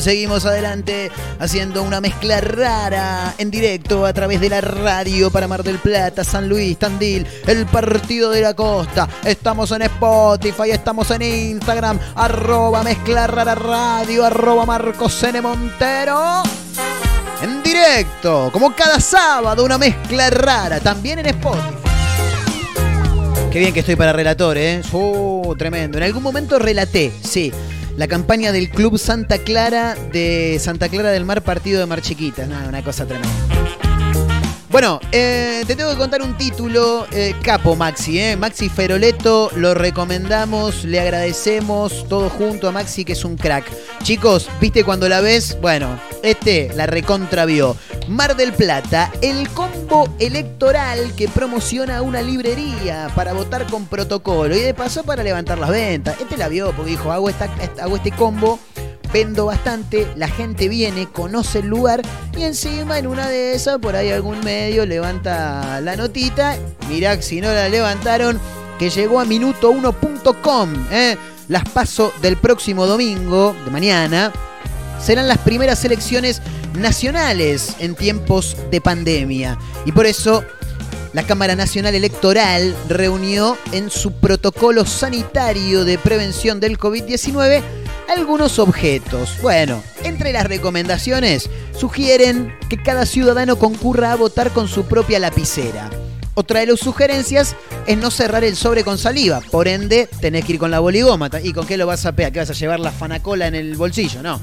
Seguimos 0.00 0.46
adelante 0.46 1.10
haciendo 1.38 1.82
una 1.82 2.00
mezcla 2.00 2.40
rara 2.40 3.34
en 3.36 3.50
directo 3.50 4.06
a 4.06 4.12
través 4.14 4.40
de 4.40 4.48
la 4.48 4.62
radio 4.62 5.30
para 5.30 5.46
Mar 5.46 5.62
del 5.62 5.78
Plata, 5.78 6.24
San 6.24 6.48
Luis, 6.48 6.78
Tandil, 6.78 7.26
el 7.46 7.66
partido 7.66 8.30
de 8.30 8.40
la 8.40 8.54
costa. 8.54 9.06
Estamos 9.22 9.70
en 9.72 9.82
Spotify, 9.82 10.70
estamos 10.70 11.10
en 11.10 11.22
Instagram, 11.22 11.98
arroba 12.14 12.82
mezcla 12.82 13.26
rara 13.26 13.54
radio, 13.54 14.24
arroba 14.24 14.64
Marcos 14.64 15.22
N. 15.22 15.42
Montero. 15.42 16.42
En 17.42 17.62
directo, 17.62 18.48
como 18.52 18.74
cada 18.74 19.00
sábado, 19.00 19.64
una 19.64 19.76
mezcla 19.76 20.30
rara, 20.30 20.80
también 20.80 21.18
en 21.18 21.26
Spotify. 21.26 21.76
Qué 23.50 23.58
bien 23.58 23.74
que 23.74 23.80
estoy 23.80 23.96
para 23.96 24.14
relator, 24.14 24.56
¿eh? 24.56 24.80
Uh, 24.92 25.54
tremendo. 25.56 25.98
En 25.98 26.04
algún 26.04 26.22
momento 26.22 26.58
relaté, 26.58 27.12
sí. 27.22 27.52
La 27.96 28.08
campaña 28.08 28.52
del 28.52 28.70
Club 28.70 28.98
Santa 28.98 29.38
Clara 29.38 29.94
de 30.12 30.58
Santa 30.60 30.88
Clara 30.88 31.10
del 31.10 31.24
Mar, 31.24 31.42
partido 31.42 31.80
de 31.80 31.86
Mar 31.86 32.00
Chiquitas. 32.00 32.48
Nada, 32.48 32.68
una 32.68 32.82
cosa 32.82 33.06
tremenda. 33.06 33.91
Bueno, 34.72 35.00
eh, 35.12 35.64
te 35.66 35.76
tengo 35.76 35.90
que 35.90 35.98
contar 35.98 36.22
un 36.22 36.34
título, 36.34 37.06
eh, 37.12 37.34
capo 37.42 37.76
Maxi, 37.76 38.18
eh. 38.18 38.36
Maxi 38.38 38.70
Feroleto, 38.70 39.50
lo 39.54 39.74
recomendamos, 39.74 40.84
le 40.84 40.98
agradecemos 40.98 42.08
todo 42.08 42.30
junto 42.30 42.68
a 42.68 42.72
Maxi 42.72 43.04
que 43.04 43.12
es 43.12 43.22
un 43.26 43.36
crack. 43.36 43.66
Chicos, 44.02 44.48
¿viste 44.62 44.82
cuando 44.82 45.10
la 45.10 45.20
ves? 45.20 45.58
Bueno, 45.60 46.00
este 46.22 46.70
la 46.74 46.86
recontra 46.86 47.44
vio. 47.44 47.76
Mar 48.08 48.34
del 48.34 48.54
Plata, 48.54 49.12
el 49.20 49.46
combo 49.50 50.08
electoral 50.18 51.14
que 51.16 51.28
promociona 51.28 52.00
una 52.00 52.22
librería 52.22 53.10
para 53.14 53.34
votar 53.34 53.66
con 53.66 53.84
protocolo 53.84 54.56
y 54.56 54.60
de 54.60 54.72
paso 54.72 55.04
para 55.04 55.22
levantar 55.22 55.58
las 55.58 55.68
ventas. 55.68 56.18
Este 56.18 56.38
la 56.38 56.48
vio 56.48 56.72
porque 56.72 56.92
dijo, 56.92 57.12
hago, 57.12 57.28
esta, 57.28 57.50
hago 57.78 57.96
este 57.96 58.10
combo 58.10 58.58
vendo 59.12 59.46
bastante, 59.46 60.08
la 60.16 60.28
gente 60.28 60.68
viene, 60.68 61.06
conoce 61.06 61.60
el 61.60 61.66
lugar 61.66 62.02
y 62.36 62.42
encima 62.42 62.98
en 62.98 63.06
una 63.06 63.28
de 63.28 63.54
esas 63.54 63.78
por 63.78 63.94
ahí 63.94 64.10
algún 64.10 64.40
medio 64.40 64.86
levanta 64.86 65.80
la 65.80 65.96
notita. 65.96 66.56
Mirá, 66.88 67.20
si 67.20 67.40
no 67.40 67.52
la 67.52 67.68
levantaron, 67.68 68.40
que 68.78 68.90
llegó 68.90 69.20
a 69.20 69.24
minuto1.com. 69.24 70.86
¿eh? 70.90 71.16
Las 71.48 71.68
paso 71.68 72.12
del 72.22 72.36
próximo 72.36 72.86
domingo, 72.86 73.54
de 73.64 73.70
mañana, 73.70 74.32
serán 75.00 75.28
las 75.28 75.38
primeras 75.38 75.84
elecciones 75.84 76.40
nacionales 76.78 77.76
en 77.80 77.94
tiempos 77.94 78.56
de 78.70 78.80
pandemia. 78.80 79.58
Y 79.84 79.92
por 79.92 80.06
eso 80.06 80.44
la 81.12 81.24
Cámara 81.24 81.54
Nacional 81.54 81.94
Electoral 81.94 82.74
reunió 82.88 83.58
en 83.72 83.90
su 83.90 84.12
protocolo 84.12 84.86
sanitario 84.86 85.84
de 85.84 85.98
prevención 85.98 86.58
del 86.58 86.78
COVID-19 86.78 87.62
algunos 88.08 88.58
objetos. 88.58 89.38
Bueno, 89.42 89.82
entre 90.04 90.32
las 90.32 90.46
recomendaciones 90.46 91.48
sugieren 91.76 92.54
que 92.68 92.82
cada 92.82 93.06
ciudadano 93.06 93.56
concurra 93.56 94.12
a 94.12 94.16
votar 94.16 94.50
con 94.50 94.68
su 94.68 94.84
propia 94.86 95.18
lapicera. 95.18 95.90
Otra 96.34 96.60
de 96.60 96.66
las 96.66 96.80
sugerencias 96.80 97.54
es 97.86 97.98
no 97.98 98.10
cerrar 98.10 98.42
el 98.42 98.56
sobre 98.56 98.84
con 98.84 98.96
saliva, 98.96 99.40
por 99.50 99.68
ende 99.68 100.08
tenés 100.20 100.46
que 100.46 100.54
ir 100.54 100.58
con 100.58 100.70
la 100.70 100.80
boligoma. 100.80 101.28
¿Y 101.42 101.52
con 101.52 101.66
qué 101.66 101.76
lo 101.76 101.86
vas 101.86 102.06
a 102.06 102.12
pegar? 102.12 102.32
¿Qué 102.32 102.38
vas 102.38 102.50
a 102.50 102.54
llevar 102.54 102.80
la 102.80 102.90
fanacola 102.90 103.46
en 103.46 103.54
el 103.54 103.76
bolsillo? 103.76 104.22
No. 104.22 104.40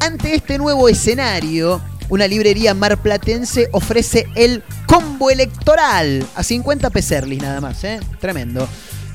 Ante 0.00 0.34
este 0.34 0.56
nuevo 0.56 0.88
escenario, 0.88 1.82
una 2.08 2.26
librería 2.26 2.72
marplatense 2.72 3.68
ofrece 3.72 4.26
el 4.34 4.62
combo 4.86 5.30
electoral 5.30 6.26
a 6.34 6.42
50 6.42 6.88
peserlis 6.88 7.42
nada 7.42 7.60
más, 7.60 7.84
¿eh? 7.84 8.00
Tremendo. 8.20 8.66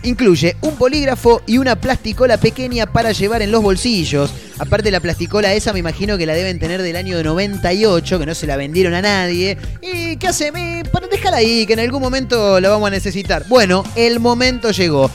Incluye 0.04 0.58
un 0.62 0.78
bolígrafo 0.78 1.42
y 1.48 1.58
una 1.60 1.78
plasticola 1.78 2.38
pequeña 2.38 2.86
para 2.86 3.14
llevar 3.14 3.42
en 3.42 3.52
los 3.52 3.64
bolsillos. 3.64 4.34
Aparte 4.60 4.92
la 4.92 5.00
plasticola 5.00 5.54
esa 5.54 5.72
me 5.72 5.80
imagino 5.80 6.18
que 6.18 6.26
la 6.26 6.34
deben 6.34 6.60
tener 6.60 6.82
del 6.82 6.98
año 6.98 7.24
98, 7.24 8.20
que 8.20 8.26
no 8.26 8.36
se 8.36 8.46
la 8.46 8.58
vendieron 8.58 8.94
a 8.94 9.02
nadie. 9.02 9.58
¿Y 9.82 10.18
qué 10.18 10.28
hace? 10.28 10.52
Para- 10.92 11.08
Déjala 11.08 11.38
ahí, 11.38 11.66
que 11.66 11.74
en 11.74 11.80
algún 11.80 12.02
momento 12.02 12.60
la 12.60 12.70
vamos 12.70 12.88
a 12.88 12.92
necesitar. 12.92 13.46
Bueno, 13.48 13.84
el 13.96 14.20
momento 14.20 14.72
llegó. 14.72 15.10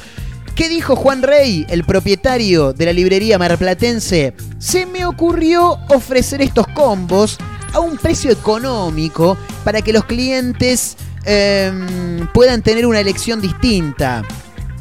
¿Qué 0.55 0.69
dijo 0.69 0.97
Juan 0.97 1.23
Rey, 1.23 1.67
el 1.69 1.85
propietario 1.85 2.73
de 2.73 2.87
la 2.87 2.93
librería 2.93 3.39
marplatense? 3.39 4.33
Se 4.59 4.87
me 4.87 5.05
ocurrió 5.05 5.79
ofrecer 5.89 6.41
estos 6.41 6.67
combos 6.69 7.37
a 7.75 7.81
un 7.81 7.97
precio 7.99 8.31
económico 8.31 9.37
para 9.65 9.83
que 9.83 9.93
los 9.93 10.05
clientes 10.07 10.97
em, 11.25 12.27
puedan 12.33 12.63
tener 12.63 12.87
una 12.87 13.01
elección 13.01 13.41
distinta. 13.41 14.25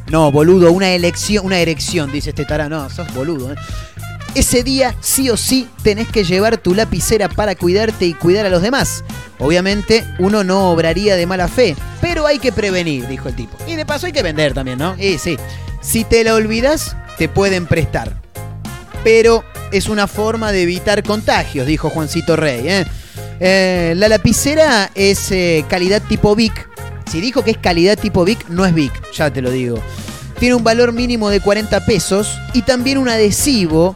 No, 0.10 0.32
boludo, 0.32 0.72
una 0.72 0.92
elección, 0.92 1.46
una 1.46 1.60
erección, 1.60 2.12
dice 2.12 2.30
este 2.30 2.46
tará. 2.46 2.70
No, 2.70 2.90
sos 2.90 3.14
boludo, 3.14 3.52
¿eh? 3.52 3.56
Ese 4.36 4.64
día 4.64 4.96
sí 5.00 5.30
o 5.30 5.38
sí 5.38 5.68
tenés 5.82 6.08
que 6.08 6.24
llevar 6.24 6.58
tu 6.58 6.76
lapicera 6.76 7.28
para 7.28 7.56
cuidarte 7.56 8.06
y 8.06 8.14
cuidar 8.14 8.46
a 8.46 8.50
los 8.50 8.62
demás. 8.62 9.04
Obviamente 9.40 10.06
uno 10.20 10.44
no 10.44 10.72
obraría 10.72 11.16
de 11.16 11.26
mala 11.26 11.48
fe, 11.48 11.76
pero 12.02 12.28
hay 12.28 12.38
que 12.38 12.52
prevenir, 12.52 13.08
dijo 13.08 13.30
el 13.30 13.36
tipo. 13.36 13.58
Y 13.66 13.76
de 13.76 13.86
paso 13.86 14.06
hay 14.06 14.12
que 14.12 14.22
vender 14.22 14.54
también, 14.54 14.78
¿no? 14.78 14.96
Y 15.00 15.18
sí, 15.18 15.38
si 15.82 16.04
te 16.04 16.24
la 16.24 16.36
olvidas, 16.36 16.96
te 17.18 17.30
pueden 17.30 17.66
prestar. 17.66 18.22
Pero 19.04 19.44
es 19.72 19.90
una 19.90 20.08
forma 20.08 20.52
de 20.52 20.64
evitar 20.64 21.04
contagios, 21.04 21.66
dijo 21.66 21.90
Juancito 21.90 22.36
Rey. 22.36 22.68
¿eh? 22.68 22.86
Eh, 23.40 23.94
la 23.98 24.08
lapicera 24.08 24.92
es 24.96 25.32
eh, 25.32 25.66
calidad 25.70 26.02
tipo 26.02 26.36
Vic. 26.36 26.67
Si 27.10 27.22
dijo 27.22 27.44
que 27.44 27.52
es 27.52 27.58
calidad 27.58 27.98
tipo 27.98 28.26
Vic, 28.26 28.48
no 28.50 28.66
es 28.66 28.74
Vic, 28.74 28.92
ya 29.14 29.32
te 29.32 29.42
lo 29.42 29.50
digo. 29.50 29.82
Tiene 30.40 30.56
un 30.56 30.64
valor 30.64 30.94
mínimo 30.94 31.30
de 31.30 31.40
40 31.40 31.86
pesos 31.86 32.38
y 32.54 32.62
también 32.62 32.98
un 32.98 33.10
adhesivo 33.10 33.96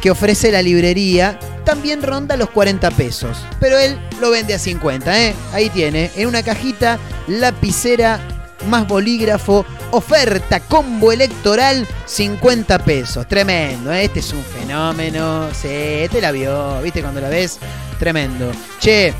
que 0.00 0.10
ofrece 0.10 0.50
la 0.50 0.62
librería 0.62 1.38
también 1.64 2.02
ronda 2.02 2.36
los 2.36 2.48
40 2.50 2.90
pesos. 2.92 3.36
Pero 3.60 3.78
él 3.78 3.98
lo 4.20 4.30
vende 4.30 4.54
a 4.54 4.58
50, 4.58 5.22
¿eh? 5.22 5.34
Ahí 5.52 5.68
tiene, 5.68 6.10
en 6.16 6.26
una 6.26 6.42
cajita, 6.42 6.98
lapicera 7.26 8.20
más 8.68 8.88
bolígrafo, 8.88 9.64
oferta 9.90 10.60
combo 10.60 11.12
electoral, 11.12 11.86
50 12.06 12.78
pesos. 12.84 13.28
Tremendo, 13.28 13.92
¿eh? 13.92 14.04
este 14.04 14.20
es 14.20 14.32
un 14.32 14.42
fenómeno. 14.42 15.48
Sí, 15.52 15.68
este 15.68 16.20
la 16.20 16.32
vio, 16.32 16.80
¿viste? 16.80 17.02
Cuando 17.02 17.20
la 17.20 17.28
ves, 17.28 17.58
tremendo. 17.98 18.50
Che, 18.80 19.12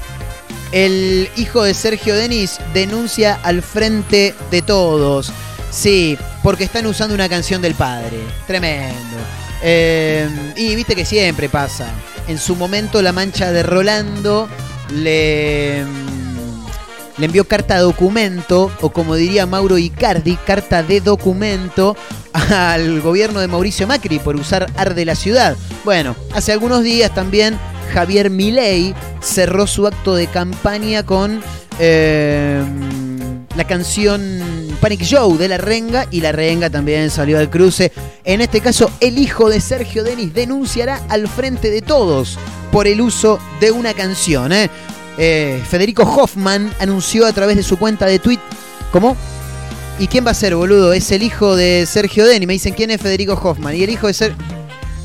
el 0.72 1.28
hijo 1.36 1.62
de 1.62 1.74
Sergio 1.74 2.14
Denis 2.14 2.58
denuncia 2.74 3.38
al 3.42 3.62
frente 3.62 4.34
de 4.50 4.62
todos. 4.62 5.32
Sí, 5.70 6.18
porque 6.42 6.64
están 6.64 6.86
usando 6.86 7.14
una 7.14 7.28
canción 7.28 7.62
del 7.62 7.74
padre. 7.74 8.18
Tremendo. 8.46 9.16
Eh, 9.62 10.28
y 10.56 10.74
viste 10.74 10.94
que 10.94 11.04
siempre 11.04 11.48
pasa. 11.48 11.88
En 12.26 12.38
su 12.38 12.56
momento 12.56 13.02
la 13.02 13.12
mancha 13.12 13.52
de 13.52 13.62
Rolando 13.62 14.48
le, 14.92 15.84
le 17.16 17.24
envió 17.24 17.46
carta 17.46 17.78
documento, 17.80 18.70
o 18.80 18.90
como 18.90 19.14
diría 19.14 19.46
Mauro 19.46 19.78
Icardi, 19.78 20.36
carta 20.36 20.82
de 20.82 21.00
documento 21.00 21.96
al 22.32 23.00
gobierno 23.00 23.40
de 23.40 23.48
Mauricio 23.48 23.86
Macri 23.86 24.18
por 24.18 24.36
usar 24.36 24.70
Arde 24.76 25.04
la 25.04 25.14
Ciudad. 25.14 25.56
Bueno, 25.84 26.14
hace 26.34 26.52
algunos 26.52 26.82
días 26.82 27.14
también 27.14 27.58
Javier 27.92 28.30
Milei 28.30 28.94
cerró 29.20 29.66
su 29.66 29.86
acto 29.86 30.14
de 30.14 30.26
campaña 30.26 31.04
con 31.04 31.42
eh, 31.78 32.62
la 33.56 33.64
canción 33.64 34.40
Panic 34.80 35.02
Show 35.02 35.36
de 35.36 35.48
La 35.48 35.58
Renga 35.58 36.06
y 36.10 36.20
La 36.20 36.32
Renga 36.32 36.70
también 36.70 37.10
salió 37.10 37.38
al 37.38 37.50
cruce. 37.50 37.90
En 38.24 38.40
este 38.40 38.60
caso, 38.60 38.90
el 39.00 39.18
hijo 39.18 39.48
de 39.48 39.60
Sergio 39.60 40.04
Denis 40.04 40.32
denunciará 40.32 41.02
al 41.08 41.26
frente 41.28 41.70
de 41.70 41.82
todos 41.82 42.38
por 42.70 42.86
el 42.86 43.00
uso 43.00 43.38
de 43.60 43.72
una 43.72 43.94
canción. 43.94 44.52
¿eh? 44.52 44.70
Eh, 45.18 45.60
Federico 45.68 46.04
Hoffman 46.04 46.72
anunció 46.78 47.26
a 47.26 47.32
través 47.32 47.56
de 47.56 47.62
su 47.62 47.78
cuenta 47.78 48.06
de 48.06 48.18
tweet. 48.18 48.38
¿Cómo? 48.92 49.16
¿Y 49.98 50.06
quién 50.06 50.24
va 50.24 50.30
a 50.30 50.34
ser, 50.34 50.54
boludo? 50.54 50.92
Es 50.92 51.10
el 51.10 51.24
hijo 51.24 51.56
de 51.56 51.84
Sergio 51.86 52.24
Deni. 52.24 52.46
Me 52.46 52.52
dicen, 52.52 52.74
¿quién 52.74 52.90
es 52.90 53.00
Federico 53.00 53.32
Hoffman? 53.32 53.74
Y 53.74 53.82
el 53.82 53.90
hijo 53.90 54.06
de 54.06 54.14
Ser... 54.14 54.34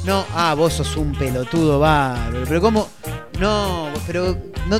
No, 0.06 0.26
ah, 0.36 0.54
vos 0.54 0.74
sos 0.74 0.97
un 0.97 1.14
pelotudo 1.14 1.80
bárbaro. 1.80 2.43
Pero 2.47 2.62
¿cómo? 2.62 2.89
No, 3.39 3.89
pero... 4.06 4.38
No, 4.68 4.80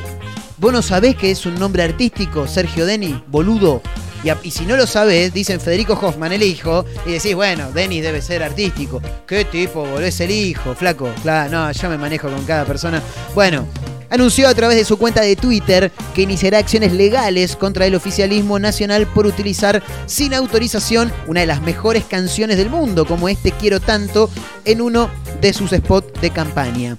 ¿Vos 0.58 0.72
no 0.72 0.82
sabés 0.82 1.16
que 1.16 1.32
es 1.32 1.46
un 1.46 1.56
nombre 1.56 1.84
artístico, 1.84 2.48
Sergio 2.48 2.86
Deni? 2.86 3.22
Boludo. 3.28 3.82
Y, 4.24 4.48
y 4.48 4.52
si 4.52 4.66
no 4.66 4.78
lo 4.78 4.88
sabés, 4.88 5.34
dicen 5.34 5.60
Federico 5.60 5.94
Hoffman, 5.94 6.32
el 6.32 6.44
hijo, 6.44 6.86
y 7.06 7.12
decís, 7.14 7.36
bueno, 7.36 7.72
Denis 7.72 8.04
debe 8.04 8.22
ser 8.22 8.44
artístico. 8.44 9.02
¿Qué 9.28 9.46
tipo, 9.46 9.82
boludo? 9.82 10.02
Es 10.02 10.20
el 10.22 10.32
hijo, 10.32 10.74
flaco. 10.76 11.10
Claro, 11.22 11.52
no, 11.52 11.72
yo 11.72 11.90
me 11.90 11.98
manejo 11.98 12.30
con 12.30 12.46
cada 12.46 12.66
persona. 12.66 13.02
Bueno, 13.36 13.68
anunció 14.14 14.48
a 14.48 14.54
través 14.54 14.78
de 14.78 14.86
su 14.86 14.98
cuenta 14.98 15.22
de 15.22 15.36
Twitter 15.36 15.92
que 16.14 16.22
iniciará 16.22 16.60
acciones 16.60 16.94
legales 16.94 17.56
contra 17.56 17.88
el 17.88 17.96
oficialismo 17.96 18.60
nacional 18.60 19.08
por 19.08 19.26
utilizar 19.26 19.82
sin 20.06 20.36
autorización 20.36 21.12
una 21.26 21.40
de 21.40 21.48
las 21.48 21.62
mejores 21.64 22.04
canciones 22.06 22.58
del 22.58 22.70
mundo, 22.70 23.06
como 23.06 23.28
este 23.28 23.52
Quiero 23.52 23.80
Tanto, 23.80 24.30
en 24.66 24.82
uno 24.82 25.10
de 25.42 25.52
sus 25.52 25.72
spots 25.72 26.22
de 26.22 26.30
campaña. 26.30 26.98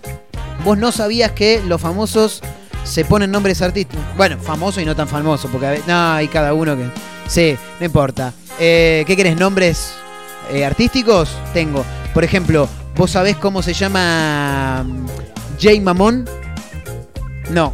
¿Vos 0.65 0.77
no 0.77 0.91
sabías 0.91 1.31
que 1.33 1.63
los 1.67 1.81
famosos 1.81 2.43
se 2.83 3.05
ponen 3.05 3.31
nombres 3.31 3.63
artísticos? 3.63 4.05
Bueno, 4.17 4.37
famoso 4.39 4.81
y 4.81 4.85
no 4.85 4.97
tan 4.97 5.07
famoso, 5.07 5.49
porque 5.49 5.67
a 5.67 5.71
ve- 5.71 5.83
no, 5.87 6.13
hay 6.15 6.27
cada 6.27 6.53
uno 6.53 6.77
que... 6.77 6.85
Sí, 7.29 7.57
no 7.79 7.87
importa. 7.87 8.33
Eh, 8.59 9.05
¿Qué 9.07 9.17
querés? 9.17 9.37
¿Nombres 9.37 9.93
eh, 10.51 10.65
artísticos? 10.65 11.31
Tengo. 11.53 11.85
Por 12.13 12.25
ejemplo, 12.25 12.69
¿vos 12.97 13.13
sabés 13.13 13.37
cómo 13.37 13.63
se 13.63 13.73
llama 13.73 14.85
mm, 14.85 15.07
Jay 15.61 15.81
Mamón? 15.81 16.29
No. 17.51 17.73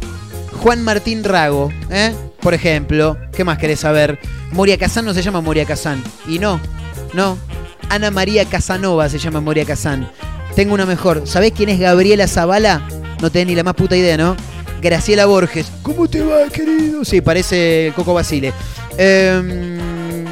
Juan 0.61 0.83
Martín 0.83 1.23
Rago, 1.23 1.71
¿eh? 1.89 2.13
Por 2.41 2.53
ejemplo. 2.53 3.17
¿Qué 3.35 3.43
más 3.43 3.57
querés 3.57 3.79
saber? 3.79 4.19
Moria 4.51 4.77
Kazán 4.77 5.05
no 5.05 5.13
se 5.13 5.21
llama 5.21 5.41
Moria 5.41 5.65
Kazán. 5.65 6.03
Y 6.27 6.39
no, 6.39 6.59
no. 7.13 7.37
Ana 7.89 8.11
María 8.11 8.45
Casanova 8.45 9.09
se 9.09 9.19
llama 9.19 9.41
Moria 9.41 9.65
Kazán. 9.65 10.09
Tengo 10.55 10.73
una 10.73 10.85
mejor. 10.85 11.23
¿Sabés 11.25 11.53
quién 11.53 11.69
es 11.69 11.79
Gabriela 11.79 12.27
Zavala? 12.27 12.87
No 13.21 13.29
tenés 13.31 13.47
ni 13.47 13.55
la 13.55 13.63
más 13.63 13.75
puta 13.75 13.95
idea, 13.95 14.17
¿no? 14.17 14.35
Graciela 14.81 15.25
Borges. 15.25 15.71
¿Cómo 15.83 16.07
te 16.07 16.21
va, 16.21 16.47
querido? 16.49 17.05
Sí, 17.05 17.21
parece 17.21 17.93
Coco 17.95 18.13
Basile. 18.13 18.51
Em, 18.97 20.25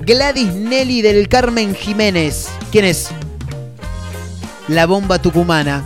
Gladys 0.00 0.54
Nelly 0.54 1.02
del 1.02 1.28
Carmen 1.28 1.74
Jiménez. 1.74 2.48
¿Quién 2.70 2.84
es? 2.84 3.08
La 4.68 4.86
bomba 4.86 5.18
tucumana. 5.20 5.84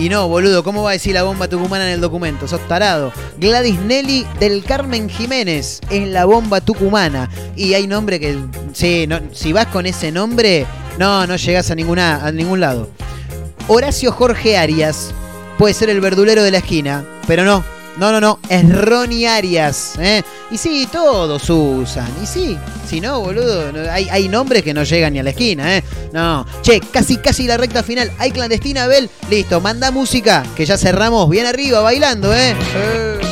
Y 0.00 0.08
no, 0.08 0.28
boludo, 0.28 0.64
¿cómo 0.64 0.82
va 0.82 0.90
a 0.90 0.92
decir 0.94 1.12
la 1.12 1.24
bomba 1.24 1.46
tucumana 1.46 1.86
en 1.86 1.92
el 1.92 2.00
documento? 2.00 2.48
Sos 2.48 2.66
tarado. 2.66 3.12
Gladys 3.36 3.78
Nelly 3.80 4.26
del 4.38 4.64
Carmen 4.64 5.10
Jiménez 5.10 5.82
es 5.90 6.08
la 6.08 6.24
bomba 6.24 6.62
tucumana. 6.62 7.28
Y 7.54 7.74
hay 7.74 7.86
nombre 7.86 8.18
que. 8.18 8.38
Sí, 8.72 9.06
no, 9.06 9.20
si 9.34 9.52
vas 9.52 9.66
con 9.66 9.84
ese 9.84 10.10
nombre, 10.10 10.64
no, 10.98 11.26
no 11.26 11.36
llegás 11.36 11.70
a, 11.70 11.74
ninguna, 11.74 12.24
a 12.24 12.32
ningún 12.32 12.60
lado. 12.60 12.88
Horacio 13.68 14.10
Jorge 14.10 14.56
Arias 14.56 15.12
puede 15.58 15.74
ser 15.74 15.90
el 15.90 16.00
verdulero 16.00 16.42
de 16.42 16.50
la 16.50 16.58
esquina, 16.58 17.04
pero 17.26 17.44
no. 17.44 17.62
No, 17.96 18.12
no, 18.12 18.20
no, 18.20 18.38
es 18.48 18.68
Ronnie 18.68 19.26
Arias. 19.26 19.94
¿eh? 19.98 20.22
Y 20.50 20.56
sí, 20.56 20.88
todos 20.90 21.48
usan. 21.50 22.08
Y 22.22 22.26
sí, 22.26 22.58
si 22.88 23.00
no, 23.00 23.20
boludo, 23.20 23.70
hay, 23.90 24.08
hay 24.08 24.28
nombres 24.28 24.62
que 24.62 24.72
no 24.72 24.84
llegan 24.84 25.12
ni 25.12 25.18
a 25.18 25.22
la 25.22 25.30
esquina, 25.30 25.76
¿eh? 25.76 25.84
No. 26.12 26.46
Che, 26.62 26.80
casi, 26.80 27.18
casi 27.18 27.46
la 27.46 27.56
recta 27.56 27.82
final. 27.82 28.10
¿Hay 28.18 28.30
clandestina, 28.30 28.84
Abel? 28.84 29.10
Listo, 29.28 29.60
manda 29.60 29.90
música, 29.90 30.44
que 30.56 30.64
ya 30.64 30.78
cerramos 30.78 31.28
bien 31.28 31.46
arriba, 31.46 31.80
bailando, 31.80 32.34
¿eh? 32.34 32.54
Eh. 32.74 33.29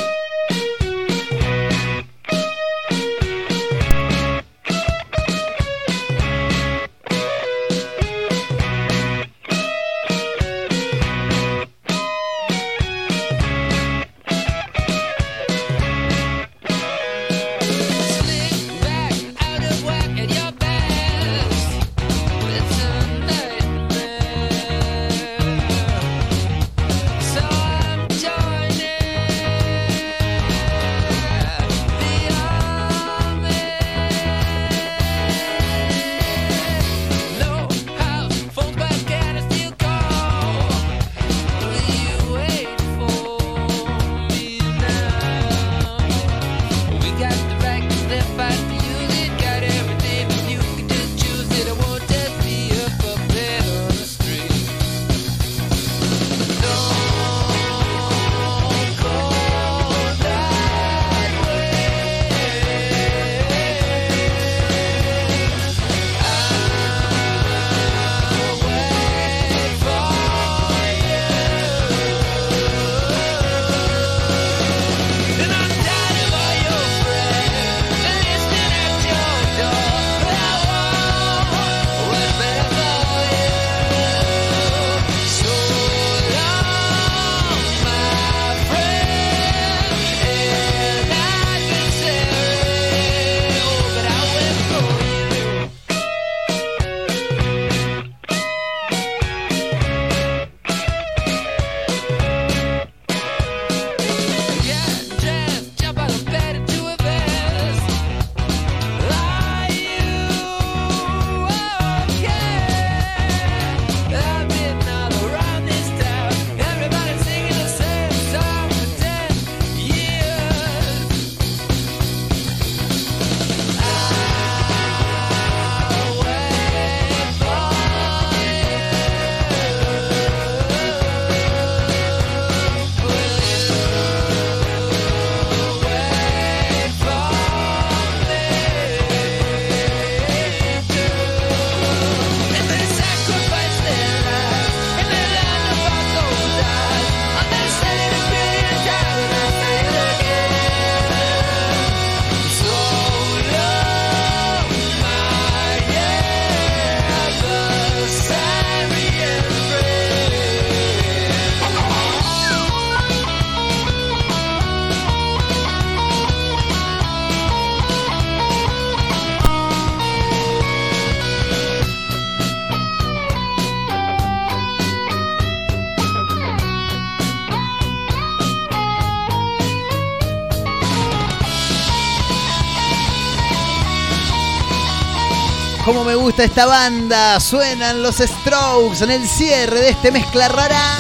Esta 186.44 186.66
banda. 186.66 187.40
Suenan 187.40 188.02
los 188.02 188.16
Strokes 188.16 189.02
en 189.02 189.10
el 189.10 189.28
cierre 189.28 189.80
de 189.80 189.90
este 189.90 190.10
mezcla 190.10 190.48
rara. 190.48 190.98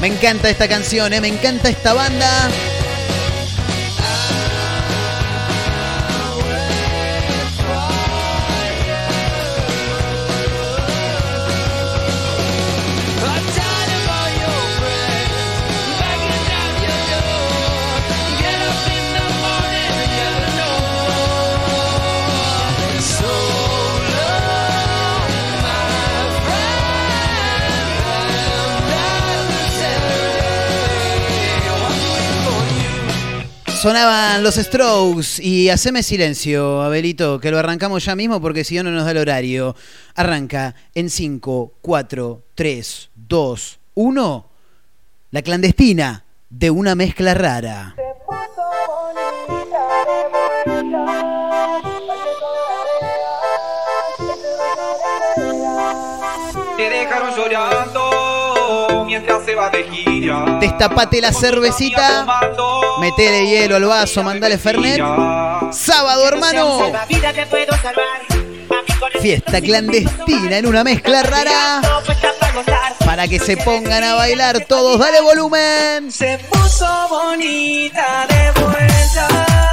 Me 0.00 0.08
encanta 0.08 0.48
esta 0.48 0.68
canción, 0.68 1.12
eh, 1.12 1.20
me 1.20 1.28
encanta 1.28 1.68
esta 1.68 1.92
banda. 1.94 2.50
Sonaban 33.86 34.42
los 34.42 34.56
Strokes 34.56 35.40
y 35.40 35.70
haceme 35.70 36.02
silencio, 36.02 36.82
Abelito, 36.82 37.38
que 37.38 37.52
lo 37.52 37.58
arrancamos 37.60 38.04
ya 38.04 38.16
mismo 38.16 38.40
porque 38.40 38.64
si 38.64 38.74
no, 38.74 38.82
no 38.82 38.90
nos 38.90 39.04
da 39.04 39.12
el 39.12 39.18
horario. 39.18 39.76
Arranca 40.16 40.74
en 40.92 41.08
5, 41.08 41.74
4, 41.82 42.42
3, 42.56 43.10
2, 43.14 43.78
1. 43.94 44.46
La 45.30 45.42
clandestina 45.42 46.24
de 46.50 46.70
una 46.72 46.96
mezcla 46.96 47.32
rara. 47.34 47.94
Te 56.76 56.90
dejaron 56.90 57.36
llorando 57.36 59.04
mientras 59.06 59.44
se 59.44 59.54
va 59.54 59.70
de 59.70 59.84
gira. 59.84 60.58
Destapate 60.60 61.20
la 61.20 61.32
cervecita, 61.32 62.26
metele 63.00 63.46
hielo 63.46 63.76
al 63.76 63.84
vaso, 63.84 64.22
mandale 64.22 64.58
Fernet. 64.58 65.00
Sábado, 65.72 66.26
hermano. 66.28 66.92
Fiesta 69.20 69.60
clandestina 69.60 70.58
en 70.58 70.66
una 70.66 70.84
mezcla 70.84 71.22
rara. 71.22 71.80
Para 73.04 73.28
que 73.28 73.38
se 73.38 73.56
pongan 73.56 74.02
a 74.02 74.14
bailar 74.14 74.64
todos, 74.64 74.98
dale 74.98 75.20
volumen. 75.20 76.10
Se 76.10 76.38
puso 76.50 76.86
bonita 77.08 78.26
de 78.28 78.60
vuelta, 78.60 79.72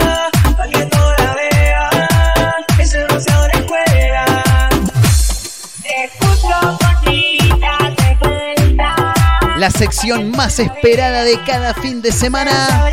La 9.64 9.72
sección 9.72 10.30
más 10.32 10.60
esperada 10.60 11.24
de 11.24 11.42
cada 11.46 11.74
fin 11.74 12.02
de 12.02 12.12
semana. 12.12 12.92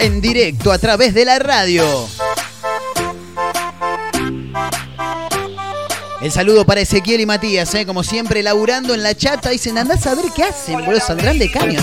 En 0.00 0.20
directo 0.20 0.72
a 0.72 0.78
través 0.78 1.14
de 1.14 1.24
la 1.24 1.38
radio. 1.38 1.86
El 6.20 6.32
saludo 6.32 6.66
para 6.66 6.80
Ezequiel 6.80 7.20
y 7.20 7.26
Matías, 7.26 7.72
¿eh? 7.76 7.86
como 7.86 8.02
siempre, 8.02 8.42
laburando 8.42 8.92
en 8.92 9.04
la 9.04 9.14
chata. 9.14 9.50
Dicen, 9.50 9.78
andás 9.78 10.04
a 10.08 10.16
ver 10.16 10.24
qué 10.34 10.42
hacen, 10.42 10.84
boludo. 10.84 10.98
Saldrán 10.98 11.38
de 11.38 11.48
caño. 11.48 11.78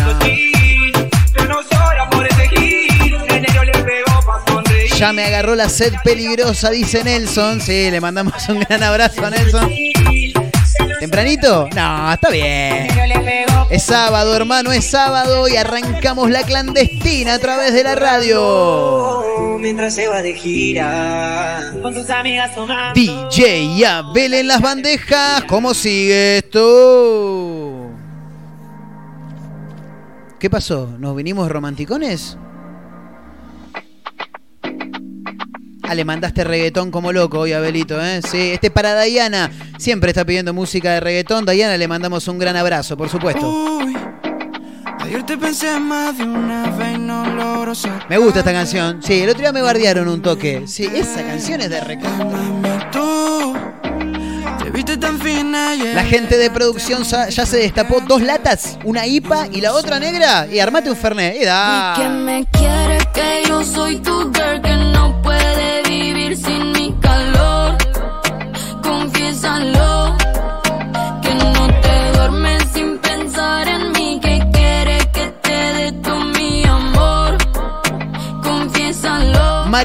Ya 4.97 5.13
me 5.13 5.23
agarró 5.23 5.55
la 5.55 5.69
sed 5.69 5.93
peligrosa, 6.03 6.69
dice 6.69 7.01
Nelson. 7.01 7.61
Sí, 7.61 7.89
le 7.89 8.01
mandamos 8.01 8.33
un 8.49 8.59
gran 8.59 8.83
abrazo 8.83 9.25
a 9.25 9.29
Nelson. 9.29 9.71
¿Tempranito? 10.99 11.69
No, 11.73 12.11
está 12.11 12.29
bien. 12.29 13.44
Es 13.69 13.83
sábado, 13.83 14.35
hermano, 14.35 14.71
es 14.71 14.85
sábado 14.85 15.47
y 15.47 15.55
arrancamos 15.57 16.29
la 16.29 16.43
clandestina 16.43 17.33
a 17.33 17.39
través 17.39 17.73
de 17.73 17.83
la 17.83 17.95
radio. 17.95 19.23
Mientras 19.59 19.95
se 19.95 20.07
va 20.07 20.21
de 20.21 20.33
gira, 20.33 21.73
con 21.81 21.93
sus 21.93 22.07
amigas 22.11 22.53
tomando. 22.53 22.93
DJ 22.93 23.85
Abel 23.87 24.35
en 24.35 24.47
las 24.47 24.61
bandejas. 24.61 25.43
¿Cómo 25.45 25.73
sigue 25.73 26.37
esto? 26.37 27.89
¿Qué 30.39 30.49
pasó? 30.49 30.87
¿Nos 30.99 31.15
vinimos 31.15 31.49
romanticones? 31.49 32.37
Ah, 35.87 35.93
le 35.93 36.03
mandaste 36.03 36.43
reggaetón 36.43 36.89
como 36.89 37.11
loco 37.11 37.41
hoy, 37.41 37.53
Abelito, 37.53 38.03
¿eh? 38.03 38.19
Sí, 38.23 38.51
este 38.53 38.71
para 38.71 38.93
Dayana. 38.95 39.51
Siempre 39.77 40.09
está 40.09 40.25
pidiendo 40.25 40.51
música 40.51 40.93
de 40.93 40.99
reggaetón. 40.99 41.45
Dayana, 41.45 41.77
le 41.77 41.87
mandamos 41.87 42.27
un 42.27 42.39
gran 42.39 42.55
abrazo, 42.55 42.97
por 42.97 43.07
supuesto. 43.07 43.47
Uy, 43.47 43.95
ayer 44.99 45.23
te 45.23 45.37
pensé 45.37 45.79
más 45.79 46.17
de 46.17 46.23
una 46.23 46.71
vez 46.71 46.95
y 46.95 46.97
no 46.97 47.25
logro 47.35 47.75
ser. 47.75 47.91
Me 48.09 48.17
gusta 48.17 48.39
esta 48.39 48.51
canción. 48.51 49.01
Sí, 49.03 49.21
el 49.21 49.29
otro 49.29 49.41
día 49.41 49.51
me 49.51 49.61
bardearon 49.61 50.07
un 50.07 50.23
toque. 50.23 50.63
Sí, 50.65 50.89
esa 50.91 51.21
canción 51.21 51.61
es 51.61 51.69
de 51.69 51.79
recontra. 51.81 52.89
Tú 52.91 53.55
te 54.63 54.71
viste 54.71 54.97
tan 54.97 55.19
fina 55.19 55.69
ayer. 55.69 55.93
La 55.93 56.03
gente 56.03 56.37
de 56.37 56.49
producción 56.49 57.03
ya 57.03 57.45
se 57.45 57.57
destapó 57.57 58.01
dos 58.01 58.23
latas, 58.23 58.79
una 58.85 59.05
IPA 59.05 59.49
y 59.51 59.61
la 59.61 59.73
otra 59.73 59.99
negra. 59.99 60.47
Y 60.51 60.57
armate 60.57 60.89
un 60.89 60.95
Fernet. 60.95 61.39
Y 61.39 61.45
da. 61.45 61.95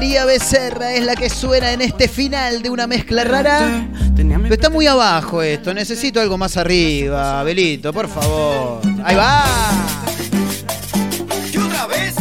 María 0.01 0.25
Becerra 0.25 0.93
es 0.93 1.05
la 1.05 1.15
que 1.15 1.29
suena 1.29 1.73
en 1.73 1.81
este 1.81 2.07
final 2.07 2.63
de 2.63 2.71
una 2.71 2.87
mezcla 2.87 3.23
rara. 3.23 3.87
Pero 4.15 4.51
está 4.51 4.71
muy 4.71 4.87
abajo 4.87 5.43
esto. 5.43 5.75
Necesito 5.75 6.19
algo 6.19 6.39
más 6.39 6.57
arriba, 6.57 7.39
Abelito, 7.39 7.93
por 7.93 8.09
favor. 8.09 8.81
Ahí 9.05 9.15
va. 9.15 9.45
Y 11.53 11.57
otra 11.57 11.85
vez, 11.85 12.15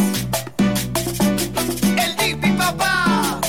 el 1.97 2.17
Dipi 2.19 2.51
papá. 2.53 3.41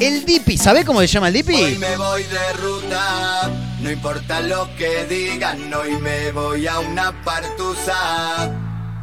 El 0.00 0.24
Dipi, 0.24 0.58
¿sabe 0.58 0.84
cómo 0.84 0.98
se 0.98 1.06
llama 1.06 1.28
el 1.28 1.36
Hoy 1.36 1.42
Dipi? 1.42 1.78
me 1.78 1.96
voy 1.96 2.24
de 2.24 2.52
ruta, 2.54 3.48
no 3.80 3.88
importa 3.88 4.40
lo 4.40 4.68
que 4.76 5.04
digan, 5.04 5.72
hoy 5.72 5.92
me 5.92 6.32
voy 6.32 6.66
a 6.66 6.80
una 6.80 7.22
partusa, 7.22 8.50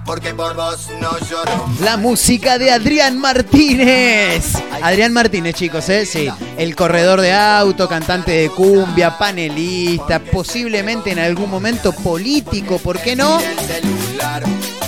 porque 0.10 0.34
por 0.34 0.56
vos 0.56 0.88
no 1.00 1.20
lloro. 1.20 1.68
La 1.82 1.96
música 1.96 2.58
de 2.58 2.72
Adrián 2.72 3.20
Martínez. 3.20 4.56
Adrián 4.82 5.14
Martínez, 5.14 5.54
chicos, 5.54 5.88
¿eh? 5.88 6.04
Sí. 6.04 6.28
El 6.58 6.76
corredor 6.76 7.22
de 7.22 7.32
auto, 7.32 7.88
cantante 7.88 8.32
de 8.32 8.50
cumbia, 8.50 9.20
panelista, 9.20 10.18
posiblemente 10.18 11.12
en 11.12 11.20
algún 11.20 11.52
momento 11.52 11.92
político, 11.92 12.80
¿por 12.80 13.00
qué 13.00 13.16
no? 13.16 13.38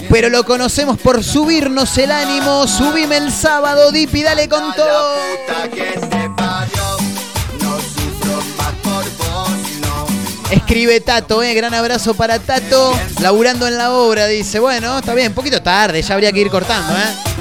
Pero 0.09 0.29
lo 0.29 0.43
conocemos 0.43 0.97
por 0.97 1.23
subirnos 1.23 1.95
el 1.99 2.11
ánimo. 2.11 2.65
Subime 2.65 3.17
el 3.17 3.31
sábado, 3.31 3.91
Dipi, 3.91 4.23
dale 4.23 4.49
con 4.49 4.73
todo. 4.73 6.30
Escribe 10.51 10.99
Tato, 10.99 11.41
¿eh? 11.41 11.53
Gran 11.53 11.73
abrazo 11.73 12.13
para 12.13 12.37
Tato. 12.37 12.93
Laburando 13.21 13.67
en 13.67 13.77
la 13.77 13.91
obra, 13.93 14.27
dice. 14.27 14.59
Bueno, 14.59 14.99
está 14.99 15.13
bien, 15.13 15.29
un 15.29 15.33
poquito 15.33 15.61
tarde, 15.61 16.01
ya 16.01 16.13
habría 16.13 16.31
que 16.33 16.41
ir 16.41 16.49
cortando, 16.49 16.93
¿eh? 16.93 17.31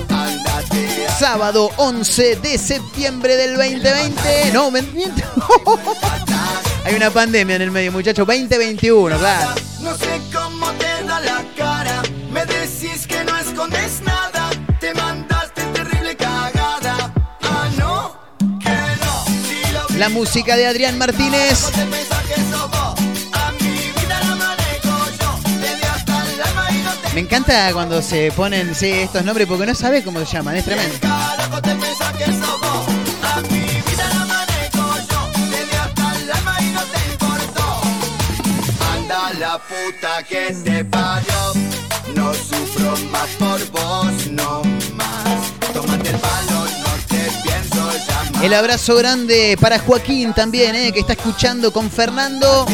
Sábado 1.19 1.71
11 1.77 2.37
de 2.37 2.57
septiembre 2.57 3.37
del 3.37 3.57
2020. 3.57 4.53
No, 4.53 4.71
me 4.71 4.81
miento. 4.83 5.23
Hay 6.85 6.95
una 6.95 7.11
pandemia 7.11 7.57
en 7.57 7.63
el 7.63 7.71
medio, 7.71 7.93
muchachos. 7.93 8.27
2021, 8.27 9.19
claro. 9.19 9.51
No 9.83 9.97
sé 9.97 10.21
cómo 10.33 10.71
te 10.73 11.05
da 11.05 11.21
la 11.21 11.45
cara, 11.57 12.03
me 12.33 12.47
decís 12.47 13.07
que 13.07 13.23
no 13.25 13.37
escondes 13.37 14.01
nada, 14.03 14.51
te 14.79 14.95
mandaste 14.95 15.63
terrible 15.75 16.17
cagada. 16.17 17.13
Ah, 17.43 17.69
no, 17.77 18.17
que 18.61 18.71
no, 18.71 19.99
La 19.99 20.09
música 20.09 20.57
de 20.57 20.67
Adrián 20.67 20.97
Martínez. 20.97 21.71
Me 27.15 27.21
encanta 27.21 27.73
cuando 27.73 28.01
se 28.03 28.31
ponen 28.33 28.71
estos 28.71 29.25
nombres 29.25 29.49
porque 29.49 29.67
no 29.67 29.75
sabe 29.75 30.05
cómo 30.05 30.21
se 30.21 30.27
llaman, 30.27 30.57
es 30.57 30.65
tremendo. 30.65 30.97
El 48.43 48.55
abrazo 48.55 48.97
grande 48.97 49.59
para 49.61 49.79
Joaquín 49.79 50.33
también, 50.33 50.75
eh, 50.75 50.93
que 50.93 51.01
está 51.01 51.13
escuchando 51.13 51.73
con 51.73 51.91
Fernando. 51.91 52.67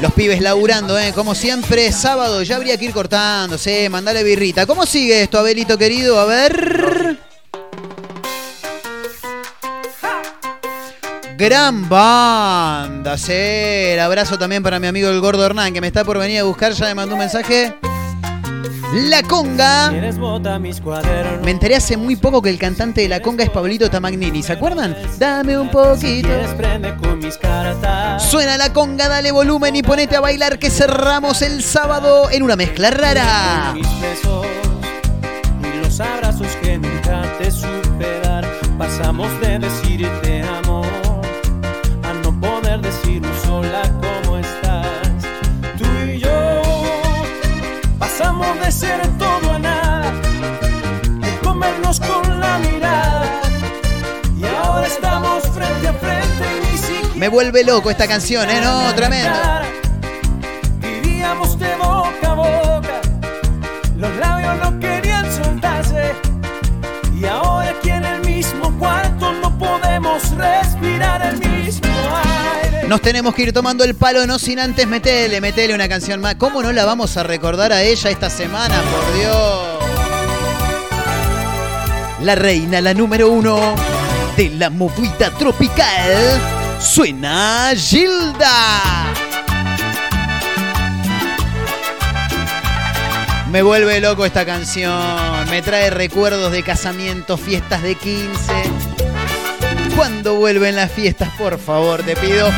Los 0.00 0.12
pibes 0.12 0.40
laburando, 0.40 0.96
eh, 0.96 1.12
como 1.12 1.34
siempre, 1.34 1.90
sábado 1.90 2.42
ya 2.44 2.54
habría 2.54 2.76
que 2.76 2.84
ir 2.84 2.92
cortándose, 2.92 3.88
mandale 3.88 4.22
birrita. 4.22 4.64
¿Cómo 4.64 4.86
sigue 4.86 5.22
esto, 5.22 5.40
Abelito 5.40 5.76
querido? 5.76 6.20
A 6.20 6.24
ver. 6.24 7.18
Gran 11.36 11.88
banda, 11.88 13.18
sí. 13.18 13.32
El 13.32 14.00
abrazo 14.00 14.38
también 14.38 14.62
para 14.62 14.78
mi 14.78 14.86
amigo 14.86 15.08
el 15.08 15.20
gordo 15.20 15.44
Hernán, 15.44 15.72
que 15.72 15.80
me 15.80 15.88
está 15.88 16.04
por 16.04 16.18
venir 16.18 16.40
a 16.40 16.44
buscar, 16.44 16.72
ya 16.72 16.86
me 16.86 16.94
mandó 16.94 17.14
un 17.14 17.20
mensaje. 17.20 17.74
La 18.94 19.22
conga. 19.22 19.90
Me 21.42 21.50
enteré 21.50 21.76
hace 21.76 21.96
muy 21.96 22.16
poco 22.16 22.40
que 22.40 22.48
el 22.48 22.58
cantante 22.58 23.02
de 23.02 23.08
la 23.08 23.20
conga 23.20 23.44
es 23.44 23.50
Pablito 23.50 23.90
Tamagnini, 23.90 24.42
¿se 24.42 24.54
acuerdan? 24.54 24.96
Dame 25.18 25.58
un 25.58 25.70
poquito. 25.70 26.28
Suena 28.18 28.56
la 28.56 28.72
conga, 28.72 29.08
dale 29.08 29.30
volumen 29.30 29.76
y 29.76 29.82
ponete 29.82 30.16
a 30.16 30.20
bailar 30.20 30.58
que 30.58 30.70
cerramos 30.70 31.42
el 31.42 31.62
sábado 31.62 32.30
en 32.30 32.42
una 32.42 32.56
mezcla 32.56 32.90
rara. 32.90 33.74
y 33.76 33.82
los 35.82 36.00
abrazos 36.00 36.48
que 36.62 36.78
nunca 36.78 37.22
te 37.38 37.50
supe 37.50 38.20
dar. 38.22 38.46
Pasamos 38.78 39.28
de 39.40 39.58
decir 39.58 40.08
te 40.22 40.42
amo 40.42 40.82
a 42.04 42.12
no 42.14 42.40
poder 42.40 42.80
decir 42.80 43.22
sola 43.44 43.82
cómo 44.00 44.07
ser 48.70 49.00
todo 49.18 49.52
a 49.52 49.58
nada, 49.58 50.12
de 51.20 51.38
comernos 51.42 52.00
con 52.00 52.40
la 52.40 52.58
mirada. 52.58 53.40
Y 54.36 54.44
ahora 54.44 54.86
estamos 54.86 55.42
frente 55.48 55.88
a 55.88 55.92
frente 55.94 56.44
y 56.56 56.72
ni 56.72 56.78
siquiera 56.78 57.14
Me 57.16 57.28
vuelve 57.28 57.64
loco 57.64 57.90
esta 57.90 58.06
canción, 58.06 58.48
¿eh? 58.50 58.60
No, 58.62 58.94
tremendo. 58.94 59.38
vivíamos 60.80 61.58
de 61.58 61.74
boca 61.76 62.30
a 62.30 62.34
boca. 62.34 63.00
Los 63.96 64.16
labios 64.16 64.56
no 64.62 64.78
querían 64.78 65.24
soltarse. 65.32 66.14
Y 67.18 67.24
ahora 67.24 67.70
aquí 67.70 67.90
en 67.90 68.04
el 68.04 68.20
mismo 68.20 68.70
cuarto 68.78 69.32
no 69.32 69.58
podemos 69.58 70.30
respirar 70.36 71.22
el 71.22 71.38
mismo. 71.38 71.47
Nos 72.88 73.02
tenemos 73.02 73.34
que 73.34 73.42
ir 73.42 73.52
tomando 73.52 73.84
el 73.84 73.94
palo, 73.94 74.26
no 74.26 74.38
sin 74.38 74.58
antes 74.58 74.88
metele, 74.88 75.42
metele 75.42 75.74
una 75.74 75.90
canción 75.90 76.22
más. 76.22 76.36
¿Cómo 76.36 76.62
no 76.62 76.72
la 76.72 76.86
vamos 76.86 77.18
a 77.18 77.22
recordar 77.22 77.70
a 77.70 77.82
ella 77.82 78.08
esta 78.08 78.30
semana, 78.30 78.80
por 78.80 79.14
Dios? 79.14 79.78
La 82.22 82.34
reina, 82.34 82.80
la 82.80 82.94
número 82.94 83.28
uno 83.28 83.74
de 84.38 84.48
la 84.52 84.70
movida 84.70 85.30
tropical, 85.32 86.40
suena 86.80 87.72
Gilda. 87.76 88.80
Me 93.50 93.60
vuelve 93.60 94.00
loco 94.00 94.24
esta 94.24 94.46
canción, 94.46 95.50
me 95.50 95.60
trae 95.60 95.90
recuerdos 95.90 96.50
de 96.52 96.62
casamientos, 96.62 97.38
fiestas 97.38 97.82
de 97.82 97.96
15. 97.96 98.87
¿Cuándo 99.98 100.36
vuelven 100.36 100.76
las 100.76 100.92
fiestas? 100.92 101.28
Por 101.36 101.58
favor, 101.58 102.04
te 102.04 102.14
pido. 102.14 102.48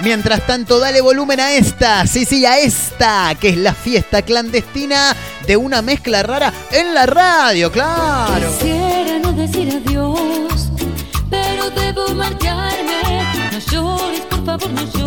Mientras 0.00 0.46
tanto, 0.46 0.78
dale 0.78 1.00
volumen 1.00 1.40
a 1.40 1.54
esta, 1.54 2.06
sí, 2.06 2.26
sí, 2.26 2.44
a 2.44 2.58
esta, 2.58 3.34
que 3.40 3.48
es 3.48 3.56
la 3.56 3.72
fiesta 3.72 4.20
clandestina 4.20 5.16
de 5.46 5.56
una 5.56 5.80
mezcla 5.80 6.22
rara 6.22 6.52
en 6.70 6.92
la 6.92 7.06
radio, 7.06 7.72
claro. 7.72 8.46
Quisiera 8.46 9.18
no 9.22 9.32
decir 9.32 9.82
adiós, 9.82 10.68
pero 11.30 11.70
debo 11.70 12.08
marcharme. 12.14 13.24
No 13.52 13.58
llores, 13.58 14.20
por 14.28 14.44
favor, 14.44 14.70
no 14.72 14.82
llores, 14.82 15.01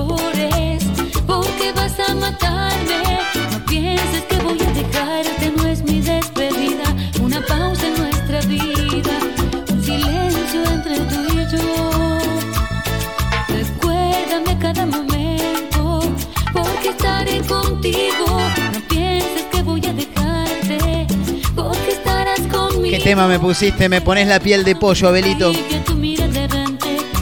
tema 23.05 23.27
me 23.27 23.37
pusiste? 23.37 23.87
Me 23.87 24.01
pones 24.01 24.27
la 24.27 24.39
piel 24.39 24.63
de 24.63 24.75
pollo, 24.75 25.07
Abelito. 25.07 25.51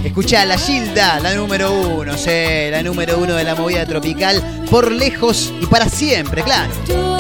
Escuchá, 0.02 0.46
la 0.46 0.58
Gilda, 0.58 1.20
la 1.20 1.34
número 1.34 1.74
uno, 1.74 2.18
sí, 2.18 2.70
la 2.72 2.82
número 2.82 3.18
uno 3.18 3.34
de 3.34 3.44
la 3.44 3.54
movida 3.54 3.86
tropical, 3.86 4.42
por 4.72 4.90
lejos 4.90 5.54
y 5.60 5.66
para 5.66 5.90
siempre, 5.90 6.42
claro. 6.42 7.13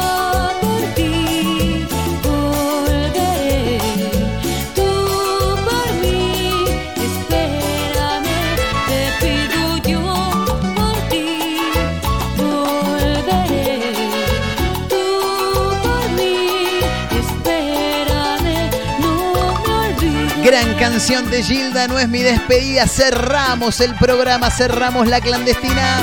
Gran 20.53 20.75
canción 20.75 21.31
de 21.31 21.41
Gilda, 21.41 21.87
no 21.87 21.97
es 21.97 22.07
mi 22.07 22.19
despedida. 22.19 22.85
Cerramos 22.85 23.79
el 23.79 23.95
programa, 23.95 24.51
cerramos 24.51 25.07
la 25.07 25.19
clandestina. 25.19 25.97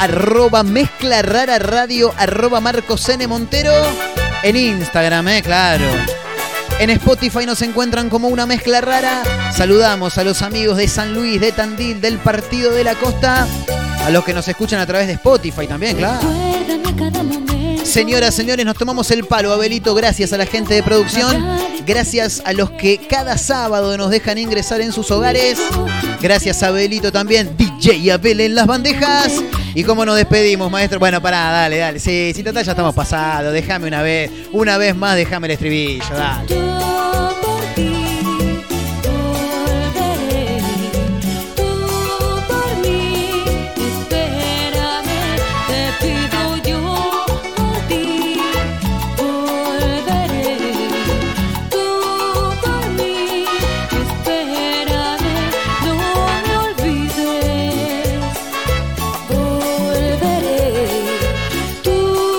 Arroba 0.00 0.64
mezcla 0.64 1.22
rara 1.22 1.60
radio, 1.60 2.12
arroba 2.18 2.60
Marcos 2.60 3.08
N. 3.08 3.24
Montero. 3.28 3.70
En 4.42 4.56
Instagram, 4.56 5.28
eh, 5.28 5.42
claro. 5.42 5.84
En 6.80 6.90
Spotify 6.90 7.46
nos 7.46 7.62
encuentran 7.62 8.10
como 8.10 8.26
una 8.26 8.46
mezcla 8.46 8.80
rara. 8.80 9.22
Saludamos 9.56 10.18
a 10.18 10.24
los 10.24 10.42
amigos 10.42 10.76
de 10.76 10.88
San 10.88 11.14
Luis, 11.14 11.40
de 11.40 11.52
Tandil, 11.52 12.00
del 12.00 12.18
Partido 12.18 12.72
de 12.72 12.82
la 12.82 12.96
Costa. 12.96 13.46
A 14.04 14.10
los 14.10 14.24
que 14.24 14.34
nos 14.34 14.48
escuchan 14.48 14.80
a 14.80 14.86
través 14.86 15.06
de 15.06 15.12
Spotify 15.12 15.68
también, 15.68 15.98
claro. 15.98 16.28
Señoras, 17.84 18.34
señores, 18.34 18.66
nos 18.66 18.76
tomamos 18.76 19.08
el 19.12 19.24
palo, 19.24 19.52
Abelito. 19.52 19.94
Gracias 19.94 20.32
a 20.32 20.36
la 20.36 20.46
gente 20.46 20.74
de 20.74 20.82
producción. 20.82 21.73
Gracias 21.86 22.42
a 22.44 22.52
los 22.52 22.70
que 22.70 22.98
cada 22.98 23.36
sábado 23.36 23.96
nos 23.96 24.10
dejan 24.10 24.38
ingresar 24.38 24.80
en 24.80 24.92
sus 24.92 25.10
hogares. 25.10 25.58
Gracias 26.20 26.62
a 26.62 26.68
Abelito 26.68 27.12
también. 27.12 27.54
DJ 27.56 28.12
Abel 28.12 28.40
en 28.40 28.54
las 28.54 28.66
bandejas. 28.66 29.42
¿Y 29.74 29.84
cómo 29.84 30.06
nos 30.06 30.16
despedimos, 30.16 30.70
maestro? 30.70 30.98
Bueno, 30.98 31.20
pará, 31.20 31.50
dale, 31.50 31.78
dale. 31.78 31.98
Sí, 31.98 32.32
si 32.34 32.42
total 32.42 32.64
ya 32.64 32.72
estamos 32.72 32.94
pasados. 32.94 33.52
Déjame 33.52 33.88
una 33.88 34.02
vez, 34.02 34.30
una 34.52 34.78
vez 34.78 34.96
más, 34.96 35.16
déjame 35.16 35.48
el 35.48 35.52
estribillo, 35.52 36.14
dale. 36.14 36.93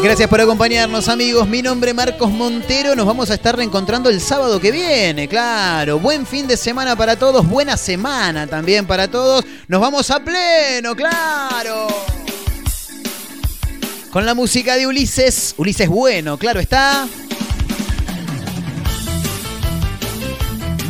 Gracias 0.05 0.29
por 0.29 0.39
acompañarnos, 0.39 1.09
amigos. 1.09 1.47
Mi 1.47 1.63
nombre 1.63 1.89
es 1.89 1.95
Marcos 1.95 2.29
Montero. 2.29 2.95
Nos 2.95 3.07
vamos 3.07 3.31
a 3.31 3.33
estar 3.33 3.57
reencontrando 3.57 4.07
el 4.07 4.21
sábado 4.21 4.59
que 4.59 4.71
viene, 4.71 5.27
claro. 5.27 5.97
Buen 5.97 6.27
fin 6.27 6.45
de 6.45 6.57
semana 6.57 6.95
para 6.95 7.15
todos. 7.15 7.43
Buena 7.47 7.75
semana 7.75 8.45
también 8.45 8.85
para 8.85 9.07
todos. 9.07 9.43
Nos 9.67 9.81
vamos 9.81 10.11
a 10.11 10.23
pleno, 10.23 10.95
claro. 10.95 11.87
Con 14.11 14.27
la 14.27 14.35
música 14.35 14.75
de 14.75 14.85
Ulises. 14.85 15.55
Ulises 15.57 15.89
Bueno, 15.89 16.37
claro 16.37 16.59
está. 16.59 17.07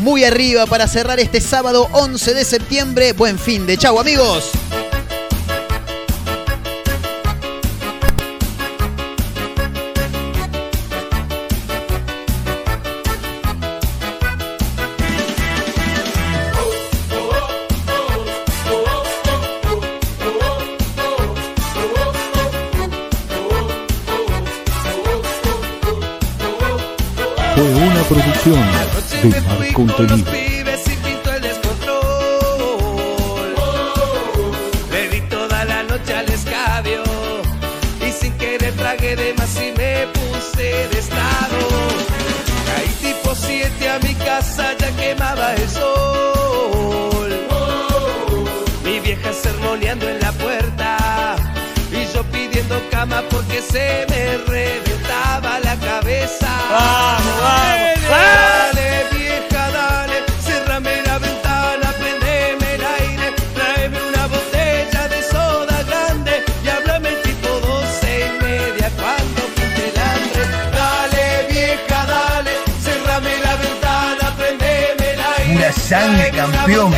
Muy 0.02 0.26
arriba 0.26 0.66
para 0.66 0.90
cerrar 0.90 1.22
este 1.22 1.40
sábado 1.40 1.88
11 1.94 2.34
de 2.34 2.44
septiembre. 2.44 3.14
Buen 3.14 3.40
fin 3.40 3.66
de 3.66 3.78
chau, 3.78 3.98
amigos. 3.98 4.52
La 28.46 28.52
noche 28.52 29.24
me 29.24 29.42
fui 29.42 29.74
con 29.74 29.88
los 29.88 29.96
producción 29.96 30.22
de 30.22 30.64
Mar 30.64 30.80
Contenido. 30.84 31.96
Le 34.92 35.10
di 35.10 35.22
toda 35.22 35.66
la 35.66 35.82
noche 35.82 36.14
al 36.14 36.30
escabio 36.30 37.02
y 38.08 38.12
sin 38.12 38.34
querer 38.34 38.74
tragué 38.74 39.16
de 39.16 39.34
más 39.34 39.56
y 39.56 39.72
me 39.76 40.06
puse 40.14 40.62
de 40.62 41.00
estado. 41.00 41.58
Caí 42.68 42.90
tipo 43.02 43.34
7 43.34 43.90
a 43.90 44.00
mi 44.00 44.14
casa, 44.14 44.76
ya 44.78 44.92
quemaba 44.96 45.56
el 45.56 45.68
sol. 45.68 47.48
Mi 48.84 49.00
vieja 49.00 49.34
sermoneando 49.34 50.08
en 50.08 50.20
la 50.20 50.32
puerta 50.34 51.36
y 51.92 52.14
yo 52.14 52.24
pidiendo 52.26 52.80
cama 52.92 53.24
porque 53.28 53.60
se 53.64 54.06
me 54.08 54.38
reventó. 54.38 54.85
sangre, 75.86 76.32
campeón. 76.32 76.92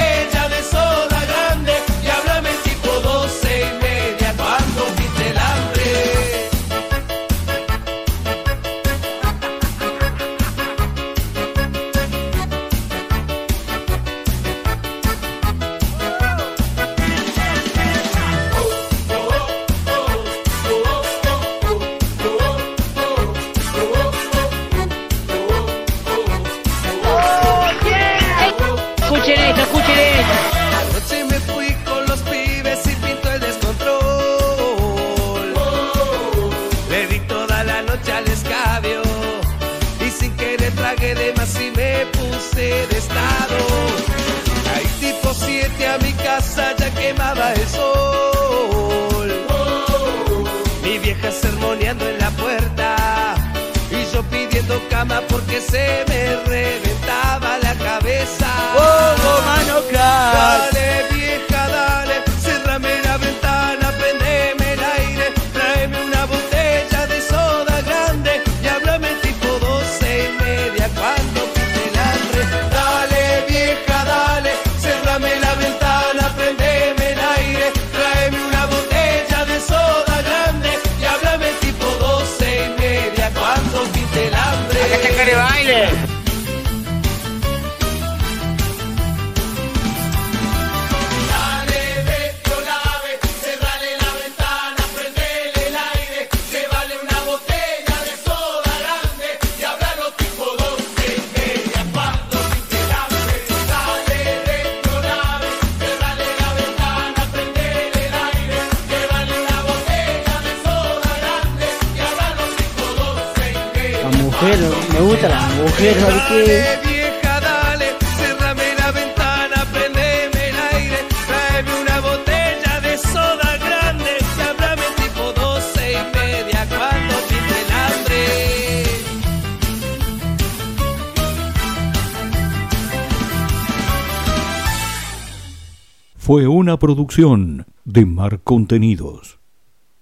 de 137.83 138.05
Mar 138.05 138.41
Contenidos. 138.43 139.26